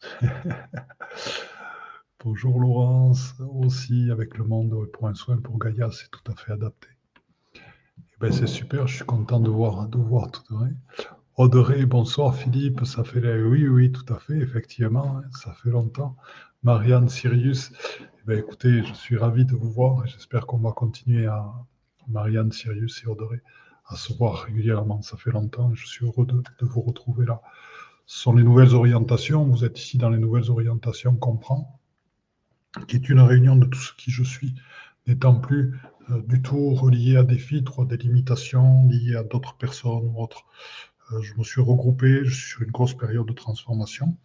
bonjour 2.24 2.58
Laurence, 2.58 3.34
aussi 3.40 4.10
avec 4.10 4.38
le 4.38 4.44
monde 4.44 4.90
pour 4.92 5.06
un 5.06 5.14
soin 5.14 5.36
pour 5.36 5.58
Gaïa, 5.58 5.90
c'est 5.92 6.10
tout 6.10 6.30
à 6.30 6.34
fait 6.34 6.52
adapté. 6.52 6.88
Eh 7.54 7.60
ben, 8.20 8.32
c'est 8.32 8.46
super, 8.46 8.88
je 8.88 8.96
suis 8.96 9.04
content 9.04 9.40
de 9.40 9.50
voir, 9.50 9.88
de 9.88 9.98
voir 9.98 10.30
tout 10.30 10.42
vrai. 10.50 10.70
Audrey, 11.36 11.86
bonsoir 11.86 12.34
Philippe, 12.34 12.84
ça 12.84 13.04
fait 13.04 13.42
oui, 13.42 13.68
oui, 13.68 13.92
tout 13.92 14.12
à 14.12 14.18
fait, 14.18 14.36
effectivement, 14.38 15.18
hein, 15.18 15.24
ça 15.30 15.52
fait 15.52 15.70
longtemps. 15.70 16.16
Marianne, 16.64 17.08
Sirius, 17.08 17.72
ben, 18.26 18.38
écoutez, 18.38 18.82
je 18.82 18.94
suis 18.94 19.16
ravi 19.16 19.44
de 19.44 19.54
vous 19.54 19.70
voir 19.70 20.04
et 20.04 20.08
j'espère 20.08 20.46
qu'on 20.46 20.58
va 20.58 20.72
continuer 20.72 21.26
à, 21.26 21.52
Marianne, 22.08 22.50
Sirius 22.50 23.02
et 23.04 23.06
Audrey, 23.06 23.42
à 23.86 23.96
se 23.96 24.12
voir 24.12 24.42
régulièrement. 24.42 25.02
Ça 25.02 25.16
fait 25.16 25.30
longtemps, 25.30 25.72
je 25.74 25.86
suis 25.86 26.04
heureux 26.04 26.26
de, 26.26 26.42
vous 26.62 26.80
retrouver 26.80 27.26
là. 27.26 27.42
Ce 28.06 28.18
sont 28.20 28.32
les 28.32 28.42
nouvelles 28.42 28.74
orientations, 28.74 29.44
vous 29.44 29.64
êtes 29.64 29.78
ici 29.78 29.98
dans 29.98 30.08
les 30.08 30.18
nouvelles 30.18 30.50
orientations 30.50 31.14
Comprends, 31.14 31.77
qui 32.86 32.96
est 32.96 33.08
une 33.08 33.20
réunion 33.20 33.56
de 33.56 33.66
tout 33.66 33.78
ce 33.78 33.92
qui 33.94 34.10
je 34.10 34.22
suis, 34.22 34.54
n'étant 35.06 35.34
plus 35.34 35.78
euh, 36.10 36.22
du 36.22 36.40
tout 36.42 36.74
relié 36.74 37.16
à 37.16 37.22
des 37.22 37.38
filtres, 37.38 37.84
des 37.84 37.96
limitations 37.96 38.86
liées 38.88 39.16
à 39.16 39.22
d'autres 39.22 39.54
personnes 39.56 40.10
ou 40.14 40.22
autres. 40.22 40.44
Euh, 41.12 41.20
je 41.22 41.34
me 41.36 41.44
suis 41.44 41.60
regroupé, 41.60 42.24
je 42.24 42.34
suis 42.34 42.50
sur 42.50 42.62
une 42.62 42.70
grosse 42.70 42.94
période 42.94 43.26
de 43.26 43.32
transformation 43.32 44.16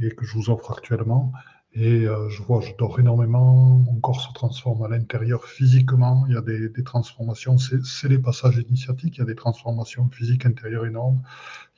et 0.00 0.10
que 0.10 0.26
je 0.26 0.34
vous 0.34 0.50
offre 0.50 0.72
actuellement. 0.72 1.32
Et 1.78 2.06
euh, 2.06 2.30
je 2.30 2.42
vois, 2.42 2.62
je 2.62 2.72
dors 2.78 2.98
énormément, 2.98 3.76
mon 3.76 4.00
corps 4.00 4.22
se 4.22 4.32
transforme 4.32 4.82
à 4.84 4.88
l'intérieur 4.88 5.44
physiquement, 5.44 6.24
il 6.26 6.32
y 6.32 6.36
a 6.36 6.40
des, 6.40 6.84
transformations, 6.84 7.58
c'est 7.58 8.08
les 8.08 8.18
passages 8.18 8.56
initiatiques, 8.56 9.16
il 9.16 9.20
y 9.20 9.22
a 9.22 9.26
des 9.26 9.34
transformations 9.34 10.08
physiques 10.08 10.46
intérieures 10.46 10.86
énormes, 10.86 11.20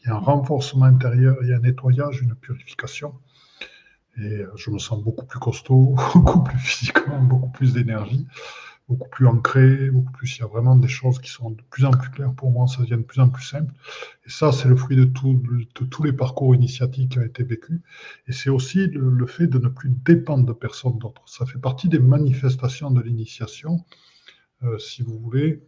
il 0.01 0.09
y 0.09 0.11
a 0.13 0.15
un 0.15 0.21
renforcement 0.21 0.85
intérieur, 0.85 1.37
il 1.43 1.49
y 1.49 1.53
a 1.53 1.57
un 1.57 1.61
nettoyage, 1.61 2.23
une 2.23 2.37
purification. 2.37 3.13
Et 4.19 4.39
euh, 4.39 4.53
je 4.57 4.71
me 4.71 4.79
sens 4.79 5.03
beaucoup 5.03 5.27
plus 5.27 5.39
costaud, 5.39 5.95
beaucoup 6.15 6.43
plus 6.43 6.59
physiquement, 6.59 7.21
beaucoup 7.21 7.51
plus 7.51 7.73
d'énergie 7.73 8.27
beaucoup 8.89 9.09
plus 9.09 9.27
ancré, 9.27 9.91
beaucoup 9.91 10.13
plus. 10.13 10.37
Il 10.37 10.41
y 10.41 10.45
a 10.45 10.47
vraiment 10.47 10.77
des 10.77 10.89
choses 10.89 11.19
qui 11.21 11.31
sont 11.31 11.51
de 11.51 11.63
plus 11.71 11.85
en 11.85 11.91
plus 11.91 12.11
claires 12.11 12.33
pour 12.35 12.51
moi, 12.51 12.67
ça 12.67 12.83
devient 12.83 12.97
de 12.97 13.03
plus 13.03 13.21
en 13.21 13.29
plus 13.29 13.45
simple. 13.45 13.73
Et 14.27 14.31
ça, 14.31 14.51
c'est 14.51 14.69
le 14.69 14.77
fruit 14.77 14.97
de, 14.97 15.05
tout, 15.05 15.35
de, 15.35 15.85
tous 15.85 16.03
les 16.03 16.13
parcours 16.13 16.55
initiatiques 16.55 17.13
qui 17.13 17.19
ont 17.19 17.23
été 17.23 17.43
vécus. 17.43 17.81
Et 18.27 18.33
c'est 18.33 18.51
aussi 18.51 18.87
le, 18.87 19.27
fait 19.27 19.47
de 19.47 19.59
ne 19.59 19.69
plus 19.69 19.91
dépendre 19.91 20.47
de 20.47 20.53
personne 20.53 20.99
d'autre. 20.99 21.23
Ça 21.27 21.45
fait 21.45 21.59
partie 21.59 21.89
des 21.89 21.99
manifestations 21.99 22.91
de 22.91 23.03
l'initiation, 23.03 23.85
euh, 24.63 24.79
si 24.79 25.03
vous 25.03 25.19
voulez. 25.19 25.63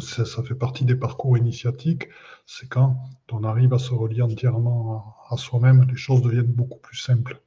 Ça, 0.00 0.42
fait 0.42 0.54
partie 0.54 0.84
des 0.84 0.94
parcours 0.94 1.38
initiatiques. 1.38 2.08
C'est 2.44 2.68
quand 2.68 2.96
on 3.32 3.44
arrive 3.44 3.72
à 3.72 3.78
se 3.78 3.94
relier 3.94 4.22
entièrement 4.22 5.16
à, 5.30 5.36
soi-même, 5.36 5.86
les 5.88 5.96
choses 5.96 6.22
deviennent 6.22 6.52
beaucoup 6.52 6.78
plus 6.78 6.98
simples. 6.98 7.40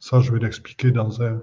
Ça, 0.00 0.20
je 0.20 0.32
vais 0.32 0.40
l'expliquer 0.40 0.90
dans 0.90 1.22
un 1.22 1.42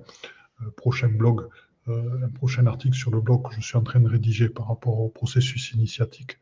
euh, 0.62 0.72
prochain 0.76 1.08
blog 1.08 1.48
euh, 1.90 2.26
un 2.26 2.30
prochain 2.30 2.66
article 2.66 2.96
sur 2.96 3.12
le 3.12 3.20
blog 3.20 3.44
que 3.50 3.56
je 3.56 3.60
suis 3.60 3.76
en 3.76 3.84
train 3.84 4.00
de 4.00 4.08
rédiger 4.08 4.48
par 4.48 4.70
rapport 4.70 5.02
au 5.02 5.10
processus 5.10 5.74
initiatique, 5.74 6.40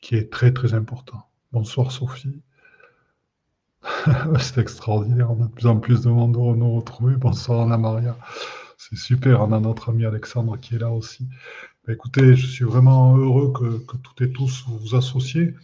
qui 0.00 0.14
est 0.14 0.32
très 0.32 0.52
très 0.54 0.72
important. 0.72 1.28
Bonsoir 1.52 1.92
Sophie. 1.92 2.40
C'est 4.40 4.58
extraordinaire, 4.58 5.30
on 5.30 5.42
a 5.42 5.46
de 5.46 5.52
plus 5.52 5.66
en 5.66 5.78
plus 5.78 6.02
de 6.02 6.08
monde 6.08 6.32
de 6.32 6.38
nous 6.38 6.72
retrouver. 6.76 7.16
Bonsoir 7.16 7.60
Anna 7.60 7.76
Maria. 7.76 8.16
C'est 8.78 8.96
super, 8.96 9.42
on 9.42 9.52
a 9.52 9.60
notre 9.60 9.90
ami 9.90 10.06
Alexandre 10.06 10.56
qui 10.56 10.76
est 10.76 10.78
là 10.78 10.90
aussi. 10.90 11.28
Ben, 11.88 11.94
écoutez, 11.94 12.36
je 12.36 12.46
suis 12.46 12.66
vraiment 12.66 13.16
heureux 13.16 13.50
que, 13.50 13.78
que 13.78 13.96
toutes 13.96 14.20
et 14.20 14.30
tous 14.30 14.62
vous 14.66 14.76
vous 14.76 14.94
associez 14.94 15.54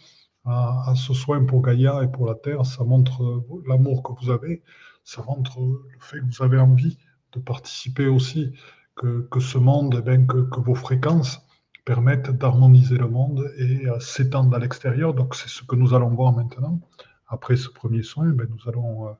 à, 0.46 0.94
ce 0.96 1.12
soin 1.12 1.44
pour 1.44 1.60
Gaïa 1.60 2.02
et 2.02 2.08
pour 2.08 2.24
la 2.26 2.34
Terre. 2.34 2.64
Ça 2.64 2.82
montre 2.82 3.44
l'amour 3.66 4.02
que 4.02 4.12
vous 4.18 4.30
avez, 4.30 4.62
ça 5.04 5.22
montre 5.22 5.60
le 5.60 5.98
fait 6.00 6.20
que 6.20 6.24
vous 6.24 6.42
avez 6.42 6.56
envie 6.58 6.96
de 7.32 7.40
participer 7.40 8.06
aussi 8.06 8.54
que, 8.96 9.28
ce 9.38 9.58
monde, 9.58 10.02
eh 10.06 10.26
que, 10.26 10.60
vos 10.60 10.74
fréquences 10.74 11.42
permettent 11.84 12.30
d'harmoniser 12.30 12.96
le 12.96 13.08
monde 13.08 13.52
et 13.58 13.86
euh, 13.86 14.00
s'étendre 14.00 14.56
à 14.56 14.58
l'extérieur. 14.58 15.12
Donc 15.12 15.34
c'est 15.34 15.50
ce 15.50 15.62
que 15.62 15.76
nous 15.76 15.92
allons 15.92 16.08
voir 16.08 16.32
maintenant. 16.32 16.80
Après 17.28 17.56
ce 17.56 17.68
premier 17.68 18.02
soin, 18.02 18.30
ben, 18.30 18.48
nous 18.48 18.66
allons 18.66 19.08
euh, 19.08 19.12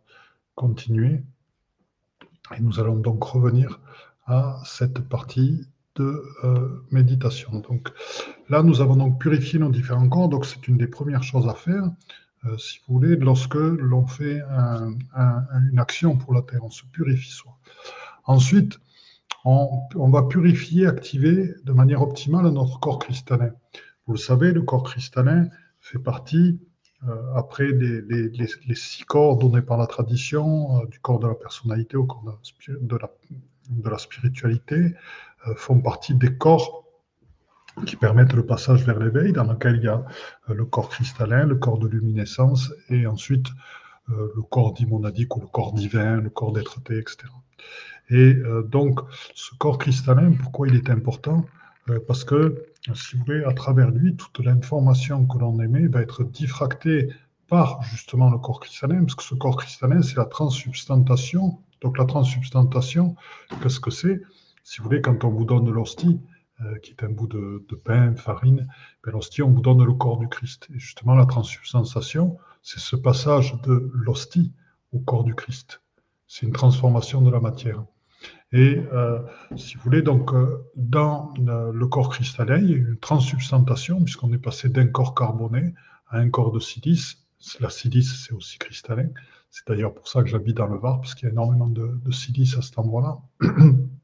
continuer 0.54 1.22
et 2.56 2.60
nous 2.62 2.80
allons 2.80 2.96
donc 2.96 3.22
revenir 3.24 3.78
à 4.24 4.62
cette 4.64 5.06
partie 5.06 5.66
de 5.96 6.22
euh, 6.44 6.68
méditation. 6.90 7.61
Donc 7.61 7.90
là, 8.48 8.62
nous 8.62 8.80
avons 8.80 8.96
donc 8.96 9.20
purifié 9.20 9.59
nos 9.59 9.70
différents 9.70 10.09
corps. 10.09 10.28
Donc 10.28 10.46
c'est 10.46 10.66
une 10.68 10.76
des 10.76 10.88
premières 10.88 11.22
choses 11.22 11.48
à 11.48 11.54
faire, 11.54 11.90
si 12.59 12.78
vous 12.87 12.94
voulez, 12.94 13.16
lorsque 13.16 13.54
l'on 13.54 14.07
fait 14.07 14.42
une 15.14 15.78
action 15.78 16.18
pour 16.18 16.35
la 16.35 16.42
Terre, 16.42 16.62
on 16.62 16.68
se 16.68 16.85
purifie 16.92 17.30
soi. 17.30 17.57
Ensuite, 18.26 18.78
on, 19.44 20.09
va 20.11 20.22
purifier, 20.22 20.87
activer 20.87 21.54
de 21.64 21.72
manière 21.72 22.02
optimale 22.02 22.48
notre 22.48 22.80
corps 22.80 22.98
cristallin. 22.98 23.50
Vous 24.07 24.14
le 24.14 24.18
savez, 24.18 24.52
le 24.52 24.62
corps 24.62 24.83
cristallin 24.83 25.48
fait 25.80 25.98
partie, 25.98 26.61
euh, 27.07 27.35
après 27.35 27.66
les, 27.66 28.74
six 28.74 29.04
corps 29.04 29.37
donnés 29.37 29.61
par 29.61 29.76
la 29.76 29.87
tradition, 29.87 30.80
euh, 30.80 30.87
du 30.87 30.98
corps 31.00 31.18
de 31.18 31.26
la 31.26 31.35
personnalité 31.35 31.96
au 31.96 32.04
corps 32.04 32.24
de 32.80 33.90
la, 33.90 33.98
spiritualité, 33.98 34.76
euh, 34.76 34.94
font 35.57 35.80
partie 35.80 36.14
des 36.14 36.37
corps 36.37 36.85
qui 37.87 37.96
permettent 37.96 38.35
le 38.35 38.46
passage 38.46 38.85
vers 38.85 38.98
l'éveil, 38.98 39.33
dans 39.33 39.44
lequel 39.44 39.76
il 39.76 39.85
y 39.85 39.88
a 39.88 40.04
le 40.48 40.64
corps 40.64 40.88
cristallin, 40.88 41.44
le 41.44 41.57
corps 41.57 41.78
de 41.78 41.88
luminescence, 41.88 42.72
et 42.88 43.07
ensuite 43.07 43.46
le 44.09 44.42
corps 44.42 44.74
dimonadique 44.74 45.37
ou 45.37 45.40
le 45.40 45.46
corps 45.46 45.72
divin, 45.72 46.20
le 46.20 46.30
corps 46.30 46.52
d'être-té, 46.52 46.98
etc. 46.98 47.26
Et 48.11 48.35
euh, 48.35 48.62
donc, 48.62 49.00
ce 49.35 49.54
corps 49.57 49.78
cristallin, 49.78 50.33
pourquoi 50.33 50.68
il 50.68 50.74
est 50.76 50.90
important? 50.90 51.44
Euh, 51.88 51.98
Parce 52.07 52.24
que, 52.24 52.66
si 52.94 53.16
vous 53.16 53.24
voulez, 53.24 53.44
à 53.44 53.52
travers 53.52 53.90
lui, 53.90 54.14
toute 54.16 54.38
l'information 54.40 55.26
que 55.26 55.38
l'on 55.38 55.59
émet 55.61 55.87
va 55.87 56.02
être 56.02 56.24
diffractée 56.24 57.11
par 57.48 57.83
justement 57.83 58.30
le 58.30 58.38
corps 58.38 58.61
cristallin, 58.61 59.04
parce 59.04 59.14
que 59.14 59.22
ce 59.22 59.35
corps 59.35 59.57
cristallin, 59.57 60.02
c'est 60.02 60.16
la 60.16 60.24
transsubstantation. 60.26 61.59
Donc 61.80 61.98
la 61.98 62.04
transsubstantation, 62.04 63.16
qu'est-ce 63.62 63.80
que 63.80 63.90
c'est? 63.90 64.20
Si 64.64 64.79
vous 64.79 64.85
voulez, 64.85 65.03
quand 65.03 65.24
on 65.24 65.31
vous 65.31 65.44
donne 65.44 65.70
l'hostie, 65.70 66.18
euh, 66.62 66.79
qui 66.79 66.92
est 66.92 67.05
un 67.05 67.11
bout 67.11 67.27
de, 67.27 67.66
de 67.68 67.77
pain, 67.77 68.14
farine, 68.16 68.66
ben, 69.05 69.12
l'hostie, 69.12 69.42
on 69.42 69.50
vous 69.50 69.61
donne 69.61 69.85
le 69.85 69.92
corps 69.92 70.18
du 70.18 70.27
Christ. 70.27 70.68
Et 70.74 70.79
justement, 70.79 71.14
la 71.14 71.27
transsubstantation, 71.27 72.38
c'est 72.62 72.81
ce 72.81 72.96
passage 72.96 73.61
de 73.62 73.90
l'hostie 73.92 74.53
au 74.92 75.00
corps 75.00 75.24
du 75.24 75.35
Christ. 75.35 75.83
C'est 76.27 76.46
une 76.46 76.53
transformation 76.53 77.20
de 77.20 77.31
la 77.31 77.40
matière. 77.40 77.85
Et 78.53 78.81
euh, 78.92 79.20
si 79.55 79.77
vous 79.77 79.83
voulez, 79.83 80.00
donc, 80.00 80.33
euh, 80.33 80.64
dans 80.77 81.35
le 81.37 81.87
corps 81.87 82.09
cristallin, 82.09 82.59
il 82.59 82.70
y 82.70 82.74
a 82.74 82.79
une 82.79 82.96
transsubstantation, 82.96 84.03
puisqu'on 84.03 84.33
est 84.33 84.38
passé 84.38 84.70
d'un 84.70 84.87
corps 84.87 85.14
carboné 85.14 85.74
à 86.09 86.18
un 86.18 86.31
corps 86.31 86.53
de 86.53 86.61
silice. 86.61 87.18
La 87.61 87.68
silice, 87.68 88.24
c'est 88.24 88.33
aussi 88.33 88.57
cristallin. 88.59 89.11
C'est 89.50 89.68
d'ailleurs 89.68 89.92
pour 89.92 90.09
ça 90.09 90.22
que 90.22 90.29
j'habite 90.31 90.57
dans 90.57 90.68
le 90.68 90.79
Var, 90.79 91.03
parce 91.03 91.14
qu'il 91.14 91.27
y 91.27 91.29
a 91.29 91.33
énormément 91.33 91.68
de 91.68 92.11
silice 92.11 92.57
à 92.57 92.62
cet 92.62 92.79
endroit-là. 92.79 93.18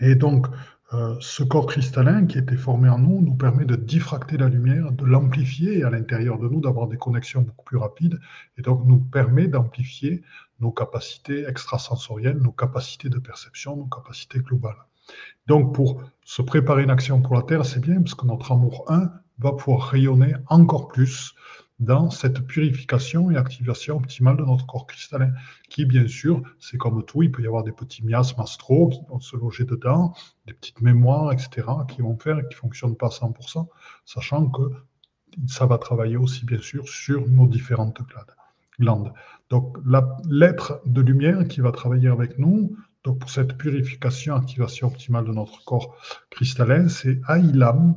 Et 0.00 0.14
donc, 0.14 0.46
euh, 0.92 1.16
ce 1.20 1.42
corps 1.42 1.66
cristallin 1.66 2.26
qui 2.26 2.38
était 2.38 2.56
formé 2.56 2.88
en 2.88 2.98
nous 2.98 3.20
nous 3.20 3.34
permet 3.34 3.64
de 3.64 3.74
diffracter 3.74 4.36
la 4.36 4.48
lumière, 4.48 4.92
de 4.92 5.04
l'amplifier 5.04 5.82
à 5.82 5.90
l'intérieur 5.90 6.38
de 6.38 6.48
nous, 6.48 6.60
d'avoir 6.60 6.88
des 6.88 6.98
connexions 6.98 7.42
beaucoup 7.42 7.64
plus 7.64 7.78
rapides, 7.78 8.20
et 8.58 8.62
donc 8.62 8.84
nous 8.86 8.98
permet 8.98 9.48
d'amplifier 9.48 10.22
nos 10.60 10.70
capacités 10.70 11.46
extrasensorielles, 11.48 12.38
nos 12.38 12.52
capacités 12.52 13.08
de 13.08 13.18
perception, 13.18 13.76
nos 13.76 13.86
capacités 13.86 14.38
globales. 14.40 14.76
Donc 15.46 15.74
pour 15.74 16.02
se 16.24 16.42
préparer 16.42 16.84
une 16.84 16.90
action 16.90 17.20
pour 17.20 17.34
la 17.34 17.42
Terre, 17.42 17.66
c'est 17.66 17.80
bien 17.80 18.00
parce 18.00 18.14
que 18.14 18.26
notre 18.26 18.52
amour 18.52 18.84
1 18.88 19.10
va 19.38 19.52
pouvoir 19.52 19.88
rayonner 19.88 20.34
encore 20.46 20.88
plus 20.88 21.34
dans 21.80 22.10
cette 22.10 22.46
purification 22.46 23.30
et 23.30 23.36
activation 23.36 23.96
optimale 23.96 24.36
de 24.36 24.44
notre 24.44 24.66
corps 24.66 24.86
cristallin, 24.86 25.32
qui 25.68 25.84
bien 25.84 26.06
sûr, 26.06 26.42
c'est 26.60 26.78
comme 26.78 27.04
tout, 27.04 27.22
il 27.22 27.32
peut 27.32 27.42
y 27.42 27.46
avoir 27.46 27.64
des 27.64 27.72
petits 27.72 28.04
miasmes 28.04 28.40
astraux 28.40 28.88
qui 28.88 29.00
vont 29.08 29.20
se 29.20 29.36
loger 29.36 29.64
dedans, 29.64 30.14
des 30.46 30.54
petites 30.54 30.80
mémoires, 30.80 31.32
etc., 31.32 31.66
qui 31.88 32.02
vont 32.02 32.16
faire 32.16 32.38
et 32.38 32.42
qui 32.42 32.54
ne 32.54 32.60
fonctionnent 32.60 32.96
pas 32.96 33.06
à 33.06 33.10
100%, 33.10 33.66
sachant 34.04 34.48
que 34.48 34.62
ça 35.48 35.66
va 35.66 35.78
travailler 35.78 36.16
aussi 36.16 36.44
bien 36.46 36.60
sûr 36.60 36.88
sur 36.88 37.28
nos 37.28 37.48
différentes 37.48 38.00
glandes. 38.78 39.12
Donc 39.50 39.76
l'être 40.30 40.80
de 40.86 41.00
lumière 41.00 41.46
qui 41.48 41.60
va 41.60 41.72
travailler 41.72 42.08
avec 42.08 42.38
nous, 42.38 42.76
donc 43.02 43.18
pour 43.18 43.30
cette 43.30 43.58
purification, 43.58 44.34
activation 44.34 44.86
optimale 44.86 45.26
de 45.26 45.32
notre 45.32 45.64
corps 45.64 45.96
cristallin, 46.30 46.88
c'est 46.88 47.20
Aïlam, 47.26 47.96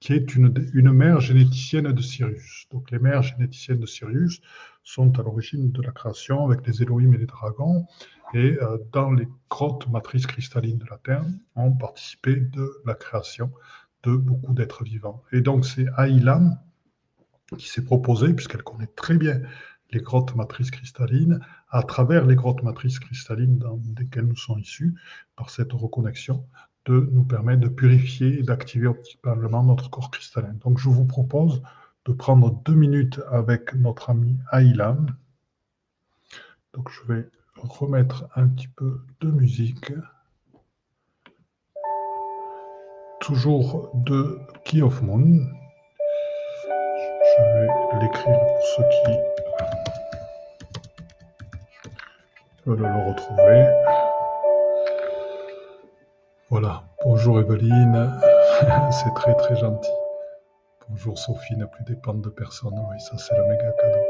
qui 0.00 0.12
est 0.12 0.34
une, 0.34 0.92
mère 0.92 1.20
généticienne 1.20 1.92
de 1.92 2.02
Sirius. 2.02 2.66
Donc 2.70 2.90
les 2.90 2.98
mères 2.98 3.22
généticiennes 3.22 3.80
de 3.80 3.86
Sirius 3.86 4.40
sont 4.84 5.18
à 5.18 5.22
l'origine 5.22 5.72
de 5.72 5.82
la 5.82 5.90
création 5.90 6.46
avec 6.46 6.66
les 6.66 6.82
Elohim 6.82 7.12
et 7.14 7.18
les 7.18 7.26
dragons, 7.26 7.86
et 8.34 8.58
euh, 8.62 8.78
dans 8.92 9.10
les 9.10 9.28
grottes 9.50 9.88
matrices 9.88 10.26
cristallines 10.26 10.78
de 10.78 10.86
la 10.88 10.98
Terre 10.98 11.24
ont 11.56 11.72
participé 11.72 12.36
de 12.36 12.70
la 12.86 12.94
création 12.94 13.50
de 14.04 14.14
beaucoup 14.14 14.54
d'êtres 14.54 14.84
vivants. 14.84 15.22
Et 15.32 15.40
donc 15.40 15.64
c'est 15.64 15.86
Aïlam 15.96 16.58
qui 17.56 17.68
s'est 17.68 17.84
proposé, 17.84 18.34
puisqu'elle 18.34 18.62
connaît 18.62 18.90
très 18.94 19.16
bien 19.16 19.40
les 19.90 20.00
grottes 20.00 20.34
matrices 20.36 20.70
cristallines, 20.70 21.40
à 21.70 21.82
travers 21.82 22.26
les 22.26 22.34
grottes 22.34 22.62
matrices 22.62 22.98
cristallines 22.98 23.58
dans 23.58 23.80
lesquelles 23.98 24.26
nous 24.26 24.36
sommes 24.36 24.58
issus, 24.58 24.94
par 25.34 25.48
cette 25.50 25.72
reconnexion, 25.72 26.46
de 26.88 27.08
nous 27.12 27.22
permettre 27.24 27.60
de 27.60 27.68
purifier 27.68 28.38
et 28.38 28.42
d'activer 28.42 28.86
optimalement 28.86 29.62
notre 29.62 29.90
corps 29.90 30.10
cristallin. 30.10 30.54
Donc 30.64 30.78
je 30.78 30.88
vous 30.88 31.04
propose 31.04 31.62
de 32.06 32.12
prendre 32.12 32.50
deux 32.64 32.74
minutes 32.74 33.20
avec 33.30 33.74
notre 33.74 34.08
ami 34.08 34.38
Aïlam. 34.50 35.14
Donc 36.72 36.88
je 36.90 37.12
vais 37.12 37.28
remettre 37.56 38.26
un 38.36 38.48
petit 38.48 38.68
peu 38.68 39.02
de 39.20 39.30
musique. 39.30 39.92
Toujours 43.20 43.90
de 43.94 44.38
Key 44.64 44.80
of 44.80 45.02
Moon. 45.02 45.46
Je 46.64 47.42
vais 47.42 47.68
l'écrire 48.00 48.38
pour 48.38 48.62
ceux 48.76 48.84
qui 49.04 49.12
veulent 52.64 52.80
le 52.80 53.10
retrouver. 53.10 54.07
Voilà. 56.50 56.82
Bonjour 57.04 57.40
Evelyne. 57.40 58.10
c'est 58.90 59.12
très 59.14 59.34
très 59.36 59.54
gentil. 59.54 59.90
Bonjour 60.88 61.18
Sophie, 61.18 61.54
ne 61.58 61.66
plus 61.66 61.84
dépendre 61.84 62.22
de 62.22 62.30
personne. 62.30 62.72
Oui, 62.90 62.98
ça 63.00 63.18
c'est 63.18 63.36
le 63.36 63.42
méga 63.42 63.70
cadeau. 63.72 64.04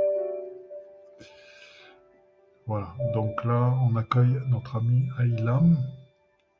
Voilà. 2.68 2.94
Donc 3.12 3.44
là, 3.44 3.74
on 3.90 3.96
accueille 3.96 4.40
notre 4.46 4.76
ami 4.76 5.08
Aïlam, 5.18 5.76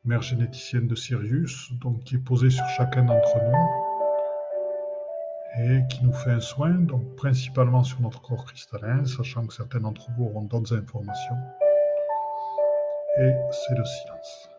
mère 0.05 0.23
généticienne 0.23 0.89
de 0.89 0.97
Sirius, 0.97 1.71
donc 1.81 2.03
qui 2.03 2.17
est 2.17 2.25
posée 2.25 2.51
sur 2.51 2.67
chacun 2.71 3.05
d'entre 3.05 3.37
nous 3.37 3.69
et 5.61 5.83
qui 5.89 6.05
nous 6.05 6.13
fait 6.13 6.33
un 6.33 6.41
soin, 6.41 6.71
donc 6.71 7.15
principalement 7.15 7.85
sur 7.85 8.01
notre 8.01 8.21
corps 8.21 8.47
cristallin, 8.47 9.05
sachant 9.05 9.47
que 9.47 9.55
certains 9.55 9.79
d'entre 9.79 10.11
vous 10.17 10.25
auront 10.25 10.43
d'autres 10.43 10.77
informations. 10.77 11.37
Et 13.21 13.33
c'est 13.53 13.77
le 13.77 13.85
silence. 13.85 14.51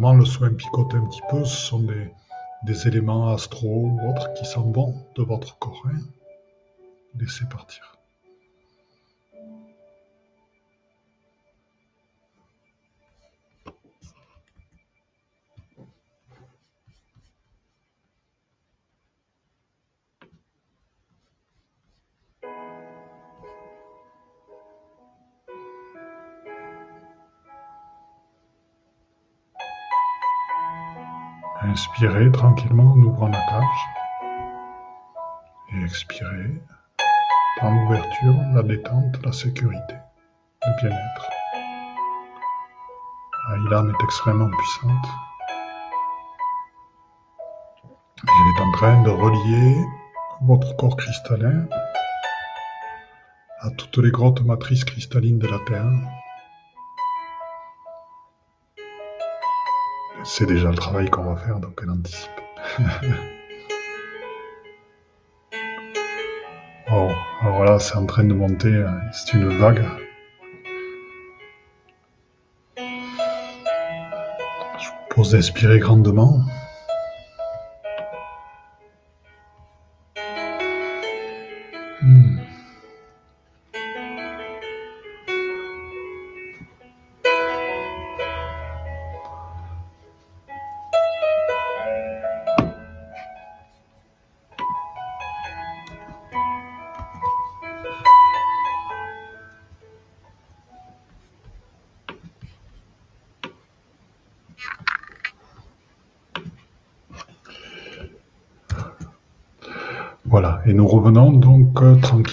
Le 0.00 0.24
soin 0.24 0.52
picote 0.52 0.94
un 0.94 1.06
petit 1.06 1.22
peu, 1.30 1.44
ce 1.44 1.56
sont 1.68 1.80
des, 1.80 2.88
éléments 2.88 3.28
astro 3.28 3.86
ou 3.86 4.10
autres 4.10 4.32
qui 4.34 4.44
s'en 4.44 4.70
vont 4.70 5.06
de 5.14 5.22
votre 5.22 5.58
corps. 5.58 5.82
Hein. 5.86 6.00
Laissez 7.14 7.44
partir. 7.46 7.95
Inspirez 31.76 32.32
tranquillement 32.32 32.92
en 32.92 32.98
ouvrant 33.00 33.28
la 33.28 33.38
cage. 33.50 33.86
Et 35.74 35.82
expirez 35.82 36.62
dans 37.60 37.70
l'ouverture, 37.70 38.34
la 38.54 38.62
détente, 38.62 39.22
la 39.22 39.30
sécurité, 39.30 39.94
le 40.64 40.72
bien-être. 40.80 41.30
Aïlam 43.50 43.90
est 43.90 44.04
extrêmement 44.04 44.48
puissante. 44.48 45.06
Elle 48.22 48.48
est 48.56 48.62
en 48.62 48.72
train 48.72 49.02
de 49.02 49.10
relier 49.10 49.76
votre 50.40 50.74
corps 50.76 50.96
cristallin 50.96 51.66
à 53.60 53.70
toutes 53.72 53.98
les 53.98 54.10
grottes 54.10 54.40
matrices 54.40 54.86
cristallines 54.86 55.38
de 55.38 55.46
la 55.46 55.58
Terre 55.66 56.15
c'est 60.38 60.44
déjà 60.44 60.68
le 60.68 60.74
travail 60.74 61.08
qu'on 61.08 61.22
va 61.22 61.36
faire, 61.36 61.58
donc 61.60 61.80
elle 61.82 61.88
anticipe. 61.88 62.28
oh, 66.92 67.08
alors 67.40 67.64
là, 67.64 67.78
c'est 67.78 67.96
en 67.96 68.04
train 68.04 68.24
de 68.24 68.34
monter, 68.34 68.68
euh, 68.68 68.90
c'est 69.12 69.32
une 69.32 69.48
vague. 69.56 69.82
Je 72.76 72.82
vous 74.88 74.94
propose 75.08 75.30
d'inspirer 75.30 75.78
grandement. 75.78 76.42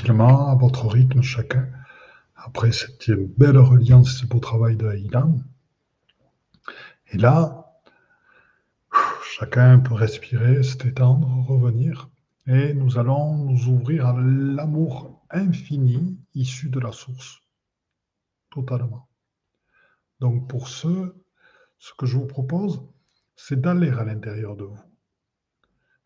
À 0.10 0.56
votre 0.56 0.88
rythme 0.88 1.22
chacun, 1.22 1.70
après 2.36 2.72
cette 2.72 3.10
belle 3.38 3.58
reliance, 3.58 4.18
ce 4.18 4.26
beau 4.26 4.40
travail 4.40 4.76
de 4.76 4.88
Haïlam. 4.88 5.44
Et 7.12 7.18
là, 7.18 7.80
chacun 9.24 9.80
peut 9.80 9.94
respirer, 9.94 10.62
se 10.64 10.78
détendre, 10.78 11.28
revenir, 11.48 12.10
et 12.48 12.74
nous 12.74 12.98
allons 12.98 13.38
nous 13.38 13.68
ouvrir 13.68 14.08
à 14.08 14.14
l'amour 14.20 15.24
infini 15.30 16.20
issu 16.36 16.70
de 16.70 16.80
la 16.80 16.92
source, 16.92 17.42
totalement. 18.52 19.08
Donc 20.20 20.50
pour 20.50 20.68
ce, 20.68 21.16
ce 21.80 21.94
que 21.98 22.06
je 22.06 22.18
vous 22.18 22.28
propose, 22.28 22.82
c'est 23.36 23.60
d'aller 23.60 23.90
à 23.90 24.04
l'intérieur 24.04 24.56
de 24.56 24.66
vous 24.66 24.84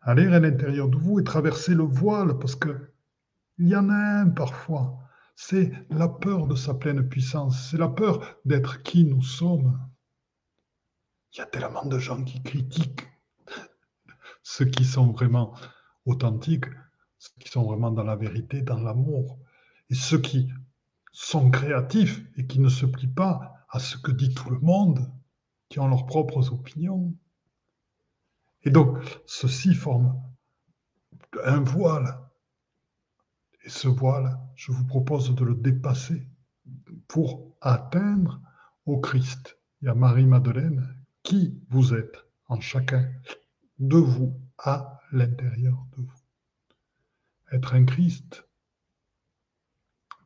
aller 0.08 0.26
à 0.32 0.40
l'intérieur 0.40 0.88
de 0.88 0.96
vous 0.96 1.20
et 1.20 1.24
traverser 1.24 1.74
le 1.74 1.84
voile, 1.84 2.38
parce 2.38 2.56
que 2.56 2.92
Il 3.58 3.68
y 3.68 3.76
en 3.76 3.88
a 3.90 4.20
un 4.20 4.28
parfois. 4.28 4.98
C'est 5.34 5.72
la 5.90 6.08
peur 6.08 6.46
de 6.46 6.56
sa 6.56 6.74
pleine 6.74 7.08
puissance. 7.08 7.70
C'est 7.70 7.78
la 7.78 7.88
peur 7.88 8.38
d'être 8.44 8.82
qui 8.82 9.04
nous 9.04 9.22
sommes. 9.22 9.78
Il 11.32 11.38
y 11.38 11.40
a 11.40 11.46
tellement 11.46 11.84
de 11.84 11.98
gens 11.98 12.22
qui 12.24 12.42
critiquent 12.42 13.06
ceux 14.42 14.64
qui 14.64 14.84
sont 14.84 15.12
vraiment 15.12 15.54
authentiques, 16.06 16.64
ceux 17.18 17.32
qui 17.38 17.50
sont 17.50 17.64
vraiment 17.64 17.90
dans 17.90 18.02
la 18.02 18.16
vérité, 18.16 18.62
dans 18.62 18.80
l'amour. 18.80 19.38
Et 19.90 19.94
ceux 19.94 20.20
qui 20.20 20.48
sont 21.12 21.50
créatifs 21.50 22.22
et 22.36 22.46
qui 22.46 22.60
ne 22.60 22.68
se 22.68 22.86
plient 22.86 23.08
pas 23.08 23.66
à 23.70 23.78
ce 23.78 23.96
que 23.96 24.10
dit 24.10 24.34
tout 24.34 24.50
le 24.50 24.58
monde, 24.60 25.12
qui 25.68 25.80
ont 25.80 25.88
leurs 25.88 26.06
propres 26.06 26.52
opinions. 26.52 27.12
Et 28.62 28.70
donc, 28.70 28.98
ceci 29.26 29.74
forme 29.74 30.20
un 31.44 31.60
voile. 31.60 32.27
Et 33.64 33.68
ce 33.70 33.88
voile, 33.88 34.38
je 34.54 34.72
vous 34.72 34.84
propose 34.84 35.34
de 35.34 35.44
le 35.44 35.54
dépasser 35.54 36.26
pour 37.06 37.56
atteindre 37.60 38.40
au 38.86 39.00
Christ. 39.00 39.58
Et 39.82 39.88
à 39.88 39.94
Marie-Madeleine 39.94 40.96
qui 41.22 41.60
vous 41.68 41.94
êtes 41.94 42.24
en 42.46 42.60
chacun 42.60 43.12
de 43.78 43.98
vous, 43.98 44.40
à 44.58 45.00
l'intérieur 45.12 45.86
de 45.96 46.02
vous. 46.02 46.22
Être 47.52 47.74
un 47.74 47.84
Christ, 47.84 48.44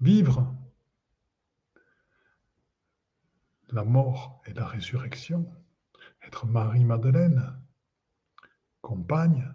vivre 0.00 0.54
la 3.68 3.84
mort 3.84 4.42
et 4.46 4.52
la 4.52 4.66
résurrection, 4.66 5.50
être 6.22 6.46
Marie-Madeleine, 6.46 7.60
compagne 8.80 9.52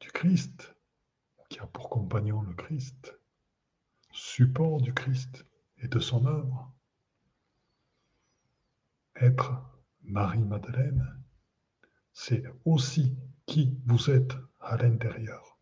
du 0.00 0.10
Christ, 0.10 0.73
pour 1.72 1.90
compagnon 1.90 2.42
le 2.42 2.54
Christ, 2.54 3.18
support 4.12 4.80
du 4.80 4.92
Christ 4.92 5.46
et 5.78 5.88
de 5.88 5.98
son 5.98 6.26
œuvre. 6.26 6.72
Être 9.16 9.52
Marie-Madeleine, 10.02 11.22
c'est 12.12 12.44
aussi 12.64 13.16
qui 13.46 13.78
vous 13.86 14.10
êtes 14.10 14.36
à 14.60 14.76
l'intérieur. 14.76 15.58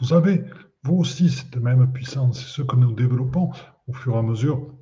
Vous 0.00 0.12
avez, 0.12 0.44
vous 0.82 0.96
aussi, 0.96 1.30
cette 1.30 1.56
même 1.56 1.92
puissance, 1.92 2.38
ce 2.38 2.62
que 2.62 2.76
nous 2.76 2.92
développons 2.92 3.52
au 3.86 3.92
fur 3.92 4.14
et 4.14 4.18
à 4.18 4.22
mesure 4.22 4.74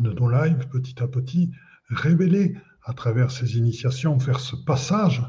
de 0.00 0.12
nos 0.12 0.28
lives, 0.28 0.68
petit 0.68 1.02
à 1.02 1.08
petit, 1.08 1.52
révéler 1.88 2.56
à 2.82 2.94
travers 2.94 3.30
ces 3.30 3.56
initiations, 3.56 4.18
faire 4.18 4.40
ce 4.40 4.56
passage 4.56 5.22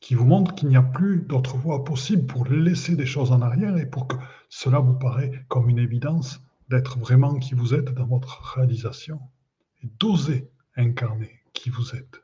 qui 0.00 0.14
vous 0.14 0.24
montre 0.24 0.54
qu'il 0.54 0.68
n'y 0.68 0.76
a 0.76 0.82
plus 0.82 1.22
d'autre 1.22 1.56
voie 1.56 1.84
possible 1.84 2.26
pour 2.26 2.46
laisser 2.46 2.96
des 2.96 3.06
choses 3.06 3.32
en 3.32 3.42
arrière 3.42 3.76
et 3.76 3.86
pour 3.86 4.06
que 4.06 4.16
cela 4.48 4.78
vous 4.78 4.94
paraît 4.94 5.44
comme 5.48 5.68
une 5.68 5.78
évidence 5.78 6.40
d'être 6.68 6.98
vraiment 6.98 7.38
qui 7.38 7.54
vous 7.54 7.74
êtes 7.74 7.92
dans 7.94 8.06
votre 8.06 8.54
réalisation 8.54 9.20
et 9.82 9.88
d'oser 9.98 10.50
incarner 10.76 11.40
qui 11.52 11.70
vous 11.70 11.94
êtes. 11.96 12.22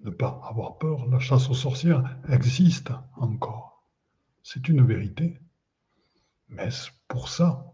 Ne 0.00 0.10
pas 0.10 0.40
avoir 0.48 0.78
peur, 0.78 1.06
la 1.06 1.18
chasse 1.18 1.50
aux 1.50 1.54
sorcières 1.54 2.04
existe 2.28 2.92
encore. 3.16 3.82
C'est 4.42 4.68
une 4.68 4.86
vérité. 4.86 5.40
Mais 6.48 6.68
pour 7.08 7.28
ça 7.28 7.72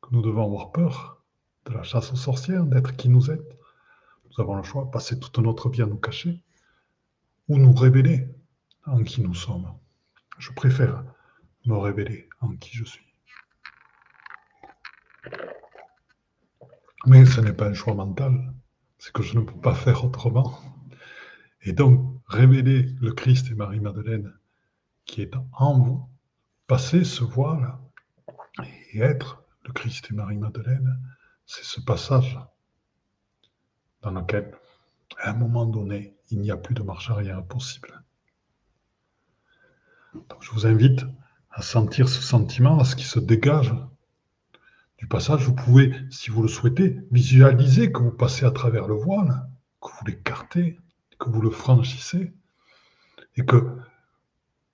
que 0.00 0.08
nous 0.12 0.22
devons 0.22 0.44
avoir 0.44 0.72
peur 0.72 1.22
de 1.66 1.72
la 1.72 1.82
chasse 1.82 2.12
aux 2.12 2.16
sorcières, 2.16 2.64
d'être 2.64 2.96
qui 2.96 3.08
nous 3.08 3.30
êtes. 3.30 3.58
Nous 4.24 4.42
avons 4.42 4.56
le 4.56 4.62
choix, 4.62 4.90
passer 4.90 5.20
toute 5.20 5.38
notre 5.38 5.68
vie 5.68 5.82
à 5.82 5.86
nous 5.86 5.98
cacher 5.98 6.40
ou 7.48 7.58
nous 7.58 7.72
révéler 7.72 8.28
en 8.84 9.02
qui 9.02 9.20
nous 9.20 9.34
sommes. 9.34 9.72
Je 10.38 10.52
préfère 10.52 11.04
me 11.64 11.76
révéler 11.76 12.28
en 12.40 12.56
qui 12.56 12.76
je 12.76 12.84
suis. 12.84 13.06
Mais 17.06 17.24
ce 17.24 17.40
n'est 17.40 17.52
pas 17.52 17.68
un 17.68 17.74
choix 17.74 17.94
mental, 17.94 18.52
c'est 18.98 19.12
que 19.12 19.22
je 19.22 19.38
ne 19.38 19.44
peux 19.44 19.60
pas 19.60 19.74
faire 19.74 20.04
autrement. 20.04 20.58
Et 21.62 21.72
donc, 21.72 22.20
révéler 22.26 22.82
le 23.00 23.12
Christ 23.12 23.50
et 23.50 23.54
Marie-Madeleine 23.54 24.32
qui 25.04 25.22
est 25.22 25.34
en 25.52 25.78
vous, 25.78 26.08
passer 26.66 27.04
ce 27.04 27.22
voile 27.22 27.78
et 28.92 28.98
être 28.98 29.44
le 29.64 29.72
Christ 29.72 30.08
et 30.10 30.14
Marie-Madeleine, 30.14 31.00
c'est 31.46 31.64
ce 31.64 31.80
passage 31.80 32.38
dans 34.02 34.10
lequel, 34.10 34.52
à 35.18 35.30
un 35.30 35.34
moment 35.34 35.64
donné, 35.64 36.15
il 36.30 36.40
n'y 36.40 36.50
a 36.50 36.56
plus 36.56 36.74
de 36.74 36.82
marche 36.82 37.10
arrière 37.10 37.44
possible. 37.44 38.02
Donc, 40.14 40.42
je 40.42 40.50
vous 40.50 40.66
invite 40.66 41.04
à 41.50 41.62
sentir 41.62 42.08
ce 42.08 42.22
sentiment, 42.22 42.78
à 42.78 42.84
ce 42.84 42.96
qui 42.96 43.04
se 43.04 43.18
dégage 43.18 43.74
du 44.98 45.06
passage. 45.06 45.44
Vous 45.44 45.54
pouvez, 45.54 45.94
si 46.10 46.30
vous 46.30 46.42
le 46.42 46.48
souhaitez, 46.48 46.98
visualiser 47.10 47.92
que 47.92 48.00
vous 48.00 48.10
passez 48.10 48.44
à 48.44 48.50
travers 48.50 48.88
le 48.88 48.94
voile, 48.94 49.46
que 49.80 49.88
vous 49.88 50.06
l'écartez, 50.06 50.78
que 51.18 51.30
vous 51.30 51.40
le 51.40 51.50
franchissez, 51.50 52.32
et 53.36 53.44
que 53.44 53.76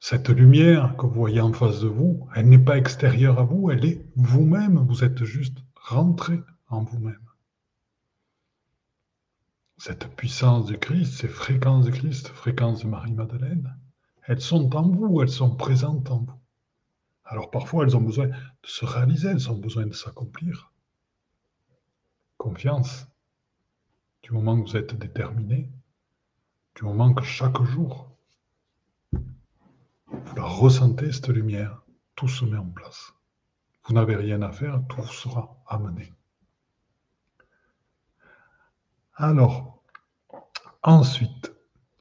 cette 0.00 0.28
lumière 0.28 0.96
que 0.96 1.06
vous 1.06 1.14
voyez 1.14 1.40
en 1.40 1.52
face 1.52 1.80
de 1.80 1.88
vous, 1.88 2.28
elle 2.34 2.48
n'est 2.48 2.58
pas 2.58 2.78
extérieure 2.78 3.38
à 3.38 3.44
vous, 3.44 3.70
elle 3.70 3.84
est 3.84 4.04
vous-même, 4.16 4.84
vous 4.88 5.04
êtes 5.04 5.24
juste 5.24 5.58
rentré 5.74 6.40
en 6.68 6.82
vous-même 6.82 7.31
cette 9.76 10.08
puissance 10.16 10.66
de 10.66 10.76
Christ, 10.76 11.20
ces 11.20 11.28
fréquences 11.28 11.86
de 11.86 11.90
Christ, 11.90 12.28
fréquences 12.28 12.82
de 12.82 12.88
Marie-Madeleine, 12.88 13.76
elles 14.26 14.40
sont 14.40 14.74
en 14.76 14.88
vous, 14.88 15.22
elles 15.22 15.28
sont 15.28 15.56
présentes 15.56 16.10
en 16.10 16.18
vous. 16.18 16.40
Alors 17.24 17.50
parfois, 17.50 17.84
elles 17.84 17.96
ont 17.96 18.02
besoin 18.02 18.28
de 18.28 18.34
se 18.64 18.84
réaliser, 18.84 19.28
elles 19.28 19.50
ont 19.50 19.58
besoin 19.58 19.86
de 19.86 19.92
s'accomplir. 19.92 20.70
Confiance, 22.36 23.06
du 24.22 24.32
moment 24.32 24.60
que 24.60 24.68
vous 24.68 24.76
êtes 24.76 24.94
déterminé, 24.94 25.70
du 26.74 26.84
moment 26.84 27.12
que 27.12 27.24
chaque 27.24 27.62
jour, 27.62 28.10
vous 29.12 30.46
ressentez, 30.46 31.12
cette 31.12 31.28
lumière, 31.28 31.82
tout 32.14 32.28
se 32.28 32.44
met 32.44 32.58
en 32.58 32.68
place. 32.68 33.12
Vous 33.84 33.94
n'avez 33.94 34.16
rien 34.16 34.42
à 34.42 34.52
faire, 34.52 34.80
tout 34.88 35.04
sera 35.04 35.56
amené. 35.66 36.12
Alors, 39.22 39.80
ensuite, 40.82 41.52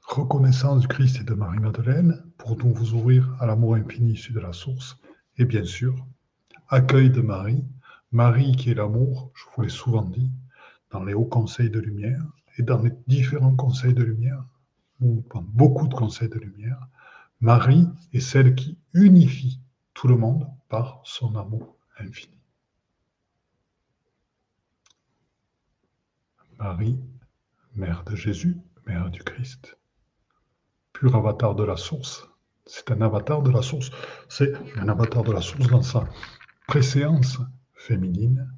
reconnaissance 0.02 0.80
du 0.80 0.88
Christ 0.88 1.20
et 1.20 1.22
de 1.22 1.34
Marie-Madeleine 1.34 2.20
pour 2.36 2.56
nous 2.56 2.74
vous 2.74 2.94
ouvrir 2.94 3.36
à 3.38 3.46
l'amour 3.46 3.76
infini 3.76 4.14
issu 4.14 4.32
de 4.32 4.40
la 4.40 4.52
source. 4.52 4.98
Et 5.38 5.44
bien 5.44 5.64
sûr, 5.64 5.94
accueil 6.68 7.10
de 7.10 7.20
Marie, 7.20 7.64
Marie 8.10 8.56
qui 8.56 8.72
est 8.72 8.74
l'amour, 8.74 9.30
je 9.36 9.44
vous 9.54 9.62
l'ai 9.62 9.68
souvent 9.68 10.02
dit, 10.02 10.32
dans 10.90 11.04
les 11.04 11.14
hauts 11.14 11.24
conseils 11.24 11.70
de 11.70 11.78
lumière 11.78 12.24
et 12.58 12.64
dans 12.64 12.82
les 12.82 12.90
différents 13.06 13.54
conseils 13.54 13.94
de 13.94 14.02
lumière, 14.02 14.44
ou 15.00 15.22
dans 15.32 15.42
beaucoup 15.42 15.86
de 15.86 15.94
conseils 15.94 16.28
de 16.28 16.40
lumière, 16.40 16.88
Marie 17.40 17.88
est 18.12 18.18
celle 18.18 18.56
qui 18.56 18.76
unifie 18.94 19.60
tout 19.94 20.08
le 20.08 20.16
monde 20.16 20.48
par 20.68 21.00
son 21.04 21.36
amour 21.36 21.76
infini. 22.00 22.41
Marie, 26.62 27.00
mère 27.74 28.04
de 28.04 28.14
Jésus, 28.14 28.56
mère 28.86 29.10
du 29.10 29.20
Christ, 29.24 29.76
pur 30.92 31.16
avatar 31.16 31.56
de 31.56 31.64
la 31.64 31.76
source. 31.76 32.28
C'est 32.66 32.92
un 32.92 33.00
avatar 33.00 33.42
de 33.42 33.50
la 33.50 33.62
source. 33.62 33.90
C'est 34.28 34.54
un 34.76 34.88
avatar 34.88 35.24
de 35.24 35.32
la 35.32 35.40
source 35.40 35.66
dans 35.66 35.82
sa 35.82 36.08
préséance 36.68 37.40
féminine. 37.74 38.48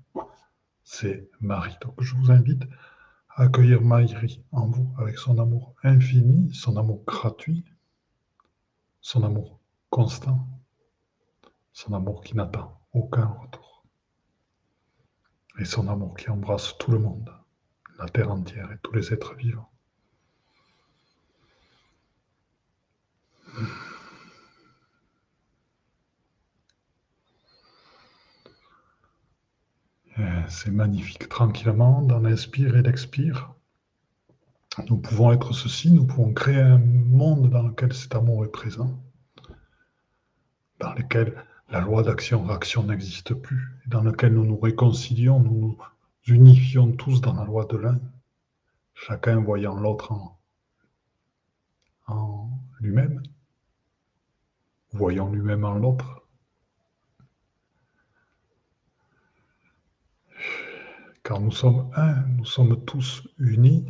C'est 0.82 1.30
Marie. 1.40 1.78
Donc 1.80 1.94
je 2.02 2.14
vous 2.14 2.30
invite 2.30 2.64
à 3.30 3.44
accueillir 3.44 3.80
Marie 3.80 4.44
en 4.52 4.66
vous 4.66 4.94
avec 4.98 5.16
son 5.16 5.38
amour 5.38 5.74
infini, 5.82 6.52
son 6.52 6.76
amour 6.76 7.04
gratuit, 7.06 7.64
son 9.00 9.24
amour 9.24 9.60
constant, 9.88 10.46
son 11.72 11.94
amour 11.94 12.20
qui 12.20 12.36
n'attend 12.36 12.78
aucun 12.92 13.24
retour, 13.24 13.82
et 15.58 15.64
son 15.64 15.88
amour 15.88 16.14
qui 16.16 16.28
embrasse 16.28 16.76
tout 16.76 16.90
le 16.90 16.98
monde 16.98 17.30
la 17.98 18.08
terre 18.08 18.30
entière 18.30 18.70
et 18.72 18.78
tous 18.82 18.92
les 18.92 19.12
êtres 19.12 19.34
vivants. 19.34 19.70
C'est 30.48 30.70
magnifique. 30.70 31.28
Tranquillement, 31.28 32.02
dans 32.02 32.20
l'inspire 32.20 32.76
et 32.76 32.82
l'expire, 32.82 33.54
nous 34.88 34.98
pouvons 34.98 35.32
être 35.32 35.52
ceci, 35.52 35.90
nous 35.90 36.06
pouvons 36.06 36.32
créer 36.32 36.60
un 36.60 36.78
monde 36.78 37.50
dans 37.50 37.62
lequel 37.62 37.92
cet 37.92 38.14
amour 38.14 38.44
est 38.44 38.50
présent, 38.50 39.02
dans 40.80 40.92
lequel 40.94 41.34
la 41.70 41.80
loi 41.80 42.02
d'action-réaction 42.02 42.84
n'existe 42.84 43.34
plus, 43.34 43.72
dans 43.86 44.02
lequel 44.02 44.34
nous 44.34 44.44
nous 44.44 44.58
réconcilions, 44.58 45.40
nous 45.40 45.76
unifions 46.26 46.92
tous 46.92 47.20
dans 47.20 47.34
la 47.34 47.44
loi 47.44 47.66
de 47.66 47.76
l'un, 47.76 48.00
chacun 48.94 49.40
voyant 49.40 49.76
l'autre 49.76 50.12
en, 52.06 52.50
lui-même, 52.80 53.22
voyons 54.92 55.30
lui-même 55.30 55.64
en 55.64 55.74
l'autre. 55.74 56.22
Car 61.22 61.40
nous 61.40 61.50
sommes 61.50 61.90
un, 61.96 62.22
nous 62.36 62.44
sommes 62.44 62.84
tous 62.84 63.26
unis, 63.38 63.86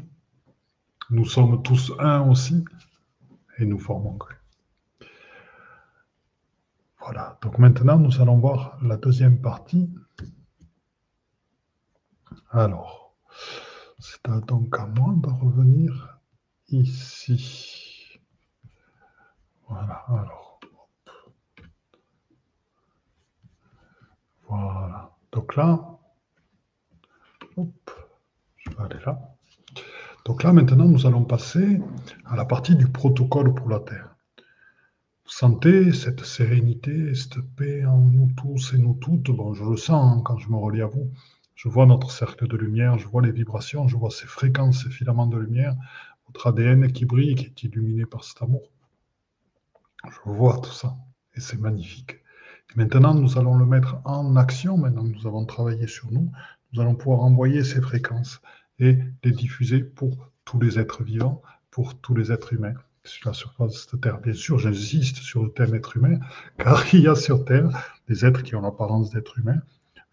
nous 1.10 1.24
sommes 1.24 1.62
tous 1.62 1.92
un 1.98 2.28
aussi, 2.30 2.64
et 3.58 3.66
nous 3.66 3.78
formons. 3.78 4.18
Voilà, 7.00 7.38
donc 7.42 7.58
maintenant 7.58 7.98
nous 7.98 8.20
allons 8.20 8.38
voir 8.38 8.78
la 8.82 8.96
deuxième 8.96 9.40
partie. 9.40 9.90
Alors, 12.50 13.14
c'est 13.98 14.26
donc 14.46 14.78
à 14.78 14.86
moi 14.86 15.14
de 15.16 15.28
revenir 15.28 16.20
ici. 16.68 18.20
Voilà, 19.68 20.04
alors. 20.08 20.60
Voilà. 24.48 25.16
Donc 25.32 25.56
là, 25.56 25.98
je 27.56 28.70
vais 28.70 28.82
aller 28.82 29.00
là. 29.04 29.18
Donc 30.24 30.42
là, 30.42 30.52
maintenant, 30.52 30.86
nous 30.86 31.06
allons 31.06 31.24
passer 31.24 31.80
à 32.24 32.36
la 32.36 32.44
partie 32.44 32.76
du 32.76 32.88
protocole 32.88 33.54
pour 33.54 33.68
la 33.68 33.80
Terre. 33.80 34.16
Vous 35.24 35.30
sentez 35.30 35.92
cette 35.92 36.24
sérénité, 36.24 37.14
cette 37.14 37.40
paix 37.56 37.84
en 37.84 37.98
nous 37.98 38.30
tous 38.36 38.74
et 38.74 38.78
nous 38.78 38.94
toutes 38.94 39.30
Bon, 39.30 39.54
je 39.54 39.64
le 39.64 39.76
sens 39.76 40.18
hein, 40.18 40.22
quand 40.24 40.38
je 40.38 40.50
me 40.50 40.56
relie 40.56 40.82
à 40.82 40.86
vous. 40.86 41.10
Je 41.54 41.68
vois 41.68 41.86
notre 41.86 42.10
cercle 42.10 42.46
de 42.48 42.56
lumière, 42.56 42.98
je 42.98 43.06
vois 43.06 43.22
les 43.22 43.32
vibrations, 43.32 43.88
je 43.88 43.96
vois 43.96 44.10
ces 44.10 44.26
fréquences, 44.26 44.82
ces 44.82 44.90
filaments 44.90 45.26
de 45.26 45.38
lumière, 45.38 45.74
votre 46.26 46.48
ADN 46.48 46.92
qui 46.92 47.04
brille, 47.04 47.34
qui 47.34 47.66
est 47.66 47.68
illuminé 47.68 48.06
par 48.06 48.24
cet 48.24 48.42
amour. 48.42 48.70
Je 50.04 50.30
vois 50.30 50.60
tout 50.60 50.72
ça 50.72 50.96
et 51.34 51.40
c'est 51.40 51.60
magnifique. 51.60 52.20
Maintenant, 52.76 53.14
nous 53.14 53.38
allons 53.38 53.56
le 53.56 53.66
mettre 53.66 53.98
en 54.04 54.34
action. 54.36 54.76
Maintenant, 54.76 55.04
nous 55.04 55.26
avons 55.26 55.44
travaillé 55.44 55.86
sur 55.86 56.10
nous 56.10 56.30
nous 56.74 56.80
allons 56.80 56.96
pouvoir 56.96 57.20
envoyer 57.20 57.62
ces 57.62 57.80
fréquences 57.80 58.40
et 58.80 58.98
les 59.22 59.30
diffuser 59.30 59.78
pour 59.84 60.32
tous 60.44 60.58
les 60.58 60.78
êtres 60.78 61.04
vivants, 61.04 61.40
pour 61.70 62.00
tous 62.00 62.14
les 62.14 62.32
êtres 62.32 62.52
humains 62.52 62.74
sur 63.04 63.28
la 63.28 63.34
surface 63.34 63.86
de 63.92 63.96
Terre. 63.96 64.18
Bien 64.18 64.32
sûr, 64.32 64.58
j'insiste 64.58 65.18
sur 65.18 65.44
le 65.44 65.50
thème 65.50 65.74
être 65.74 65.96
humain, 65.96 66.18
car 66.58 66.82
il 66.92 67.02
y 67.02 67.08
a 67.08 67.14
sur 67.14 67.44
Terre 67.44 67.70
des 68.08 68.24
êtres 68.24 68.42
qui 68.42 68.56
ont 68.56 68.60
l'apparence 68.60 69.10
d'être 69.10 69.38
humains, 69.38 69.60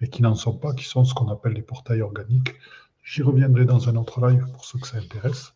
mais 0.02 0.08
qui 0.08 0.24
n'en 0.24 0.36
sont 0.36 0.58
pas, 0.58 0.74
qui 0.74 0.86
sont 0.86 1.06
ce 1.06 1.14
qu'on 1.14 1.30
appelle 1.30 1.54
les 1.54 1.62
portails 1.62 2.02
organiques. 2.02 2.56
J'y 3.04 3.22
reviendrai 3.22 3.66
dans 3.66 3.88
un 3.88 3.96
autre 3.96 4.28
live 4.28 4.46
pour 4.52 4.66
ceux 4.66 4.80
que 4.80 4.88
ça 4.88 4.98
intéresse. 4.98 5.54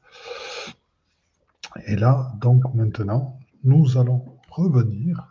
Et 1.87 1.95
là, 1.95 2.31
donc 2.39 2.63
maintenant, 2.73 3.39
nous 3.63 3.97
allons 3.97 4.23
revenir 4.49 5.27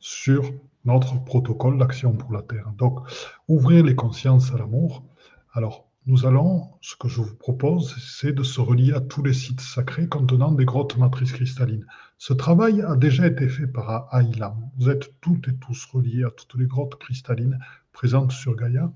sur 0.00 0.50
notre 0.84 1.22
protocole 1.24 1.78
d'action 1.78 2.12
pour 2.12 2.32
la 2.32 2.42
Terre. 2.42 2.72
Donc, 2.76 3.00
ouvrir 3.46 3.84
les 3.84 3.94
consciences 3.94 4.52
à 4.52 4.58
l'amour. 4.58 5.04
Alors, 5.52 5.88
nous 6.06 6.24
allons, 6.24 6.70
ce 6.80 6.96
que 6.96 7.06
je 7.08 7.20
vous 7.20 7.36
propose, 7.36 7.94
c'est 7.98 8.32
de 8.32 8.42
se 8.42 8.62
relier 8.62 8.94
à 8.94 9.00
tous 9.00 9.22
les 9.22 9.34
sites 9.34 9.60
sacrés 9.60 10.08
contenant 10.08 10.52
des 10.52 10.64
grottes 10.64 10.96
matrices 10.96 11.32
cristallines. 11.32 11.84
Ce 12.16 12.32
travail 12.32 12.80
a 12.80 12.96
déjà 12.96 13.26
été 13.26 13.46
fait 13.48 13.66
par 13.66 14.08
Aïlam. 14.14 14.70
Vous 14.78 14.88
êtes 14.88 15.20
toutes 15.20 15.48
et 15.48 15.56
tous 15.56 15.84
reliés 15.92 16.24
à 16.24 16.30
toutes 16.30 16.58
les 16.58 16.66
grottes 16.66 16.98
cristallines 16.98 17.58
présentes 17.98 18.30
sur 18.30 18.54
Gaïa. 18.54 18.92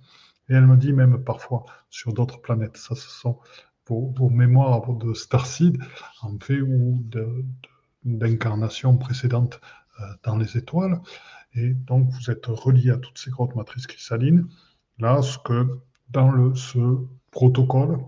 Et 0.49 0.55
elle 0.55 0.67
me 0.67 0.77
dit 0.77 0.93
même 0.93 1.25
parfois 1.25 1.65
sur 1.91 2.13
d'autres 2.13 2.41
planètes. 2.41 2.77
Ça, 2.77 2.95
ce 2.95 3.09
sont 3.09 3.41
vos, 3.89 4.31
mémoires 4.31 4.95
de 4.95 5.13
Starseed, 5.13 5.77
en 6.23 6.39
fait, 6.39 6.61
ou 6.61 7.05
d'incarnations 8.05 8.97
précédentes 8.97 9.61
euh, 10.01 10.05
dans 10.23 10.37
les 10.37 10.57
étoiles. 10.57 11.01
Et 11.55 11.75
donc, 11.75 12.11
vous 12.11 12.31
êtes 12.31 12.47
relié 12.47 12.91
à 12.91 12.97
toutes 12.97 13.19
ces 13.19 13.31
grottes 13.31 13.57
matrices 13.57 13.89
cristallines. 13.89 14.47
Là, 14.99 15.21
ce 15.21 15.37
que 15.39 15.79
dans 16.11 16.55
ce 16.55 16.79
protocole, 17.33 17.99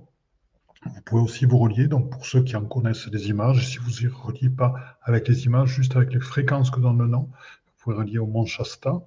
vous 0.87 1.03
pouvez 1.05 1.23
aussi 1.23 1.45
vous 1.45 1.59
relier, 1.59 1.89
donc 1.89 2.13
pour 2.13 2.25
ceux 2.25 2.43
qui 2.45 2.55
en 2.55 2.67
connaissent 2.67 3.09
les 3.09 3.29
images, 3.31 3.69
si 3.69 3.79
vous 3.79 3.91
n'y 4.01 4.07
reliez 4.07 4.51
pas 4.51 4.75
avec 5.03 5.27
les 5.27 5.45
images, 5.47 5.71
juste 5.71 5.97
avec 5.97 6.13
les 6.15 6.21
fréquences 6.21 6.71
que 6.71 6.79
donne 6.79 6.99
le 6.99 7.09
nom, 7.09 7.31
vous 7.67 7.75
pouvez 7.79 7.97
relier 7.97 8.19
au 8.19 8.27
mont 8.27 8.47
Shasta, 8.47 9.03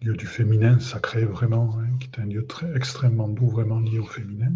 lieu 0.00 0.14
du 0.14 0.26
féminin 0.26 0.78
sacré 0.78 1.24
vraiment, 1.24 1.76
hein, 1.78 1.98
qui 1.98 2.08
est 2.08 2.20
un 2.20 2.26
lieu 2.26 2.46
très 2.46 2.74
extrêmement 2.76 3.28
doux, 3.28 3.48
vraiment 3.48 3.80
lié 3.80 3.98
au 3.98 4.06
féminin, 4.06 4.52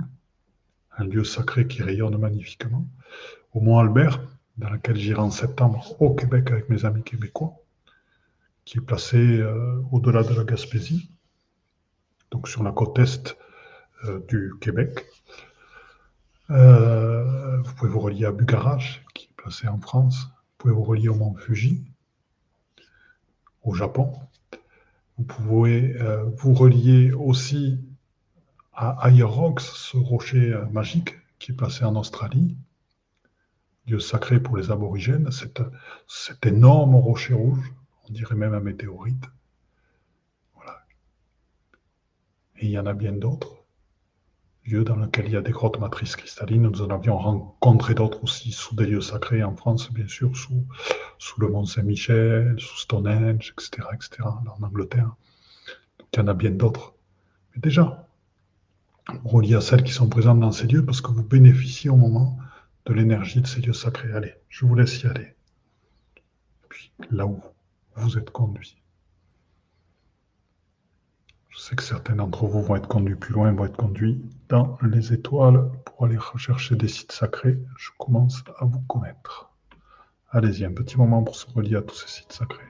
un 0.96 1.04
lieu 1.04 1.24
sacré 1.24 1.66
qui 1.66 1.82
rayonne 1.82 2.16
magnifiquement, 2.16 2.86
au 3.52 3.60
mont 3.60 3.78
Albert, 3.78 4.20
dans 4.58 4.70
laquelle 4.70 4.96
j'irai 4.96 5.20
en 5.20 5.30
septembre 5.30 5.96
au 6.00 6.14
Québec 6.14 6.50
avec 6.50 6.68
mes 6.68 6.84
amis 6.84 7.02
québécois, 7.02 7.54
qui 8.64 8.78
est 8.78 8.82
placé 8.82 9.16
euh, 9.18 9.82
au-delà 9.90 10.22
de 10.22 10.34
la 10.34 10.44
Gaspésie, 10.44 11.10
donc 12.30 12.48
sur 12.48 12.62
la 12.62 12.72
côte 12.72 12.98
est 12.98 13.36
euh, 14.04 14.20
du 14.28 14.52
Québec. 14.60 15.06
Euh, 16.50 17.60
vous 17.62 17.74
pouvez 17.74 17.90
vous 17.90 18.00
relier 18.00 18.26
à 18.26 18.32
Bugarach, 18.32 19.04
qui 19.14 19.26
est 19.26 19.34
placé 19.36 19.68
en 19.68 19.78
France. 19.78 20.24
Vous 20.24 20.56
pouvez 20.58 20.74
vous 20.74 20.84
relier 20.84 21.08
au 21.08 21.14
mont 21.14 21.34
Fuji, 21.34 21.84
au 23.62 23.74
Japon. 23.74 24.12
Vous 25.18 25.24
pouvez 25.24 25.94
vous 26.36 26.54
relier 26.54 27.12
aussi 27.12 27.78
à 28.72 29.10
Aerox, 29.10 29.62
ce 29.64 29.96
rocher 29.96 30.54
magique 30.72 31.14
qui 31.38 31.52
est 31.52 31.54
placé 31.54 31.84
en 31.84 31.96
Australie 31.96 32.56
lieu 33.86 34.00
sacré 34.00 34.40
pour 34.40 34.56
les 34.56 34.70
aborigènes, 34.70 35.30
cet, 35.30 35.60
cet 36.06 36.46
énorme 36.46 36.94
rocher 36.94 37.34
rouge, 37.34 37.72
on 38.08 38.12
dirait 38.12 38.34
même 38.34 38.54
un 38.54 38.60
météorite. 38.60 39.24
Voilà. 40.54 40.84
Et 42.56 42.66
il 42.66 42.70
y 42.70 42.78
en 42.78 42.86
a 42.86 42.94
bien 42.94 43.12
d'autres 43.12 43.64
lieux 44.64 44.84
dans 44.84 44.96
lesquels 44.96 45.26
il 45.26 45.32
y 45.32 45.36
a 45.36 45.42
des 45.42 45.50
grottes 45.50 45.80
matrices 45.80 46.14
cristallines. 46.14 46.62
Nous 46.62 46.82
en 46.82 46.90
avions 46.90 47.18
rencontré 47.18 47.94
d'autres 47.94 48.22
aussi 48.22 48.52
sous 48.52 48.76
des 48.76 48.86
lieux 48.86 49.00
sacrés 49.00 49.42
en 49.42 49.56
France, 49.56 49.92
bien 49.92 50.06
sûr, 50.06 50.36
sous, 50.36 50.64
sous 51.22 51.40
le 51.40 51.46
Mont 51.46 51.64
Saint-Michel, 51.64 52.56
sous 52.58 52.78
Stonehenge, 52.78 53.52
etc., 53.52 53.86
etc., 53.94 54.24
en 54.24 54.60
Angleterre. 54.60 55.14
Donc 56.00 56.08
il 56.12 56.18
y 56.18 56.20
en 56.20 56.26
a 56.26 56.34
bien 56.34 56.50
d'autres. 56.50 56.96
Mais 57.54 57.60
déjà, 57.60 58.08
relié 59.24 59.54
à 59.54 59.60
celles 59.60 59.84
qui 59.84 59.92
sont 59.92 60.08
présentes 60.08 60.40
dans 60.40 60.50
ces 60.50 60.66
lieux 60.66 60.84
parce 60.84 61.00
que 61.00 61.12
vous 61.12 61.22
bénéficiez 61.22 61.90
au 61.90 61.96
moment 61.96 62.38
de 62.86 62.92
l'énergie 62.92 63.40
de 63.40 63.46
ces 63.46 63.60
lieux 63.60 63.72
sacrés. 63.72 64.12
Allez, 64.12 64.34
je 64.48 64.66
vous 64.66 64.74
laisse 64.74 65.00
y 65.04 65.06
aller. 65.06 65.36
puis 66.68 66.92
là 67.12 67.24
où 67.24 67.40
vous 67.94 68.18
êtes 68.18 68.30
conduits. 68.30 68.82
Je 71.50 71.58
sais 71.60 71.76
que 71.76 71.84
certains 71.84 72.16
d'entre 72.16 72.46
vous 72.46 72.62
vont 72.62 72.74
être 72.74 72.88
conduits 72.88 73.14
plus 73.14 73.32
loin, 73.32 73.52
vont 73.52 73.66
être 73.66 73.76
conduits 73.76 74.20
dans 74.48 74.76
les 74.82 75.12
étoiles 75.12 75.70
pour 75.84 76.04
aller 76.04 76.16
rechercher 76.16 76.74
des 76.74 76.88
sites 76.88 77.12
sacrés. 77.12 77.60
Je 77.76 77.90
commence 77.96 78.42
à 78.58 78.64
vous 78.64 78.80
connaître. 78.88 79.51
Allez-y, 80.32 80.64
un 80.64 80.72
petit 80.72 80.96
moment 80.96 81.22
pour 81.22 81.36
se 81.36 81.46
relier 81.54 81.76
à 81.76 81.82
tous 81.82 81.94
ces 81.94 82.08
sites 82.08 82.32
sacrés. 82.32 82.62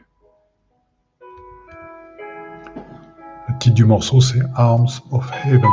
Le 3.48 3.58
titre 3.58 3.74
du 3.74 3.84
morceau, 3.84 4.20
c'est 4.20 4.40
Arms 4.54 4.88
of 5.10 5.30
Heaven, 5.44 5.70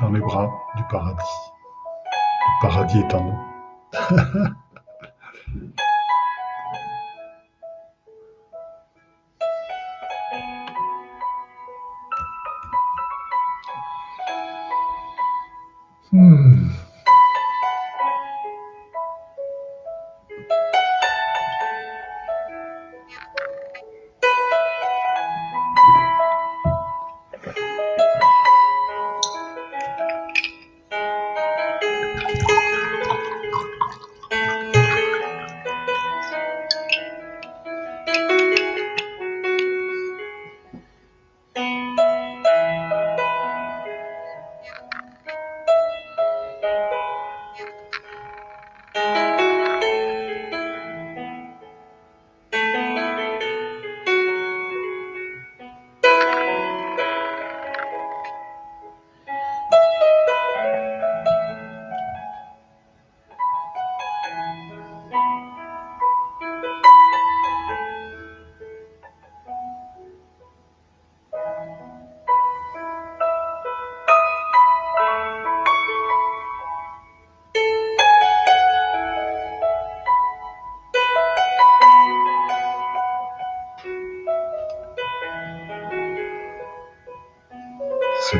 dans 0.00 0.10
les 0.10 0.20
bras 0.20 0.50
du 0.76 0.82
paradis 0.90 1.22
paradis 2.60 2.98
est 2.98 3.14
en 3.14 3.24
nous. 3.24 3.38
hmm. 16.12 16.47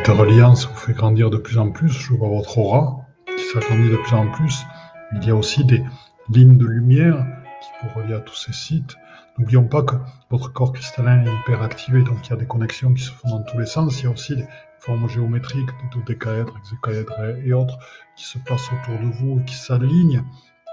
Cette 0.08 0.16
reliance 0.16 0.66
vous 0.66 0.74
fait 0.74 0.94
grandir 0.94 1.28
de 1.28 1.36
plus 1.36 1.58
en 1.58 1.70
plus. 1.70 1.90
Je 1.90 2.14
vois 2.14 2.30
votre 2.30 2.56
aura 2.56 3.04
qui 3.26 3.44
s'agrandit 3.44 3.90
de 3.90 3.96
plus 3.96 4.14
en 4.14 4.26
plus. 4.30 4.64
Il 5.12 5.22
y 5.22 5.30
a 5.30 5.34
aussi 5.34 5.66
des 5.66 5.84
lignes 6.30 6.56
de 6.56 6.64
lumière 6.64 7.26
qui 7.60 7.68
vous 7.82 8.00
relient 8.00 8.14
à 8.14 8.20
tous 8.20 8.34
ces 8.34 8.54
sites. 8.54 8.96
N'oublions 9.36 9.68
pas 9.68 9.82
que 9.82 9.96
votre 10.30 10.50
corps 10.50 10.72
cristallin 10.72 11.26
est 11.26 11.40
hyper 11.40 11.60
activé, 11.60 12.02
donc 12.02 12.26
il 12.26 12.30
y 12.30 12.32
a 12.32 12.36
des 12.36 12.46
connexions 12.46 12.94
qui 12.94 13.02
se 13.02 13.12
font 13.12 13.28
dans 13.28 13.42
tous 13.42 13.58
les 13.58 13.66
sens. 13.66 14.00
Il 14.00 14.04
y 14.04 14.06
a 14.06 14.10
aussi 14.10 14.34
des 14.34 14.46
formes 14.78 15.06
géométriques, 15.10 15.68
des 15.68 15.98
dodécaèdres, 15.98 16.56
hexacaèdres 16.56 17.44
et 17.44 17.52
autres 17.52 17.78
qui 18.16 18.24
se 18.24 18.38
placent 18.38 18.70
autour 18.72 18.98
de 18.98 19.12
vous 19.12 19.40
et 19.40 19.44
qui 19.44 19.56
s'alignent 19.56 20.24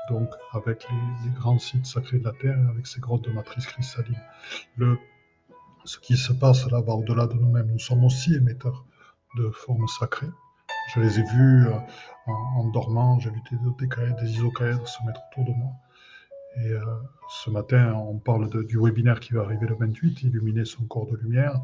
donc 0.09 0.29
avec 0.53 0.87
les, 0.89 1.31
grands 1.31 1.59
sites 1.59 1.87
sacrés 1.87 2.19
de 2.19 2.23
la 2.23 2.31
Terre 2.31 2.57
et 2.57 2.69
avec 2.69 2.87
ces 2.87 3.01
grottes 3.01 3.25
de 3.25 3.33
matrice 3.33 3.65
cristalline. 3.65 4.15
Ce 5.83 5.99
qui 5.99 6.15
se 6.15 6.31
passe 6.31 6.71
là-bas 6.71 6.93
au-delà 6.93 7.27
de 7.27 7.33
nous-mêmes, 7.33 7.67
nous 7.67 7.79
sommes 7.79 8.05
aussi 8.05 8.33
émetteurs 8.33 8.85
de 9.35 9.49
formes 9.49 9.87
sacrées. 9.87 10.31
Je 10.93 10.99
les 10.99 11.19
ai 11.19 11.23
vus 11.23 11.67
euh, 11.67 11.79
en, 12.27 12.69
dormant, 12.69 13.19
j'ai 13.19 13.29
vu 13.29 13.41
des 13.51 13.87
des 14.21 14.31
isocaèdres 14.31 14.87
se 14.87 15.03
mettre 15.05 15.21
autour 15.31 15.45
de 15.45 15.57
moi. 15.57 15.71
Et 16.57 16.71
euh, 16.71 16.85
ce 17.27 17.49
matin, 17.49 17.93
on 17.93 18.17
parle 18.17 18.65
du 18.65 18.77
webinaire 18.77 19.19
qui 19.19 19.33
va 19.33 19.41
arriver 19.41 19.67
le 19.67 19.75
28, 19.75 20.23
illuminer 20.23 20.63
son 20.63 20.83
corps 20.85 21.07
de 21.07 21.17
lumière. 21.17 21.59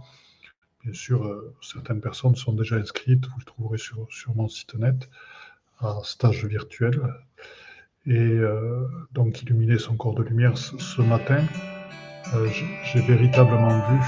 Bien 0.84 0.94
sûr, 0.94 1.26
euh, 1.26 1.54
certaines 1.62 2.02
personnes 2.02 2.36
sont 2.36 2.54
déjà 2.54 2.78
inscrites, 2.78 3.26
vous 3.28 3.40
le 3.40 3.46
trouverez 3.46 3.78
sur, 3.78 4.08
mon 4.36 4.48
site 4.48 4.74
net, 4.76 5.10
à 5.80 6.00
stage 6.04 6.46
virtuel. 6.46 7.00
Et 8.08 8.40
donc, 9.12 9.44
illuminer 9.44 9.78
son 9.78 9.96
corps 9.96 10.16
de 10.16 10.24
lumière 10.24 10.58
ce, 10.58 11.02
matin, 11.04 11.46
j'ai 12.84 13.02
véritablement 13.02 13.88
vu, 13.92 14.00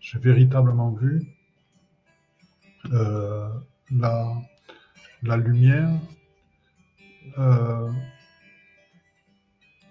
j'ai 0.00 0.18
véritablement 0.18 0.90
vu 0.90 1.39
la, 2.84 4.32
la 5.22 5.36
lumière 5.36 5.90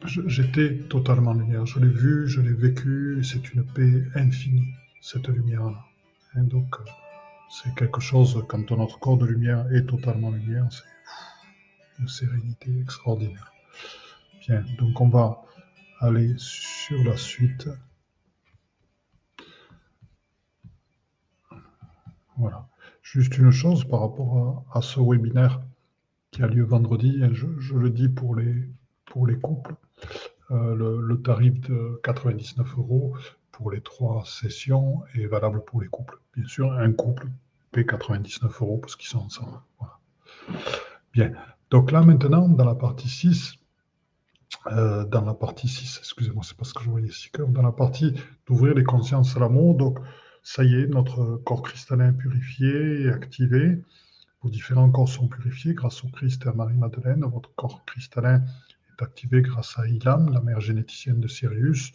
J'étais 0.06 0.78
totalement 0.90 1.34
lumière. 1.34 1.66
Je 1.66 1.80
l'ai 1.80 1.90
vu, 1.90 2.28
je 2.28 2.40
l'ai 2.40 2.54
vécu. 2.54 3.22
C'est 3.24 3.54
une 3.54 3.66
paix 3.66 4.06
infinie, 4.16 4.74
cette 5.02 5.28
lumière-là. 5.28 5.86
Hein, 6.36 6.44
donc, 6.44 6.74
euh, 6.80 6.92
c'est 7.50 7.76
quelque 7.76 8.00
chose, 8.00 8.46
quand 8.48 8.72
notre 8.72 8.98
corps 9.00 9.18
de 9.18 9.26
lumière 9.26 9.66
est 9.74 9.86
totalement 9.86 10.32
lumière, 10.32 10.68
c'est 10.72 10.84
une 12.00 12.08
sérénité 12.08 12.80
extraordinaire. 12.80 13.52
Bien, 14.48 14.64
donc 14.78 15.02
on 15.02 15.10
va 15.10 15.42
aller 16.00 16.34
sur 16.38 17.04
la 17.04 17.18
suite. 17.18 17.68
Voilà. 22.38 22.69
Juste 23.12 23.40
une 23.40 23.50
chose 23.50 23.86
par 23.86 24.02
rapport 24.02 24.64
à, 24.72 24.84
ce 24.84 25.00
webinaire 25.00 25.62
qui 26.30 26.44
a 26.44 26.48
lieu 26.48 26.64
vendredi, 26.64 27.20
je, 27.32 27.74
le 27.74 27.90
dis 27.90 28.08
pour 28.08 28.36
les, 28.36 28.70
couples. 29.42 29.74
Euh, 30.52 31.02
le, 31.02 31.20
tarif 31.20 31.60
de 31.62 32.00
99 32.04 32.78
euros 32.78 33.16
pour 33.52 33.72
les 33.72 33.82
trois 33.82 34.24
sessions 34.26 35.02
est 35.16 35.26
valable 35.26 35.66
pour 35.66 35.82
les 35.82 35.88
couples. 35.88 36.20
Bien 36.36 36.46
sûr, 36.46 36.72
un 36.72 36.92
couple 36.92 37.30
paie 37.72 37.84
99 37.84 38.62
euros 38.62 38.78
parce 38.78 38.96
qu'ils 38.96 39.10
sont 39.10 39.22
ensemble. 39.22 39.58
Bien. 41.12 41.32
Donc 41.72 41.92
là, 41.92 42.04
maintenant, 42.04 42.48
dans 42.48 42.66
la 42.66 42.76
partie 42.76 43.10
6, 43.10 43.56
euh, 44.68 45.04
dans 45.06 45.26
la 45.26 45.34
partie 45.34 45.68
6, 45.68 45.98
excusez-moi, 45.98 46.44
c'est 46.46 46.56
parce 46.56 46.74
que 46.74 46.84
je 46.84 46.90
voyais 46.92 47.10
6 47.10 47.32
cœurs, 47.32 47.48
dans 47.48 47.64
la 47.64 47.72
partie 47.72 48.14
d'ouvrir 48.46 48.76
les 48.76 48.84
consciences 48.84 49.36
à 49.36 49.40
l'amour, 49.40 49.74
donc 49.74 49.98
ça 50.52 50.64
y 50.64 50.74
est, 50.74 50.88
notre 50.88 51.36
corps 51.46 51.62
cristallin 51.62 52.12
purifié 52.12 53.04
et 53.04 53.10
activé. 53.10 53.84
Vos 54.42 54.50
différents 54.50 54.90
corps 54.90 55.08
sont 55.08 55.28
purifiés 55.28 55.76
grâce 55.76 56.04
au 56.04 56.08
Christ 56.08 56.44
et 56.44 56.50
à 56.50 56.54
Marie-Madeleine. 56.54 57.24
Votre 57.24 57.54
corps 57.54 57.86
cristallin 57.86 58.44
activé 58.98 59.44
grâce 59.44 59.78
à 59.78 59.88
Ilam, 59.88 60.34
la 60.34 60.42
mère 60.42 60.60
généticienne 60.60 61.20
de 61.20 61.28
Sirius. 61.28 61.92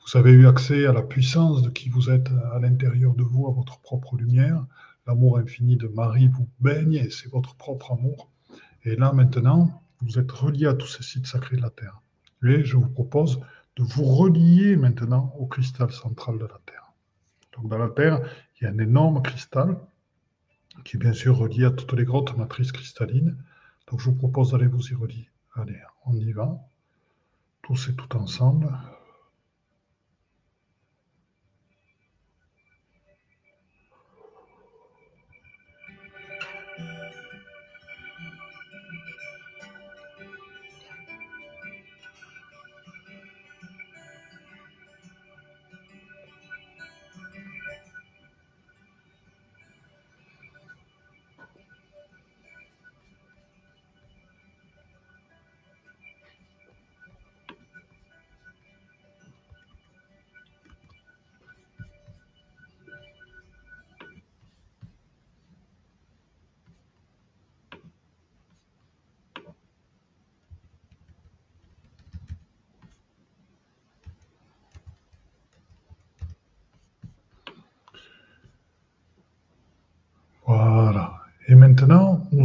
Vous 0.00 0.18
avez 0.18 0.30
eu 0.30 0.46
accès 0.46 0.86
à 0.86 0.94
la 0.94 1.02
puissance 1.02 1.60
de 1.60 1.68
qui 1.68 1.90
vous 1.90 2.08
êtes 2.08 2.30
à 2.54 2.58
l'intérieur 2.60 3.14
de 3.14 3.24
vous, 3.24 3.46
à 3.46 3.52
votre 3.52 3.78
propre 3.80 4.16
lumière. 4.16 4.64
L'amour 5.06 5.36
infini 5.36 5.76
de 5.76 5.86
Marie 5.86 6.28
vous 6.28 6.48
baigne 6.60 6.94
et 6.94 7.10
c'est 7.10 7.30
votre 7.30 7.56
propre 7.56 7.92
amour. 7.92 8.30
Et 8.84 8.96
là, 8.96 9.12
maintenant, 9.12 9.82
vous 10.00 10.18
êtes 10.18 10.32
relié 10.32 10.66
à 10.66 10.72
tous 10.72 10.88
ces 10.88 11.02
sites 11.02 11.26
sacrés 11.26 11.58
de 11.58 11.62
la 11.62 11.68
Terre. 11.68 12.00
Et 12.42 12.64
je 12.64 12.78
vous 12.78 12.88
propose 12.88 13.38
de 13.76 13.82
vous 13.82 14.04
relier 14.04 14.76
maintenant 14.76 15.34
au 15.38 15.44
cristal 15.44 15.92
central 15.92 16.38
de 16.38 16.46
la 16.46 16.58
Terre. 16.64 16.89
Dans 17.64 17.78
la 17.78 17.88
Terre, 17.88 18.20
il 18.56 18.64
y 18.64 18.66
a 18.66 18.70
un 18.70 18.78
énorme 18.78 19.22
cristal 19.22 19.76
qui 20.84 20.96
est 20.96 21.00
bien 21.00 21.12
sûr 21.12 21.36
relié 21.36 21.64
à 21.64 21.70
toutes 21.70 21.92
les 21.92 22.04
grottes 22.04 22.36
matrices 22.36 22.72
cristallines. 22.72 23.36
Donc, 23.90 24.00
je 24.00 24.06
vous 24.06 24.16
propose 24.16 24.52
d'aller 24.52 24.66
vous 24.66 24.90
y 24.90 24.94
relier. 24.94 25.28
Allez, 25.54 25.80
on 26.06 26.14
y 26.14 26.32
va. 26.32 26.58
Tous 27.62 27.88
et 27.88 27.94
tout 27.94 28.16
ensemble. 28.16 28.72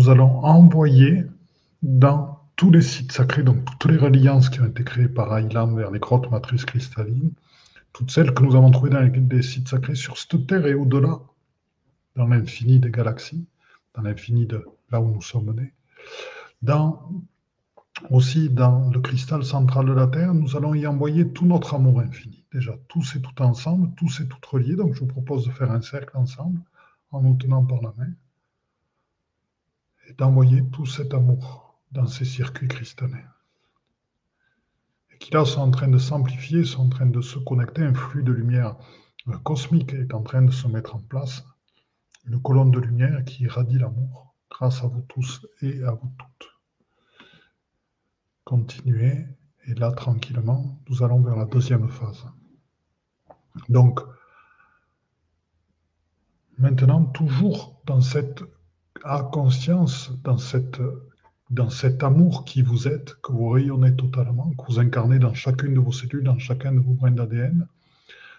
Nous 0.05 0.11
allons 0.11 0.45
envoyer 0.45 1.23
dans 1.81 2.39
tous 2.57 2.69
les 2.69 2.83
sites 2.83 3.11
sacrés, 3.11 3.41
donc 3.41 3.65
toutes 3.65 3.91
les 3.91 3.97
reliances 3.97 4.51
qui 4.51 4.61
ont 4.61 4.67
été 4.67 4.83
créées 4.83 5.07
par 5.07 5.35
Aylam 5.35 5.75
vers 5.75 5.89
les 5.89 5.97
grottes 5.97 6.29
matrices 6.29 6.63
cristallines, 6.63 7.31
toutes 7.91 8.11
celles 8.11 8.31
que 8.31 8.43
nous 8.43 8.55
avons 8.55 8.69
trouvées 8.69 8.91
dans 8.91 9.01
les 9.01 9.41
sites 9.41 9.67
sacrés 9.67 9.95
sur 9.95 10.19
cette 10.19 10.45
terre 10.45 10.67
et 10.67 10.75
au-delà, 10.75 11.19
dans 12.15 12.27
l'infini 12.27 12.77
des 12.77 12.91
galaxies, 12.91 13.47
dans 13.95 14.03
l'infini 14.03 14.45
de 14.45 14.63
là 14.91 15.01
où 15.01 15.11
nous 15.11 15.23
sommes 15.23 15.55
nés, 15.55 15.73
dans, 16.61 17.09
aussi 18.11 18.51
dans 18.51 18.91
le 18.91 18.99
cristal 18.99 19.43
central 19.43 19.87
de 19.87 19.93
la 19.93 20.05
Terre, 20.05 20.35
nous 20.35 20.55
allons 20.55 20.75
y 20.75 20.85
envoyer 20.85 21.29
tout 21.29 21.47
notre 21.47 21.73
amour 21.73 21.99
infini. 22.01 22.43
Déjà, 22.53 22.75
tous 22.89 23.15
et 23.15 23.21
tout 23.21 23.41
ensemble, 23.41 23.89
tous 23.97 24.19
et 24.19 24.27
toutes 24.27 24.45
reliés. 24.45 24.75
Donc, 24.75 24.93
je 24.93 24.99
vous 24.99 25.07
propose 25.07 25.47
de 25.47 25.51
faire 25.51 25.71
un 25.71 25.81
cercle 25.81 26.15
ensemble 26.15 26.61
en 27.11 27.21
nous 27.21 27.33
tenant 27.37 27.65
par 27.65 27.81
la 27.81 27.91
main 27.97 28.11
et 30.07 30.13
d'envoyer 30.13 30.63
tout 30.71 30.85
cet 30.85 31.13
amour 31.13 31.79
dans 31.91 32.07
ces 32.07 32.25
circuits 32.25 32.67
cristallins. 32.67 33.31
Et 35.11 35.17
qui 35.17 35.31
là 35.31 35.45
sont 35.45 35.61
en 35.61 35.71
train 35.71 35.87
de 35.87 35.97
s'amplifier, 35.97 36.63
sont 36.63 36.83
en 36.83 36.89
train 36.89 37.05
de 37.05 37.21
se 37.21 37.39
connecter, 37.39 37.83
un 37.83 37.93
flux 37.93 38.23
de 38.23 38.31
lumière 38.31 38.75
cosmique 39.43 39.93
est 39.93 40.13
en 40.13 40.21
train 40.21 40.43
de 40.43 40.51
se 40.51 40.67
mettre 40.67 40.95
en 40.95 40.99
place, 40.99 41.43
une 42.27 42.41
colonne 42.41 42.71
de 42.71 42.79
lumière 42.79 43.23
qui 43.25 43.43
irradie 43.43 43.77
l'amour 43.77 44.35
grâce 44.49 44.83
à 44.83 44.87
vous 44.87 45.01
tous 45.01 45.45
et 45.61 45.83
à 45.83 45.91
vous 45.91 46.11
toutes. 46.17 46.49
Continuez, 48.43 49.25
et 49.67 49.73
là, 49.73 49.91
tranquillement, 49.91 50.79
nous 50.87 51.03
allons 51.03 51.21
vers 51.21 51.35
la 51.35 51.45
deuxième 51.45 51.89
phase. 51.89 52.25
Donc, 53.69 53.99
maintenant, 56.57 57.05
toujours 57.05 57.81
dans 57.85 58.01
cette 58.01 58.43
a 59.05 59.21
conscience 59.21 60.11
dans, 60.23 60.37
cette, 60.37 60.81
dans 61.51 61.69
cet 61.69 62.03
amour 62.03 62.43
qui 62.43 62.63
vous 62.63 62.87
êtes, 62.87 63.15
que 63.21 63.31
vous 63.31 63.49
rayonnez 63.49 63.95
totalement, 63.95 64.51
que 64.57 64.65
vous 64.67 64.79
incarnez 64.79 65.19
dans 65.19 65.33
chacune 65.33 65.75
de 65.75 65.79
vos 65.79 65.91
cellules, 65.91 66.23
dans 66.23 66.39
chacun 66.39 66.71
de 66.71 66.79
vos 66.79 66.93
brins 66.93 67.11
d'ADN, 67.11 67.67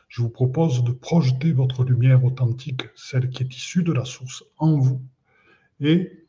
je 0.09 0.23
vous 0.23 0.29
propose 0.29 0.83
de 0.83 0.93
projeter 0.93 1.53
votre 1.53 1.85
lumière 1.85 2.25
authentique, 2.25 2.89
celle 2.97 3.31
qui 3.31 3.45
est 3.45 3.55
issue 3.55 3.85
de 3.85 3.93
la 3.93 4.05
source, 4.05 4.45
en 4.59 4.77
vous 4.77 5.01
et 5.81 6.27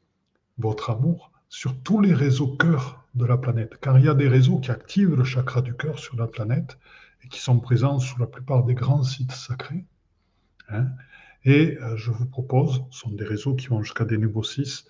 votre 0.60 0.92
amour 0.92 1.32
sur 1.50 1.76
tous 1.82 2.00
les 2.00 2.14
réseaux 2.14 2.56
cœurs 2.58 3.04
de 3.16 3.26
la 3.26 3.38
planète. 3.38 3.78
Car 3.82 3.98
il 3.98 4.06
y 4.06 4.10
a 4.10 4.14
des 4.14 4.28
réseaux 4.28 4.60
qui 4.60 4.70
activent 4.72 5.16
le 5.16 5.24
chakra 5.24 5.62
du 5.62 5.76
cœur 5.76 5.98
sur 5.98 6.16
la 6.16 6.28
planète 6.28 6.78
et 7.24 7.28
qui 7.28 7.40
sont 7.40 7.60
présents 7.60 8.00
sur 8.00 8.20
la 8.20 8.28
plupart 8.28 8.64
des 8.64 8.76
grands 8.76 9.04
sites 9.04 9.32
sacrés. 9.32 9.86
Hein. 10.70 10.88
Et 11.46 11.78
euh, 11.82 11.96
je 11.98 12.12
vous 12.12 12.26
propose, 12.26 12.84
ce 12.92 13.00
sont 13.00 13.12
des 13.12 13.24
réseaux 13.24 13.56
qui 13.56 13.68
vont 13.68 13.82
jusqu'à 13.82 14.06
des 14.06 14.18
niveaux 14.18 14.44
6, 14.44 14.86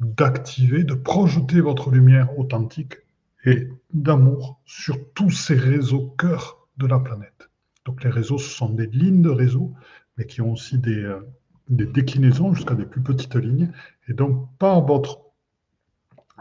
d'activer, 0.00 0.84
de 0.84 0.94
projeter 0.94 1.60
votre 1.60 1.90
lumière 1.90 2.38
authentique 2.38 2.98
et 3.44 3.68
d'amour 3.92 4.60
sur 4.64 5.12
tous 5.14 5.30
ces 5.30 5.54
réseaux 5.54 6.14
cœurs 6.18 6.68
de 6.76 6.86
la 6.86 6.98
planète. 6.98 7.50
Donc 7.84 8.04
les 8.04 8.10
réseaux, 8.10 8.38
ce 8.38 8.50
sont 8.50 8.70
des 8.70 8.86
lignes 8.86 9.22
de 9.22 9.30
réseau, 9.30 9.72
mais 10.16 10.26
qui 10.26 10.40
ont 10.40 10.52
aussi 10.52 10.78
des, 10.78 11.02
euh, 11.02 11.20
des 11.68 11.86
déclinaisons 11.86 12.54
jusqu'à 12.54 12.74
des 12.74 12.86
plus 12.86 13.02
petites 13.02 13.36
lignes. 13.36 13.72
Et 14.08 14.12
donc, 14.12 14.48
par 14.58 14.84
votre 14.84 15.20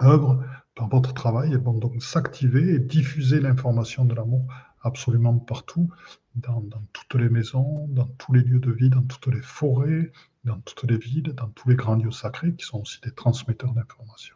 œuvre, 0.01 0.43
par 0.78 0.88
votre 0.89 1.13
travail, 1.13 1.51
elles 1.51 1.63
vont 1.63 1.73
donc 1.73 2.01
s'activer 2.01 2.75
et 2.75 2.80
diffuser 2.80 3.39
l'information 3.39 4.05
de 4.05 4.13
l'amour 4.13 4.47
absolument 4.84 5.38
partout, 5.39 5.89
dans, 6.36 6.61
toutes 6.93 7.19
les 7.19 7.30
maisons, 7.30 7.88
dans 7.89 8.05
tous 8.05 8.32
les 8.34 8.41
lieux 8.41 8.59
de 8.59 8.71
vie, 8.71 8.89
dans 8.89 9.01
toutes 9.01 9.34
les 9.34 9.41
forêts, 9.41 10.11
dans 10.43 10.59
toutes 10.59 10.84
les 10.84 10.97
villes, 10.97 11.34
dans 11.34 11.49
tous 11.49 11.67
les 11.69 11.75
grands 11.75 11.95
lieux 11.95 12.11
sacrés 12.11 12.53
qui 12.53 12.63
sont 12.63 12.82
aussi 12.82 13.01
des 13.01 13.11
transmetteurs 13.11 13.73
d'informations. 13.73 14.36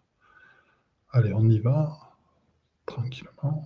Allez, 1.12 1.32
on 1.34 1.48
y 1.48 1.60
va, 1.60 1.96
tranquillement. 2.88 3.64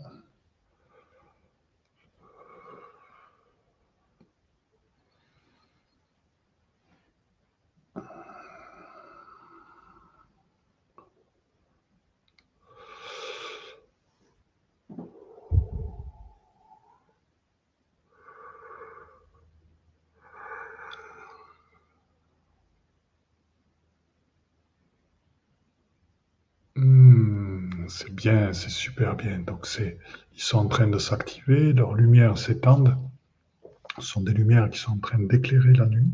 C'est 27.88 28.14
bien, 28.14 28.54
c'est 28.54 28.70
super 28.70 29.16
bien. 29.16 29.44
Ils 30.34 30.42
sont 30.42 30.58
en 30.58 30.68
train 30.68 30.88
de 30.88 30.98
s'activer, 30.98 31.74
leurs 31.74 31.94
lumières 31.94 32.38
s'étendent. 32.38 32.96
Ce 34.00 34.06
sont 34.06 34.22
des 34.22 34.34
lumières 34.34 34.70
qui 34.70 34.80
sont 34.80 34.92
en 34.92 34.98
train 34.98 35.20
d'éclairer 35.20 35.74
la 35.74 35.86
nuit. 35.86 36.12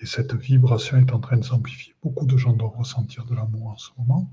Et 0.00 0.06
cette 0.06 0.34
vibration 0.34 0.96
est 0.96 1.12
en 1.12 1.20
train 1.20 1.36
de 1.36 1.44
s'amplifier. 1.44 1.94
Beaucoup 2.02 2.26
de 2.26 2.36
gens 2.36 2.54
doivent 2.54 2.76
ressentir 2.76 3.26
de 3.26 3.34
l'amour 3.34 3.68
en 3.68 3.76
ce 3.76 3.90
moment. 3.98 4.30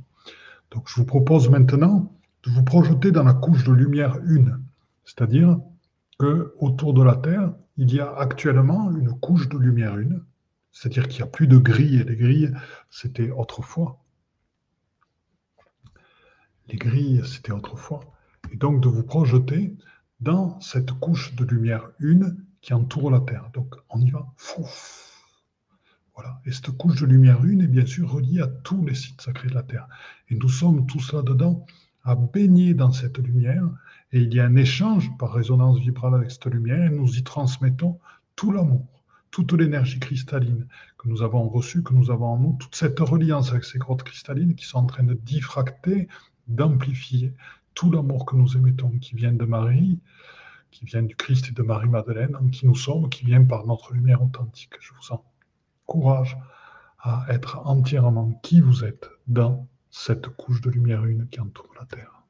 Donc 0.71 0.87
je 0.87 0.95
vous 0.95 1.05
propose 1.05 1.49
maintenant 1.49 2.11
de 2.43 2.51
vous 2.51 2.63
projeter 2.63 3.11
dans 3.11 3.23
la 3.23 3.33
couche 3.33 3.65
de 3.65 3.73
lumière 3.73 4.15
1. 4.15 4.59
C'est-à-dire 5.03 5.59
que 6.19 6.53
autour 6.59 6.93
de 6.93 7.03
la 7.03 7.15
Terre, 7.15 7.53
il 7.75 7.93
y 7.93 7.99
a 7.99 8.13
actuellement 8.15 8.91
une 8.91 9.11
couche 9.19 9.49
de 9.49 9.57
lumière 9.57 9.93
1. 9.93 10.05
C'est-à-dire 10.71 11.07
qu'il 11.07 11.21
n'y 11.21 11.27
a 11.27 11.31
plus 11.31 11.47
de 11.47 11.57
grilles. 11.57 12.01
Et 12.01 12.03
les 12.03 12.15
grilles, 12.15 12.53
c'était 12.89 13.31
autrefois 13.31 13.99
les 16.69 16.77
grilles, 16.77 17.21
c'était 17.25 17.51
autrefois, 17.51 18.01
et 18.51 18.57
donc 18.57 18.81
de 18.81 18.87
vous 18.87 19.03
projeter 19.03 19.75
dans 20.19 20.59
cette 20.61 20.91
couche 20.91 21.35
de 21.35 21.45
lumière 21.45 21.89
une 21.99 22.37
qui 22.61 22.73
entoure 22.73 23.11
la 23.11 23.21
Terre. 23.21 23.49
Donc 23.53 23.75
on 23.89 23.99
y 23.99 24.09
va. 24.09 24.27
Voilà. 26.15 26.41
Et 26.45 26.51
cette 26.51 26.71
couche 26.71 26.99
de 27.01 27.05
lumière 27.05 27.45
une 27.45 27.61
est 27.61 27.67
bien 27.67 27.85
sûr 27.85 28.11
reliée 28.11 28.41
à 28.41 28.47
tous 28.47 28.83
les 28.85 28.95
sites 28.95 29.21
sacrés 29.21 29.49
de 29.49 29.53
la 29.53 29.63
Terre. 29.63 29.87
Et 30.29 30.35
nous 30.35 30.49
sommes 30.49 30.87
tous 30.87 31.13
là-dedans 31.13 31.65
à 32.03 32.15
baigner 32.15 32.73
dans 32.73 32.91
cette 32.91 33.19
lumière. 33.19 33.63
Et 34.11 34.21
il 34.21 34.33
y 34.33 34.39
a 34.39 34.45
un 34.45 34.55
échange 34.55 35.11
par 35.17 35.33
résonance 35.33 35.79
vibrale 35.79 36.15
avec 36.15 36.31
cette 36.31 36.47
lumière 36.47 36.83
et 36.83 36.89
nous 36.89 37.17
y 37.17 37.23
transmettons 37.23 37.99
tout 38.35 38.51
l'amour, 38.51 39.03
toute 39.31 39.53
l'énergie 39.53 39.99
cristalline 39.99 40.67
que 40.97 41.09
nous 41.09 41.21
avons 41.21 41.47
reçue, 41.49 41.83
que 41.83 41.93
nous 41.93 42.09
avons 42.09 42.27
en 42.27 42.37
nous, 42.37 42.57
toute 42.59 42.75
cette 42.75 42.99
reliance 42.99 43.51
avec 43.51 43.65
ces 43.65 43.77
grottes 43.77 44.03
cristallines 44.03 44.55
qui 44.55 44.65
sont 44.65 44.79
en 44.79 44.85
train 44.85 45.03
de 45.03 45.13
diffracter 45.13 46.07
d'amplifier 46.47 47.33
tout 47.73 47.91
l'amour 47.91 48.25
que 48.25 48.35
nous 48.35 48.57
émettons, 48.57 48.89
qui 48.99 49.15
vient 49.15 49.33
de 49.33 49.45
Marie, 49.45 49.99
qui 50.71 50.85
vient 50.85 51.03
du 51.03 51.15
Christ 51.15 51.49
et 51.49 51.51
de 51.51 51.61
Marie-Madeleine, 51.61 52.35
en 52.35 52.47
qui 52.47 52.65
nous 52.65 52.75
sommes, 52.75 53.09
qui 53.09 53.25
vient 53.25 53.43
par 53.43 53.65
notre 53.65 53.93
lumière 53.93 54.21
authentique. 54.23 54.73
Je 54.79 54.91
vous 54.93 55.17
encourage 55.85 56.37
à 56.99 57.25
être 57.29 57.59
entièrement 57.65 58.31
qui 58.43 58.61
vous 58.61 58.83
êtes 58.83 59.09
dans 59.27 59.67
cette 59.89 60.27
couche 60.29 60.61
de 60.61 60.69
lumière 60.69 61.05
une 61.05 61.27
qui 61.27 61.39
entoure 61.39 61.73
la 61.79 61.85
Terre. 61.85 62.23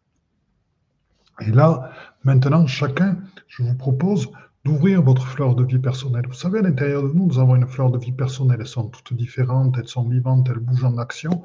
Et 1.39 1.51
là, 1.51 1.91
maintenant, 2.23 2.67
chacun, 2.67 3.17
je 3.47 3.63
vous 3.63 3.75
propose 3.75 4.29
d'ouvrir 4.67 5.01
votre 5.01 5.25
fleur 5.25 5.55
de 5.55 5.63
vie 5.63 5.79
personnelle. 5.79 6.25
Vous 6.27 6.33
savez, 6.33 6.59
à 6.59 6.61
l'intérieur 6.61 7.01
de 7.01 7.07
nous, 7.13 7.25
nous 7.25 7.39
avons 7.39 7.55
une 7.55 7.65
fleur 7.65 7.89
de 7.89 7.97
vie 7.97 8.11
personnelle. 8.11 8.57
Elles 8.59 8.67
sont 8.67 8.89
toutes 8.89 9.13
différentes, 9.13 9.77
elles 9.77 9.87
sont 9.87 10.03
vivantes, 10.03 10.49
elles 10.49 10.59
bougent 10.59 10.83
en 10.83 10.97
action. 10.97 11.41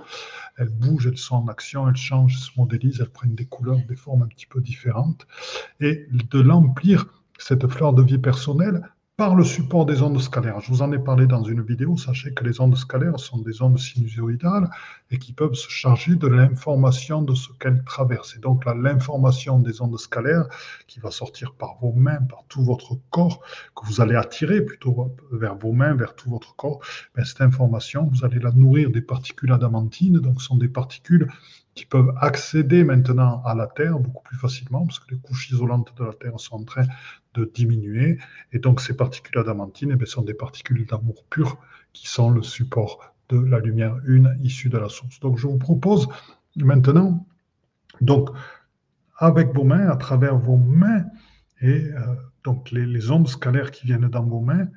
Elles 0.56 0.70
bougent, 0.70 1.06
elles 1.06 1.16
sont 1.16 1.36
en 1.36 1.46
action, 1.46 1.88
elles 1.88 1.94
changent, 1.94 2.34
elles 2.34 2.52
se 2.52 2.58
modélisent, 2.58 3.00
elles 3.00 3.10
prennent 3.10 3.36
des 3.36 3.44
couleurs, 3.44 3.78
des 3.88 3.94
formes 3.94 4.22
un 4.22 4.26
petit 4.26 4.46
peu 4.46 4.60
différentes. 4.60 5.28
Et 5.78 6.08
de 6.10 6.40
l'emplir, 6.40 7.06
cette 7.38 7.68
fleur 7.68 7.92
de 7.92 8.02
vie 8.02 8.18
personnelle, 8.18 8.90
par 9.22 9.36
le 9.36 9.44
support 9.44 9.86
des 9.86 10.02
ondes 10.02 10.20
scalaires. 10.20 10.58
Je 10.58 10.68
vous 10.72 10.82
en 10.82 10.90
ai 10.90 10.98
parlé 10.98 11.28
dans 11.28 11.44
une 11.44 11.62
vidéo. 11.62 11.96
Sachez 11.96 12.34
que 12.34 12.42
les 12.42 12.60
ondes 12.60 12.76
scalaires 12.76 13.20
sont 13.20 13.38
des 13.38 13.62
ondes 13.62 13.78
sinusoïdales 13.78 14.68
et 15.12 15.18
qui 15.18 15.32
peuvent 15.32 15.54
se 15.54 15.70
charger 15.70 16.16
de 16.16 16.26
l'information 16.26 17.22
de 17.22 17.32
ce 17.36 17.50
qu'elles 17.60 17.84
traversent. 17.84 18.34
Et 18.34 18.40
donc 18.40 18.64
l'information 18.64 19.60
des 19.60 19.80
ondes 19.80 19.96
scalaires 19.96 20.48
qui 20.88 20.98
va 20.98 21.12
sortir 21.12 21.54
par 21.54 21.76
vos 21.80 21.92
mains, 21.92 22.20
par 22.28 22.42
tout 22.48 22.64
votre 22.64 22.98
corps, 23.10 23.42
que 23.76 23.86
vous 23.86 24.00
allez 24.00 24.16
attirer 24.16 24.60
plutôt 24.60 25.14
vers 25.30 25.54
vos 25.54 25.70
mains, 25.70 25.94
vers 25.94 26.16
tout 26.16 26.28
votre 26.28 26.56
corps, 26.56 26.80
ben, 27.14 27.24
cette 27.24 27.42
information, 27.42 28.10
vous 28.12 28.24
allez 28.24 28.40
la 28.40 28.50
nourrir 28.50 28.90
des 28.90 29.02
particules 29.02 29.52
adamantines. 29.52 30.18
Donc 30.18 30.40
ce 30.40 30.48
sont 30.48 30.56
des 30.56 30.66
particules 30.66 31.28
qui 31.74 31.86
peuvent 31.86 32.12
accéder 32.20 32.84
maintenant 32.84 33.40
à 33.44 33.54
la 33.54 33.66
Terre 33.66 33.98
beaucoup 33.98 34.24
plus 34.24 34.36
facilement, 34.36 34.84
parce 34.84 34.98
que 34.98 35.14
les 35.14 35.20
couches 35.20 35.50
isolantes 35.50 35.94
de 35.96 36.04
la 36.04 36.12
Terre 36.12 36.38
sont 36.38 36.56
en 36.56 36.64
train 36.64 36.86
de 37.34 37.50
diminuer. 37.52 38.18
Et 38.52 38.58
donc 38.58 38.80
ces 38.80 38.96
particules 38.96 39.38
adamantines 39.38 39.96
eh 40.00 40.06
sont 40.06 40.22
des 40.22 40.34
particules 40.34 40.86
d'amour 40.86 41.24
pur 41.30 41.58
qui 41.92 42.08
sont 42.08 42.30
le 42.30 42.42
support 42.42 43.14
de 43.28 43.38
la 43.38 43.58
lumière 43.58 43.96
une 44.06 44.36
issue 44.42 44.68
de 44.68 44.78
la 44.78 44.88
source. 44.88 45.20
Donc 45.20 45.38
je 45.38 45.46
vous 45.46 45.58
propose 45.58 46.08
maintenant, 46.56 47.26
donc 48.00 48.30
avec 49.16 49.54
vos 49.54 49.64
mains, 49.64 49.88
à 49.88 49.96
travers 49.96 50.36
vos 50.36 50.56
mains, 50.56 51.04
et 51.60 51.84
euh, 51.84 52.16
donc 52.44 52.70
les, 52.72 53.10
ondes 53.10 53.28
scalaires 53.28 53.70
qui 53.70 53.86
viennent 53.86 54.08
dans 54.08 54.24
vos 54.24 54.40
mains, 54.40 54.68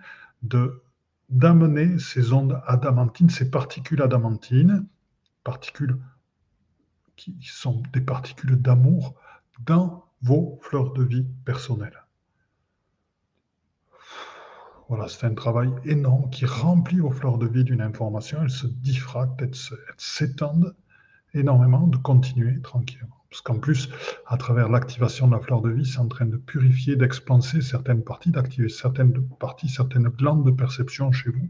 de 0.43 0.81
d'amener 1.29 1.97
ces 1.97 2.33
ondes 2.33 2.61
adamantines, 2.67 3.31
ces 3.31 3.49
particules 3.49 4.03
adamantines, 4.03 4.85
particules 5.43 5.97
qui 7.15 7.35
sont 7.41 7.81
des 7.93 8.01
particules 8.01 8.55
d'amour 8.61 9.15
dans 9.61 10.05
vos 10.21 10.59
fleurs 10.61 10.93
de 10.93 11.03
vie 11.03 11.25
personnelles. 11.43 12.04
Voilà, 14.87 15.07
c'est 15.07 15.25
un 15.25 15.33
travail 15.33 15.71
énorme 15.85 16.29
qui 16.29 16.45
remplit 16.45 16.99
vos 16.99 17.11
fleurs 17.11 17.37
de 17.37 17.47
vie 17.47 17.63
d'une 17.63 17.81
information. 17.81 18.39
Elles 18.43 18.49
se 18.51 18.67
diffractent, 18.67 19.41
elles 19.41 19.55
s'étendent 19.97 20.75
énormément, 21.33 21.87
de 21.87 21.97
continuer 21.97 22.61
tranquillement. 22.61 23.15
Parce 23.29 23.41
qu'en 23.41 23.59
plus, 23.59 23.89
à 24.27 24.37
travers 24.37 24.69
l'activation 24.69 25.27
de 25.27 25.33
la 25.33 25.39
fleur 25.39 25.61
de 25.61 25.69
vie, 25.69 25.85
c'est 25.85 25.99
en 25.99 26.07
train 26.07 26.25
de 26.25 26.37
purifier, 26.37 26.95
d'expanser 26.95 27.61
certaines 27.61 28.03
parties, 28.03 28.31
d'activer 28.31 28.69
certaines 28.69 29.27
parties, 29.39 29.69
certaines 29.69 30.07
glandes 30.07 30.45
de 30.45 30.51
perception 30.51 31.11
chez 31.11 31.31
vous, 31.31 31.49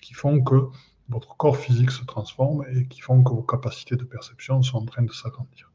qui 0.00 0.14
font 0.14 0.42
que 0.42 0.68
votre 1.08 1.36
corps 1.36 1.56
physique 1.56 1.90
se 1.90 2.04
transforme 2.04 2.64
et 2.72 2.86
qui 2.86 3.00
font 3.00 3.22
que 3.24 3.30
vos 3.32 3.42
capacités 3.42 3.96
de 3.96 4.04
perception 4.04 4.62
sont 4.62 4.78
en 4.78 4.84
train 4.86 5.02
de 5.02 5.12
s'agrandir. 5.12 5.73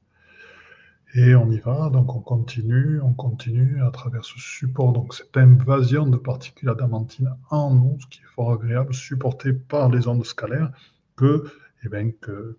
Et 1.15 1.33
on 1.35 1.49
y 1.49 1.57
va, 1.59 1.89
donc 1.89 2.15
on 2.15 2.19
continue, 2.19 3.01
on 3.01 3.13
continue 3.13 3.81
à 3.81 3.89
travers 3.89 4.23
ce 4.23 4.37
support, 4.37 4.93
donc 4.93 5.15
cette 5.15 5.35
invasion 5.37 6.05
de 6.05 6.17
particules 6.17 6.69
adamantines 6.69 7.33
en 7.49 7.73
nous, 7.73 7.97
ce 7.99 8.07
qui 8.07 8.19
est 8.19 8.33
fort 8.35 8.51
agréable, 8.51 8.93
supporté 8.93 9.53
par 9.53 9.89
les 9.89 10.07
ondes 10.07 10.25
scalaires 10.25 10.71
que, 11.15 11.45
eh 11.83 11.89
bien, 11.89 12.11
que, 12.21 12.57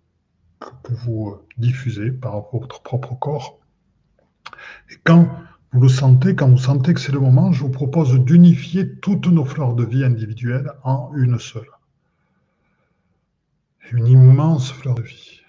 que 0.59 0.93
vous 0.93 1.39
diffusez 1.59 2.11
par 2.11 2.51
votre 2.53 2.83
propre 2.83 3.15
corps. 3.15 3.61
Et 4.91 4.97
quand 5.05 5.29
vous 5.73 5.83
le 5.83 5.89
sentez, 5.89 6.35
quand 6.35 6.49
vous 6.49 6.59
sentez 6.59 6.93
que 6.93 7.01
c'est 7.01 7.13
le 7.13 7.21
moment, 7.21 7.53
je 7.53 7.63
vous 7.63 7.71
propose 7.71 8.19
d'unifier 8.19 8.97
toutes 8.97 9.29
nos 9.29 9.45
fleurs 9.45 9.75
de 9.75 9.85
vie 9.85 10.05
individuelles 10.05 10.73
en 10.83 11.13
une 11.15 11.39
seule 11.39 11.71
une 13.93 14.07
immense 14.07 14.73
fleur 14.73 14.95
de 14.95 15.03
vie. 15.03 15.40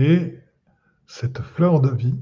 Et 0.00 0.42
cette 1.06 1.42
fleur 1.42 1.82
de 1.82 1.90
vie, 1.90 2.18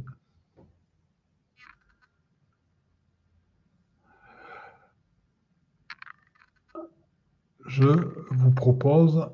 je 7.66 7.87
vous 8.33 8.51
propose 8.51 9.31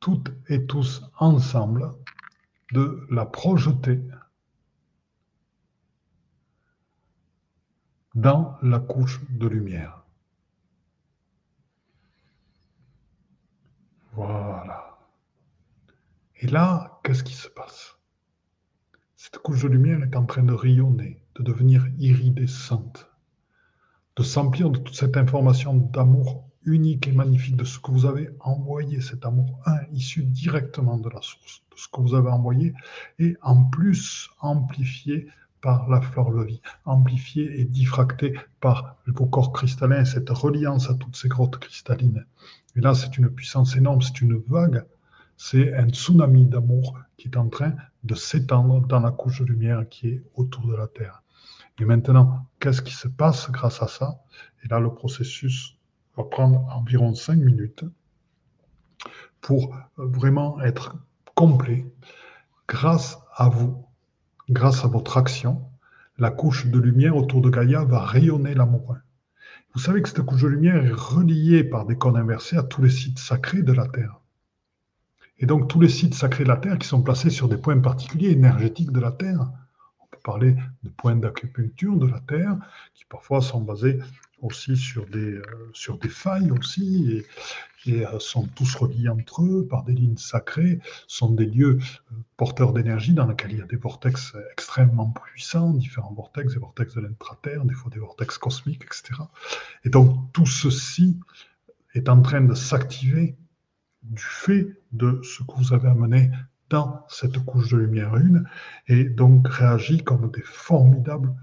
toutes 0.00 0.32
et 0.48 0.66
tous 0.66 1.04
ensemble 1.18 1.92
de 2.72 3.06
la 3.08 3.24
projeter 3.24 4.02
dans 8.16 8.58
la 8.62 8.80
couche 8.80 9.20
de 9.30 9.46
lumière. 9.46 10.02
Voilà. 14.14 14.83
Et 16.44 16.46
là, 16.46 17.00
qu'est-ce 17.02 17.24
qui 17.24 17.32
se 17.32 17.48
passe? 17.48 17.96
Cette 19.16 19.38
couche 19.38 19.62
de 19.62 19.68
lumière 19.68 20.02
est 20.02 20.14
en 20.14 20.26
train 20.26 20.42
de 20.42 20.52
rayonner, 20.52 21.24
de 21.36 21.42
devenir 21.42 21.86
iridescente, 21.98 23.08
de 24.16 24.22
s'emplir 24.22 24.68
de 24.68 24.78
toute 24.78 24.94
cette 24.94 25.16
information 25.16 25.74
d'amour 25.74 26.46
unique 26.66 27.08
et 27.08 27.12
magnifique 27.12 27.56
de 27.56 27.64
ce 27.64 27.78
que 27.78 27.90
vous 27.90 28.04
avez 28.04 28.28
envoyé, 28.40 29.00
cet 29.00 29.24
amour 29.24 29.58
un, 29.64 29.80
issu 29.94 30.22
directement 30.22 30.98
de 30.98 31.08
la 31.08 31.22
source, 31.22 31.62
de 31.70 31.78
ce 31.78 31.88
que 31.88 32.02
vous 32.02 32.14
avez 32.14 32.28
envoyé, 32.28 32.74
et 33.18 33.38
en 33.40 33.64
plus 33.64 34.28
amplifié 34.40 35.28
par 35.62 35.88
la 35.88 36.02
fleur 36.02 36.30
de 36.30 36.44
vie, 36.44 36.60
amplifié 36.84 37.58
et 37.58 37.64
diffracté 37.64 38.38
par 38.60 38.98
vos 39.06 39.24
corps 39.24 39.54
cristallins, 39.54 40.04
cette 40.04 40.28
reliance 40.28 40.90
à 40.90 40.94
toutes 40.94 41.16
ces 41.16 41.28
grottes 41.28 41.56
cristallines. 41.56 42.26
Et 42.76 42.82
là, 42.82 42.94
c'est 42.94 43.16
une 43.16 43.30
puissance 43.30 43.76
énorme, 43.76 44.02
c'est 44.02 44.20
une 44.20 44.36
vague, 44.46 44.84
c'est 45.36 45.74
un 45.74 45.88
tsunami 45.88 46.46
d'amour 46.46 46.98
qui 47.16 47.28
est 47.28 47.36
en 47.36 47.48
train 47.48 47.72
de 48.04 48.14
s'étendre 48.14 48.86
dans 48.86 49.00
la 49.00 49.10
couche 49.10 49.40
de 49.40 49.46
lumière 49.46 49.88
qui 49.88 50.08
est 50.08 50.22
autour 50.34 50.66
de 50.66 50.74
la 50.74 50.86
Terre. 50.86 51.22
Et 51.78 51.84
maintenant, 51.84 52.46
qu'est-ce 52.60 52.82
qui 52.82 52.94
se 52.94 53.08
passe 53.08 53.50
grâce 53.50 53.82
à 53.82 53.88
ça? 53.88 54.20
Et 54.62 54.68
là, 54.68 54.78
le 54.78 54.94
processus 54.94 55.76
va 56.16 56.24
prendre 56.24 56.60
environ 56.74 57.14
5 57.14 57.36
minutes 57.36 57.84
pour 59.40 59.76
vraiment 59.96 60.60
être 60.62 60.96
complet. 61.34 61.86
Grâce 62.68 63.18
à 63.34 63.48
vous, 63.48 63.84
grâce 64.48 64.84
à 64.84 64.88
votre 64.88 65.18
action, 65.18 65.62
la 66.16 66.30
couche 66.30 66.66
de 66.66 66.78
lumière 66.78 67.16
autour 67.16 67.40
de 67.42 67.50
Gaïa 67.50 67.84
va 67.84 68.04
rayonner 68.04 68.54
l'amour. 68.54 68.96
Vous 69.74 69.80
savez 69.80 70.00
que 70.00 70.08
cette 70.08 70.22
couche 70.22 70.42
de 70.42 70.48
lumière 70.48 70.84
est 70.84 70.92
reliée 70.92 71.64
par 71.64 71.84
des 71.86 71.98
cônes 71.98 72.16
inversés 72.16 72.56
à 72.56 72.62
tous 72.62 72.82
les 72.82 72.90
sites 72.90 73.18
sacrés 73.18 73.62
de 73.62 73.72
la 73.72 73.88
Terre. 73.88 74.20
Et 75.38 75.46
donc 75.46 75.68
tous 75.68 75.80
les 75.80 75.88
sites 75.88 76.14
sacrés 76.14 76.44
de 76.44 76.48
la 76.48 76.56
Terre 76.56 76.78
qui 76.78 76.88
sont 76.88 77.02
placés 77.02 77.30
sur 77.30 77.48
des 77.48 77.56
points 77.56 77.78
particuliers 77.78 78.30
énergétiques 78.30 78.92
de 78.92 79.00
la 79.00 79.12
Terre. 79.12 79.50
On 80.00 80.06
peut 80.06 80.20
parler 80.22 80.56
de 80.82 80.88
points 80.90 81.16
d'acupuncture 81.16 81.96
de 81.96 82.06
la 82.06 82.20
Terre 82.20 82.56
qui 82.94 83.04
parfois 83.04 83.40
sont 83.40 83.60
basés 83.60 83.98
aussi 84.44 84.76
sur 84.76 85.06
des, 85.06 85.18
euh, 85.18 85.42
sur 85.72 85.98
des 85.98 86.08
failles 86.08 86.50
aussi, 86.50 87.24
et, 87.86 88.06
euh, 88.06 88.18
sont 88.18 88.46
tous 88.54 88.74
reliés 88.74 89.08
entre 89.08 89.42
eux 89.42 89.66
par 89.66 89.84
des 89.84 89.92
lignes 89.92 90.16
sacrées, 90.16 90.80
sont 91.06 91.30
des 91.30 91.46
lieux 91.46 91.78
euh, 91.78 92.16
porteurs 92.36 92.72
d'énergie 92.72 93.14
dans 93.14 93.26
lesquels 93.26 93.52
il 93.52 93.58
y 93.58 93.62
a 93.62 93.66
des 93.66 93.76
vortex 93.76 94.34
extrêmement 94.52 95.10
puissants, 95.10 95.70
différents 95.72 96.12
vortex, 96.12 96.52
des 96.52 96.60
vortex 96.60 96.94
de 96.94 97.00
l'intraterre, 97.00 97.64
des 97.64 97.74
fois 97.74 97.90
des 97.90 97.98
vortex 98.00 98.38
cosmiques, 98.38 98.84
etc. 98.84 99.22
Et 99.84 99.88
donc 99.88 100.32
tout 100.32 100.46
ceci 100.46 101.18
est 101.94 102.08
en 102.08 102.20
train 102.20 102.42
de 102.42 102.54
s'activer 102.54 103.36
du 104.04 104.22
fait 104.22 104.66
de 104.92 105.20
ce 105.22 105.42
que 105.42 105.52
vous 105.56 105.72
avez 105.72 105.88
amené 105.88 106.30
dans 106.70 107.04
cette 107.08 107.38
couche 107.38 107.70
de 107.70 107.78
lumière 107.78 108.16
une, 108.16 108.48
et 108.86 109.04
donc 109.04 109.48
réagit 109.48 110.02
comme 110.02 110.30
des 110.30 110.42
formidables 110.42 111.34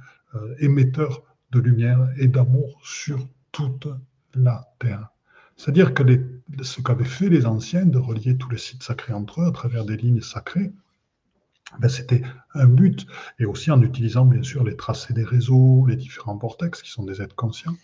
émetteurs 0.59 1.23
de 1.51 1.59
lumière 1.59 2.09
et 2.17 2.27
d'amour 2.27 2.79
sur 2.83 3.27
toute 3.51 3.87
la 4.33 4.65
terre. 4.79 5.09
C'est-à-dire 5.57 5.93
que 5.93 6.03
ce 6.63 6.81
qu'avaient 6.81 7.05
fait 7.05 7.29
les 7.29 7.45
anciens 7.45 7.85
de 7.85 7.97
relier 7.97 8.37
tous 8.37 8.49
les 8.49 8.57
sites 8.57 8.83
sacrés 8.83 9.13
entre 9.13 9.41
eux 9.41 9.47
à 9.47 9.51
travers 9.51 9.85
des 9.85 9.97
lignes 9.97 10.21
sacrées, 10.21 10.71
ben 11.79 11.87
c'était 11.87 12.23
un 12.53 12.65
but, 12.65 13.05
et 13.39 13.45
aussi 13.45 13.71
en 13.71 13.81
utilisant 13.81 14.25
bien 14.25 14.43
sûr 14.43 14.63
les 14.63 14.75
tracés 14.75 15.13
des 15.13 15.23
réseaux, 15.23 15.85
les 15.85 15.95
différents 15.95 16.35
vortex 16.35 16.81
qui 16.81 16.89
sont 16.89 17.03
des 17.03 17.21
êtres 17.21 17.35
conscients, 17.35 17.75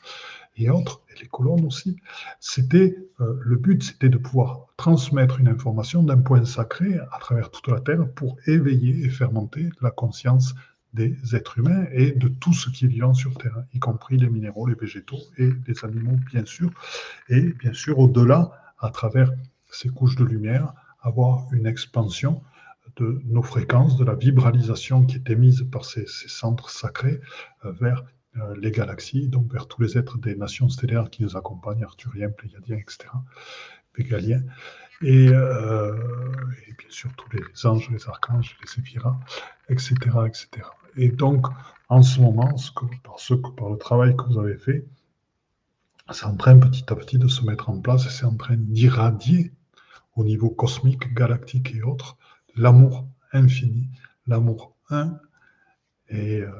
et 0.58 0.66
et 0.66 1.20
les 1.22 1.28
colonnes 1.28 1.66
aussi. 1.66 1.97
C'était 2.39 2.97
euh, 3.20 3.39
le 3.41 3.55
but, 3.55 3.84
c'était 3.84 4.10
de 4.10 4.18
pouvoir 4.18 4.68
transmettre 4.78 5.39
une 5.39 5.47
information 5.47 6.03
d'un 6.03 6.18
point 6.18 6.45
sacré 6.45 6.99
à 7.12 7.20
travers 7.20 7.51
toute 7.51 7.68
la 7.68 7.80
Terre 7.80 8.08
pour 8.16 8.38
éveiller 8.45 9.05
et 9.05 9.10
faire 9.10 9.32
monter 9.32 9.70
la 9.82 9.91
conscience 9.91 10.53
des 10.93 11.16
êtres 11.34 11.60
humains 11.60 11.86
et 11.91 12.12
de 12.12 12.28
tout 12.28 12.53
ce 12.53 12.70
qui 12.70 12.86
est 12.86 12.88
vivant 12.88 13.14
sur 13.14 13.34
Terre, 13.38 13.64
y 13.74 13.80
compris 13.80 14.18
les 14.18 14.30
minéraux, 14.30 14.68
les 14.68 14.76
végétaux 14.76 15.20
et 15.38 15.51
les 15.68 15.86
animaux, 15.86 16.18
bien 16.32 16.45
sûr. 16.45 16.72
Et 17.30 17.53
bien 17.53 17.74
sûr, 17.74 17.99
au-delà, 17.99 18.51
à 18.80 18.89
travers 18.89 19.32
ces 19.70 19.89
couches 19.89 20.16
de 20.16 20.24
lumière, 20.24 20.74
avoir 21.01 21.47
une 21.51 21.68
expansion 21.68 22.41
de 22.95 23.22
nos 23.26 23.43
fréquences, 23.43 23.97
de 23.97 24.05
la 24.05 24.16
vibralisation 24.16 25.05
qui 25.05 25.18
est 25.18 25.30
émise 25.30 25.68
par 25.72 25.86
ces, 25.86 26.05
centres 26.08 26.70
sacrés 26.70 27.20
euh, 27.66 27.72
vers 27.74 28.03
les 28.58 28.72
galaxies, 28.72 29.28
donc 29.28 29.52
vers 29.52 29.68
tous 29.68 29.82
les 29.82 29.98
êtres 29.98 30.18
des 30.18 30.36
nations 30.36 30.70
stellaires 30.70 31.10
qui 31.10 31.24
nous 31.24 31.36
accompagnent, 31.36 31.84
arthuriens, 31.84 32.30
pléiadiens, 32.30 32.78
etc., 32.78 33.10
pégaliens, 33.94 34.44
et, 35.02 35.30
euh, 35.30 35.96
et, 36.68 36.74
bien 36.74 36.90
sûr 36.90 37.12
tous 37.16 37.30
les 37.36 37.66
anges, 37.66 37.90
les 37.90 38.08
archanges, 38.08 38.58
les 38.62 38.68
séphiras, 38.68 39.20
etc., 39.70 39.96
etc. 40.28 40.68
Et 40.96 41.10
donc, 41.10 41.46
en 41.90 42.02
ce 42.02 42.20
moment, 42.20 42.58
ce 42.58 42.72
que, 42.72 43.50
par 43.56 43.70
le 43.70 43.78
travail 43.78 44.16
que 44.16 44.24
vous 44.24 44.40
avez 44.40 44.58
fait, 44.58 44.86
c'est 46.12 46.26
en 46.26 46.36
train 46.36 46.58
petit 46.58 46.86
à 46.90 46.96
petit 46.96 47.18
de 47.18 47.28
se 47.28 47.44
mettre 47.44 47.70
en 47.70 47.80
place 47.80 48.06
et 48.06 48.10
c'est 48.10 48.26
en 48.26 48.36
train 48.36 48.56
d'irradier 48.58 49.52
au 50.16 50.24
niveau 50.24 50.50
cosmique, 50.50 51.14
galactique 51.14 51.76
et 51.76 51.84
autres, 51.84 52.18
l'amour 52.56 53.08
infini, 53.34 53.90
l'amour 54.26 54.76
un. 54.90 55.20
Et 56.10 56.42
euh, 56.42 56.52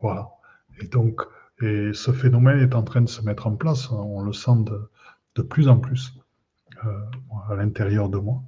voilà. 0.00 0.30
Et 0.80 0.86
donc, 0.86 1.22
ce 1.60 2.12
phénomène 2.12 2.60
est 2.60 2.74
en 2.74 2.82
train 2.82 3.00
de 3.00 3.08
se 3.08 3.22
mettre 3.22 3.46
en 3.46 3.56
place. 3.56 3.90
On 3.90 4.22
le 4.22 4.32
sent 4.32 4.64
de, 5.34 5.42
plus 5.42 5.68
en 5.68 5.78
plus 5.78 6.14
euh, 6.84 7.04
à 7.48 7.54
l'intérieur 7.54 8.08
de 8.08 8.18
moi. 8.18 8.42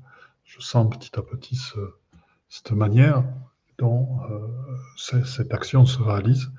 Je 0.44 0.60
sens 0.60 0.88
petit 0.90 1.16
à 1.18 1.22
petit 1.22 1.56
ce, 1.56 1.78
cette 2.48 2.72
manière 2.72 3.24
dont 3.78 4.20
euh, 4.30 5.24
cette 5.24 5.54
action 5.54 5.86
se 5.86 6.02
réalise. 6.02 6.50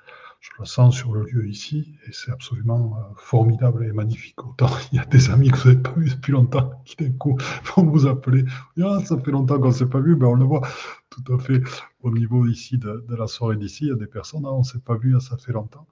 Je 0.42 0.50
le 0.58 0.66
sens 0.66 0.98
sur 0.98 1.14
le 1.14 1.24
lieu 1.24 1.48
ici 1.48 1.94
et 2.08 2.12
c'est 2.12 2.32
absolument 2.32 2.98
euh, 2.98 3.14
formidable 3.16 3.86
et 3.86 3.92
magnifique. 3.92 4.44
Autant 4.44 4.72
il 4.92 4.96
y 4.98 5.00
a 5.00 5.06
des 5.06 5.30
amis 5.30 5.52
que 5.52 5.58
vous 5.58 5.70
n'avez 5.70 5.82
pas 5.82 5.92
vus 5.92 6.10
depuis 6.10 6.32
longtemps 6.32 6.72
qui 6.86 6.96
d'un 6.96 7.12
coup 7.12 7.38
vont 7.76 7.86
vous 7.86 8.08
appeler. 8.08 8.44
Ah, 8.82 9.00
ça 9.06 9.20
fait 9.20 9.30
longtemps 9.30 9.60
qu'on 9.60 9.68
ne 9.68 9.74
s'est 9.74 9.86
pas 9.86 10.00
vu, 10.00 10.16
ben 10.16 10.26
on 10.28 10.34
le 10.34 10.46
voit 10.46 10.68
tout 11.12 11.34
à 11.34 11.38
fait 11.38 11.62
au 12.02 12.10
niveau 12.12 12.48
ici 12.48 12.80
de, 12.80 13.06
la 13.08 13.28
soirée 13.28 13.56
d'ici. 13.56 13.86
Il 13.86 13.90
y 13.90 13.92
a 13.92 13.96
des 13.96 14.08
personnes, 14.08 14.44
ah, 14.46 14.52
on 14.52 14.60
ne 14.60 14.64
s'est 14.64 14.80
pas 14.80 14.98
vu, 14.98 15.16
ah, 15.16 15.20
ça 15.20 15.38
fait 15.38 15.54
longtemps. 15.54 15.86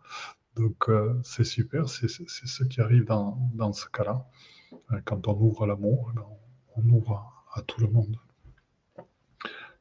Donc 0.56 0.90
euh, 0.90 1.20
c'est 1.24 1.44
super, 1.44 1.88
c'est 1.88 2.10
ce 2.10 2.64
qui 2.64 2.82
arrive 2.82 3.06
dans, 3.06 3.72
ce 3.72 3.88
cas-là. 3.88 4.26
Quand 5.06 5.28
on 5.28 5.40
ouvre 5.40 5.68
l'amour, 5.68 6.10
eh 6.12 6.16
ben, 6.16 6.26
on 6.76 6.90
ouvre 6.90 7.46
à 7.54 7.62
tout 7.62 7.80
le 7.82 7.88
monde 7.88 8.18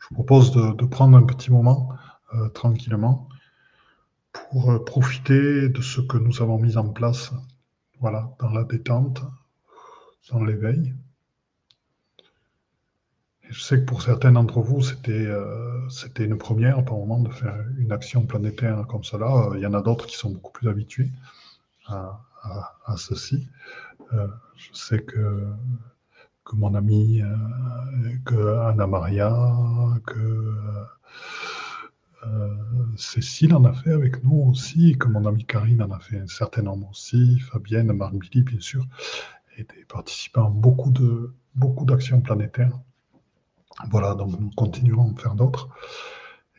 je 0.08 0.14
vous 0.14 0.22
propose 0.22 0.52
de, 0.52 0.86
prendre 0.86 1.16
un 1.16 1.22
petit 1.22 1.50
moment 1.50 1.90
euh, 2.34 2.48
tranquillement 2.50 3.28
pour 4.50 4.70
euh, 4.70 4.84
profiter 4.84 5.68
de 5.68 5.82
ce 5.82 6.00
que 6.00 6.16
nous 6.16 6.42
avons 6.42 6.58
mis 6.58 6.76
en 6.76 6.88
place 6.88 7.32
voilà, 8.00 8.30
dans 8.38 8.50
la 8.50 8.64
détente, 8.64 9.22
dans 10.30 10.44
l'éveil. 10.44 10.94
je 13.50 13.60
sais 13.60 13.80
que 13.80 13.84
pour 13.84 14.02
certains 14.02 14.32
d'entre 14.32 14.60
vous, 14.60 14.82
c'était 14.82 15.26
euh, 15.26 15.88
une 16.18 16.38
première 16.38 16.84
par 16.84 16.94
moment 16.96 17.20
de 17.20 17.30
faire 17.30 17.56
une 17.78 17.92
action 17.92 18.26
planétaire 18.26 18.86
comme 18.86 19.04
cela. 19.04 19.50
Il 19.54 19.60
y 19.60 19.66
en 19.66 19.74
a 19.74 19.82
d'autres 19.82 20.06
qui 20.06 20.16
sont 20.16 20.30
beaucoup 20.30 20.52
plus 20.52 20.68
habitués 20.68 21.10
à, 21.86 22.20
à 22.86 22.96
ceci. 22.96 23.48
je 24.12 24.72
sais 24.74 25.02
que 25.02 25.46
que 26.48 26.56
mon 26.56 26.74
ami, 26.74 27.20
euh, 27.20 27.36
que 28.24 28.56
Anna 28.60 28.86
Maria, 28.86 29.30
que 30.06 30.18
euh, 30.18 30.84
Cécile 32.96 33.54
en 33.54 33.64
a 33.64 33.72
fait 33.72 33.92
avec 33.92 34.24
nous 34.24 34.48
aussi, 34.50 34.96
que 34.98 35.08
mon 35.08 35.24
ami 35.26 35.44
Karine 35.44 35.82
en 35.82 35.90
a 35.90 36.00
fait 36.00 36.18
un 36.18 36.26
certain 36.26 36.62
nombre 36.62 36.88
aussi, 36.90 37.38
Fabienne, 37.38 37.92
Marc 37.92 38.14
Billy, 38.14 38.42
bien 38.42 38.60
sûr, 38.60 38.84
et 39.56 39.62
des 39.62 39.84
participants 39.88 40.50
beaucoup 40.50 40.90
de 40.90 41.32
beaucoup 41.54 41.84
d'actions 41.84 42.20
planétaires. 42.20 42.78
Voilà, 43.90 44.14
donc 44.14 44.38
nous 44.40 44.50
continuerons 44.56 45.04
à 45.04 45.12
en 45.12 45.14
faire 45.14 45.34
d'autres. 45.34 45.68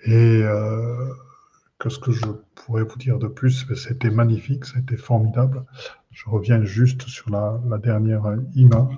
Et 0.06 0.42
euh, 0.44 1.14
qu'est-ce 1.80 2.00
que 2.00 2.12
je 2.12 2.26
pourrais 2.56 2.84
vous 2.84 2.98
dire 2.98 3.20
de 3.20 3.28
plus 3.28 3.66
ben, 3.68 3.76
C'était 3.76 4.10
magnifique, 4.10 4.66
c'était 4.66 4.98
formidable. 4.98 5.66
Je 6.12 6.30
reviens 6.30 6.64
juste 6.64 7.02
sur 7.08 7.30
la, 7.30 7.60
la 7.68 7.78
dernière 7.78 8.24
image 8.56 8.98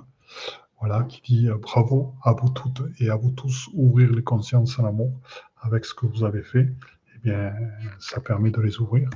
voilà, 0.82 1.04
qui 1.04 1.22
dit 1.22 1.48
euh, 1.48 1.56
bravo 1.58 2.14
à 2.24 2.32
vous 2.32 2.48
toutes 2.50 2.82
et 2.98 3.08
à 3.08 3.14
vous 3.14 3.30
tous, 3.30 3.68
ouvrir 3.72 4.12
les 4.12 4.24
consciences 4.24 4.80
à 4.80 4.82
l'amour 4.82 5.12
avec 5.62 5.84
ce 5.84 5.94
que 5.94 6.06
vous 6.06 6.24
avez 6.24 6.42
fait. 6.42 6.68
Eh 7.14 7.18
bien, 7.18 7.52
ça 7.98 8.20
permet 8.20 8.50
de 8.50 8.60
les 8.60 8.78
ouvrir. 8.78 9.08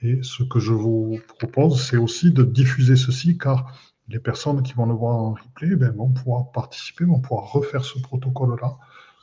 Et 0.00 0.22
ce 0.22 0.44
que 0.44 0.60
je 0.60 0.72
vous 0.72 1.18
propose, 1.38 1.82
c'est 1.82 1.96
aussi 1.96 2.32
de 2.32 2.44
diffuser 2.44 2.96
ceci, 2.96 3.36
car 3.36 3.76
les 4.08 4.20
personnes 4.20 4.62
qui 4.62 4.72
vont 4.72 4.86
le 4.86 4.94
voir 4.94 5.16
en 5.16 5.34
replay 5.34 5.76
ben, 5.76 5.90
vont 5.90 6.10
pouvoir 6.10 6.50
participer, 6.52 7.04
vont 7.04 7.20
pouvoir 7.20 7.52
refaire 7.52 7.84
ce 7.84 7.98
protocole-là 7.98 8.78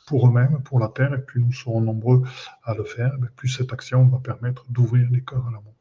pour 0.06 0.28
eux-mêmes, 0.28 0.62
pour 0.62 0.78
la 0.78 0.88
Terre, 0.88 1.14
et 1.14 1.20
plus 1.20 1.40
nous 1.40 1.52
serons 1.52 1.80
nombreux 1.80 2.22
à 2.62 2.74
le 2.74 2.84
faire, 2.84 3.16
ben, 3.18 3.28
plus 3.34 3.48
cette 3.48 3.72
action 3.72 4.06
va 4.06 4.18
permettre 4.18 4.64
d'ouvrir 4.70 5.08
les 5.10 5.22
cœurs 5.22 5.46
à 5.48 5.50
l'amour. 5.50 5.74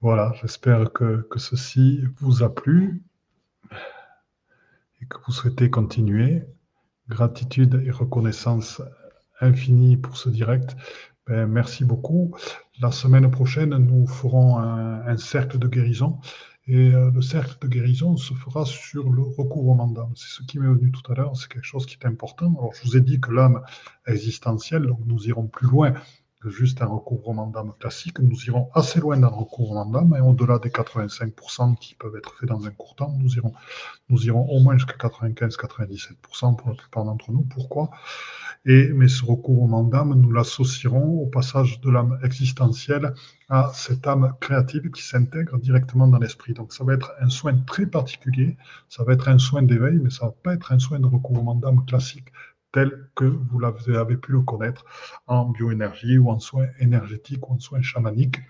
Voilà, 0.00 0.32
j'espère 0.40 0.92
que, 0.92 1.26
que 1.30 1.38
ceci 1.38 2.04
vous 2.18 2.42
a 2.42 2.52
plu 2.52 3.02
et 5.00 5.06
que 5.06 5.16
vous 5.26 5.32
souhaitez 5.32 5.70
continuer. 5.70 6.42
Gratitude 7.08 7.82
et 7.84 7.90
reconnaissance 7.90 8.82
infinie 9.40 9.96
pour 9.96 10.16
ce 10.16 10.28
direct. 10.28 10.76
Ben, 11.26 11.46
merci 11.46 11.84
beaucoup. 11.84 12.34
La 12.80 12.90
semaine 12.90 13.30
prochaine, 13.30 13.76
nous 13.76 14.06
ferons 14.06 14.58
un, 14.58 15.16
cercle 15.16 15.58
de 15.58 15.68
guérison. 15.68 16.18
Et 16.66 16.94
euh, 16.94 17.10
le 17.10 17.20
cercle 17.20 17.58
de 17.60 17.68
guérison 17.68 18.16
se 18.16 18.32
fera 18.34 18.64
sur 18.64 19.10
le 19.10 19.22
recouvrement 19.22 19.86
d'âme. 19.86 20.12
C'est 20.16 20.40
ce 20.40 20.42
qui 20.42 20.58
m'est 20.58 20.66
venu 20.66 20.90
tout 20.92 21.12
à 21.12 21.14
l'heure, 21.14 21.36
c'est 21.36 21.48
quelque 21.48 21.66
chose 21.66 21.84
qui 21.84 21.98
est 22.00 22.06
important. 22.06 22.54
Alors, 22.58 22.72
je 22.74 22.88
vous 22.88 22.96
ai 22.96 23.02
dit 23.02 23.20
que 23.20 23.30
l'âme 23.30 23.60
existentielle, 24.06 24.86
donc 24.86 25.00
nous 25.04 25.28
irons 25.28 25.46
plus 25.46 25.66
loin 25.66 25.92
juste 26.50 26.82
un 26.82 26.86
recouvrement 26.86 27.46
d'âme 27.46 27.72
classique. 27.78 28.18
Nous 28.18 28.44
irons 28.46 28.68
assez 28.74 29.00
loin 29.00 29.16
le 29.16 29.26
recouvrement 29.26 29.86
d'âme 29.86 30.14
et 30.16 30.20
au-delà 30.20 30.58
des 30.58 30.70
85% 30.70 31.76
qui 31.76 31.94
peuvent 31.94 32.16
être 32.16 32.34
faits 32.34 32.48
dans 32.48 32.64
un 32.66 32.70
court 32.70 32.94
temps, 32.94 33.14
nous 33.18 33.36
irons, 33.36 33.52
nous 34.08 34.26
irons 34.26 34.48
au 34.48 34.60
moins 34.60 34.76
jusqu'à 34.76 34.96
95-97% 34.96 36.56
pour 36.56 36.68
la 36.68 36.74
plupart 36.74 37.04
d'entre 37.04 37.32
nous. 37.32 37.42
Pourquoi? 37.42 37.90
Et, 38.66 38.88
mais 38.94 39.08
ce 39.08 39.24
recouvrement 39.24 39.84
d'âme, 39.84 40.14
nous 40.14 40.30
l'associerons 40.30 41.20
au 41.20 41.26
passage 41.26 41.80
de 41.80 41.90
l'âme 41.90 42.18
existentielle 42.22 43.12
à 43.50 43.70
cette 43.74 44.06
âme 44.06 44.34
créative 44.40 44.90
qui 44.90 45.02
s'intègre 45.02 45.58
directement 45.58 46.06
dans 46.06 46.18
l'esprit. 46.18 46.54
Donc 46.54 46.72
ça 46.72 46.82
va 46.82 46.94
être 46.94 47.12
un 47.20 47.28
soin 47.28 47.54
très 47.66 47.84
particulier, 47.84 48.56
ça 48.88 49.04
va 49.04 49.12
être 49.12 49.28
un 49.28 49.38
soin 49.38 49.62
d'éveil, 49.62 49.98
mais 50.02 50.10
ça 50.10 50.26
va 50.26 50.34
pas 50.42 50.54
être 50.54 50.72
un 50.72 50.78
soin 50.78 50.98
de 50.98 51.06
recouvrement 51.06 51.54
d'âme 51.54 51.84
classique 51.84 52.32
tel 52.74 53.08
que 53.14 53.24
vous 53.24 53.64
avez 53.94 54.16
pu 54.16 54.32
le 54.32 54.40
connaître 54.40 54.84
en 55.28 55.44
bioénergie 55.48 56.18
ou 56.18 56.28
en 56.28 56.40
soins 56.40 56.66
énergétiques 56.80 57.48
ou 57.48 57.52
en 57.54 57.60
soins 57.60 57.82
chamaniques. 57.82 58.40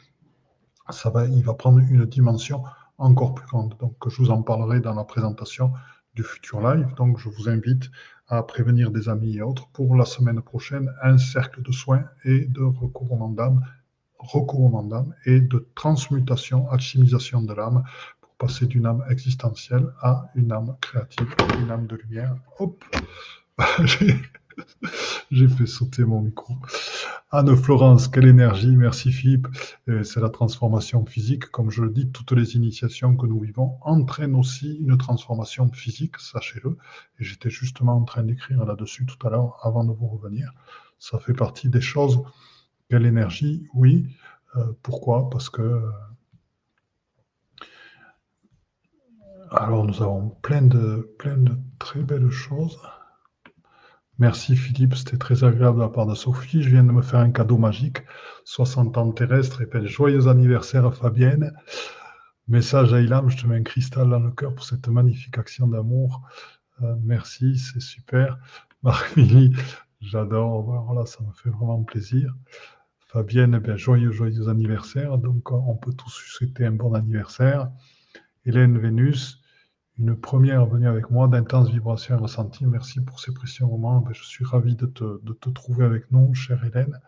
Ça 0.88 1.10
va, 1.10 1.26
il 1.26 1.44
va 1.44 1.52
prendre 1.52 1.78
une 1.78 2.06
dimension 2.06 2.64
encore 2.96 3.34
plus 3.34 3.46
grande. 3.46 3.76
Donc, 3.78 3.96
je 4.08 4.16
vous 4.22 4.30
en 4.30 4.42
parlerai 4.42 4.80
dans 4.80 4.94
la 4.94 5.04
présentation 5.04 5.72
du 6.14 6.22
futur 6.22 6.60
live. 6.66 6.88
Donc, 6.96 7.18
je 7.18 7.28
vous 7.28 7.50
invite 7.50 7.90
à 8.28 8.42
prévenir 8.42 8.90
des 8.90 9.10
amis 9.10 9.36
et 9.36 9.42
autres 9.42 9.68
pour 9.74 9.94
la 9.94 10.06
semaine 10.06 10.40
prochaine 10.40 10.90
un 11.02 11.18
cercle 11.18 11.60
de 11.60 11.72
soins 11.72 12.04
et 12.24 12.46
de 12.46 12.62
recouvrement 12.62 13.28
d'âme, 13.28 13.60
recouvrement 14.18 14.84
d'âme 14.84 15.14
et 15.26 15.42
de 15.42 15.68
transmutation, 15.74 16.70
alchimisation 16.70 17.42
de 17.42 17.52
l'âme 17.52 17.84
pour 18.22 18.34
passer 18.36 18.64
d'une 18.66 18.86
âme 18.86 19.04
existentielle 19.10 19.92
à 20.00 20.30
une 20.34 20.50
âme 20.50 20.76
créative, 20.80 21.34
une 21.60 21.70
âme 21.70 21.86
de 21.86 21.96
lumière. 21.96 22.34
Hop, 22.58 22.82
j'ai 25.30 25.48
fait 25.48 25.66
sauter 25.66 26.04
mon 26.04 26.20
micro. 26.20 26.54
Anne-Florence, 27.30 28.08
quelle 28.08 28.26
énergie, 28.26 28.76
merci 28.76 29.12
Philippe. 29.12 29.48
C'est 29.86 30.20
la 30.20 30.28
transformation 30.28 31.04
physique. 31.04 31.46
Comme 31.46 31.70
je 31.70 31.82
le 31.82 31.90
dis, 31.90 32.10
toutes 32.10 32.32
les 32.32 32.54
initiations 32.54 33.16
que 33.16 33.26
nous 33.26 33.40
vivons 33.40 33.76
entraînent 33.82 34.36
aussi 34.36 34.76
une 34.76 34.96
transformation 34.96 35.70
physique, 35.72 36.18
sachez-le. 36.18 36.76
Et 37.18 37.24
j'étais 37.24 37.50
justement 37.50 37.96
en 37.96 38.04
train 38.04 38.22
d'écrire 38.22 38.64
là-dessus 38.64 39.06
tout 39.06 39.26
à 39.26 39.30
l'heure 39.30 39.58
avant 39.62 39.84
de 39.84 39.92
vous 39.92 40.06
revenir. 40.06 40.52
Ça 40.98 41.18
fait 41.18 41.34
partie 41.34 41.68
des 41.68 41.80
choses. 41.80 42.22
Quelle 42.88 43.06
énergie 43.06 43.66
Oui. 43.74 44.06
Euh, 44.56 44.72
pourquoi? 44.82 45.28
Parce 45.30 45.50
que. 45.50 45.62
Euh, 45.62 45.90
alors, 49.50 49.84
nous 49.84 50.02
avons 50.02 50.30
plein 50.42 50.62
de, 50.62 51.14
plein 51.18 51.36
de 51.36 51.56
très 51.78 52.02
belles 52.02 52.30
choses. 52.30 52.78
Merci 54.18 54.54
Philippe, 54.54 54.94
c'était 54.94 55.16
très 55.16 55.42
agréable 55.42 55.78
de 55.78 55.82
la 55.82 55.88
part 55.88 56.06
de 56.06 56.14
Sophie. 56.14 56.62
Je 56.62 56.70
viens 56.70 56.84
de 56.84 56.92
me 56.92 57.02
faire 57.02 57.18
un 57.18 57.32
cadeau 57.32 57.58
magique, 57.58 57.98
60 58.44 58.96
ans 58.96 59.10
terrestre, 59.10 59.62
et 59.62 59.86
joyeux 59.88 60.28
anniversaire 60.28 60.94
Fabienne. 60.94 61.52
Message 62.46 62.92
à 62.92 63.00
Ilam, 63.00 63.28
je 63.28 63.36
te 63.36 63.46
mets 63.48 63.56
un 63.56 63.64
cristal 63.64 64.08
dans 64.10 64.20
le 64.20 64.30
cœur 64.30 64.54
pour 64.54 64.64
cette 64.64 64.86
magnifique 64.86 65.36
action 65.36 65.66
d'amour. 65.66 66.22
Euh, 66.82 66.94
merci, 67.02 67.58
c'est 67.58 67.80
super. 67.80 68.38
Marc-Milly, 68.84 69.50
j'adore, 70.00 70.62
voilà, 70.62 71.06
ça 71.06 71.18
me 71.24 71.32
fait 71.32 71.50
vraiment 71.50 71.82
plaisir. 71.82 72.32
Fabienne, 73.08 73.58
bien, 73.58 73.76
joyeux, 73.76 74.12
joyeux 74.12 74.48
anniversaire. 74.48 75.18
Donc, 75.18 75.50
on 75.50 75.74
peut 75.74 75.92
tous 75.92 76.22
souhaiter 76.28 76.66
un 76.66 76.72
bon 76.72 76.94
anniversaire. 76.94 77.68
Hélène 78.44 78.78
Vénus, 78.78 79.42
une 79.98 80.16
première 80.16 80.66
venue 80.66 80.88
avec 80.88 81.10
moi 81.10 81.28
d'intenses 81.28 81.70
vibrations 81.70 82.18
ressenties. 82.18 82.66
Merci 82.66 83.00
pour 83.00 83.20
ces 83.20 83.32
précieux 83.32 83.66
moments. 83.66 84.00
Ben, 84.00 84.12
je 84.12 84.24
suis 84.24 84.44
ravi 84.44 84.74
de 84.74 84.86
te, 84.86 85.48
trouver 85.50 85.84
avec 85.84 86.10
nous, 86.10 86.34
chère 86.34 86.64
Hélène. 86.64 87.00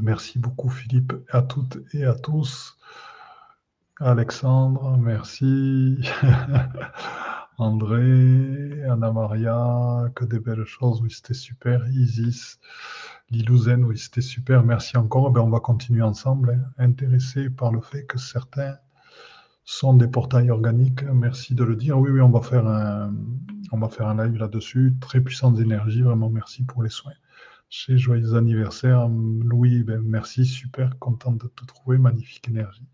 Merci 0.00 0.38
beaucoup, 0.38 0.68
Philippe, 0.68 1.12
à 1.30 1.42
toutes 1.42 1.78
et 1.94 2.04
à 2.04 2.14
tous. 2.14 2.78
Alexandre, 4.00 4.96
merci. 4.96 5.98
André, 7.58 8.82
Anna 8.88 9.12
Maria, 9.12 10.10
que 10.16 10.24
des 10.24 10.40
belles 10.40 10.64
choses, 10.64 11.00
oui, 11.02 11.10
c'était 11.10 11.34
super. 11.34 11.86
Isis, 11.88 12.58
Lilouzen, 13.30 13.84
oui, 13.84 13.98
c'était 13.98 14.20
super. 14.20 14.62
Merci 14.62 14.96
encore. 14.96 15.30
Ben, 15.30 15.40
on 15.40 15.50
va 15.50 15.60
continuer 15.60 16.02
ensemble, 16.02 16.50
hein. 16.50 16.72
intéressés 16.78 17.50
par 17.50 17.72
le 17.72 17.80
fait 17.80 18.04
que 18.06 18.18
certains 18.18 18.76
sont 19.64 19.94
des 19.94 20.08
portails 20.08 20.50
organiques. 20.50 21.02
Merci 21.04 21.54
de 21.54 21.64
le 21.64 21.76
dire. 21.76 21.98
Oui, 21.98 22.10
oui, 22.10 22.20
on 22.20 22.30
va 22.30 22.40
faire 22.40 22.66
un, 22.66 23.14
on 23.72 23.78
va 23.78 23.88
faire 23.88 24.08
un 24.08 24.24
live 24.24 24.36
là-dessus. 24.38 24.94
Très 25.00 25.20
puissante 25.20 25.58
énergie. 25.58 26.02
Vraiment, 26.02 26.30
merci 26.30 26.64
pour 26.64 26.82
les 26.82 26.90
soins. 26.90 27.14
Chez 27.70 27.96
Joyeux 27.98 28.34
anniversaire. 28.34 29.08
Louis, 29.08 29.82
ben, 29.82 30.02
merci. 30.02 30.44
Super 30.44 30.98
content 30.98 31.32
de 31.32 31.46
te 31.48 31.64
trouver. 31.64 31.98
Magnifique 31.98 32.48
énergie. 32.48 32.86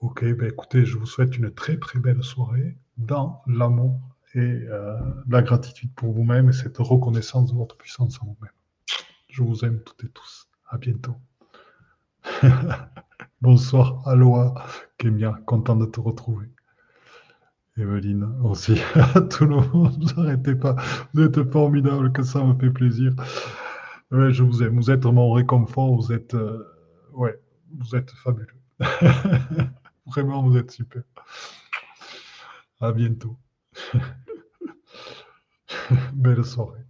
Ok, 0.00 0.24
ben, 0.24 0.48
écoutez, 0.48 0.84
je 0.84 0.98
vous 0.98 1.06
souhaite 1.06 1.36
une 1.36 1.50
très, 1.50 1.78
très 1.78 2.00
belle 2.00 2.22
soirée 2.22 2.76
dans 2.96 3.42
l'amour 3.46 4.00
et 4.34 4.38
euh, 4.38 4.96
la 5.28 5.42
gratitude 5.42 5.92
pour 5.94 6.12
vous-même 6.12 6.48
et 6.48 6.52
cette 6.52 6.78
reconnaissance 6.78 7.50
de 7.50 7.56
votre 7.56 7.76
puissance 7.76 8.20
en 8.22 8.26
vous-même. 8.26 8.52
Je 9.28 9.42
vous 9.42 9.64
aime 9.64 9.80
toutes 9.82 10.04
et 10.04 10.08
tous. 10.08 10.48
À 10.68 10.78
bientôt. 10.78 11.16
Bonsoir, 13.42 14.06
Aloha, 14.06 14.52
Kémia, 14.98 15.32
content 15.46 15.76
de 15.76 15.86
te 15.86 15.98
retrouver. 15.98 16.50
Evelyne 17.78 18.24
aussi, 18.44 18.74
tout 19.30 19.46
le 19.46 19.56
monde, 19.56 19.96
vous 19.98 20.14
n'arrêtez 20.22 20.54
pas, 20.54 20.76
vous 21.14 21.22
êtes 21.22 21.50
formidable, 21.50 22.12
que 22.12 22.22
ça 22.22 22.44
me 22.44 22.54
fait 22.58 22.68
plaisir. 22.68 23.14
je 24.10 24.42
vous 24.42 24.62
aime, 24.62 24.76
vous 24.76 24.90
êtes 24.90 25.06
mon 25.06 25.32
réconfort, 25.32 25.96
vous 25.96 26.12
êtes, 26.12 26.34
euh, 26.34 26.66
ouais, 27.14 27.40
vous 27.78 27.96
êtes 27.96 28.10
fabuleux. 28.10 28.60
Vraiment, 30.06 30.42
vous 30.42 30.58
êtes 30.58 30.72
super. 30.72 31.02
À 32.78 32.92
bientôt. 32.92 33.38
Belle 36.12 36.44
soirée. 36.44 36.89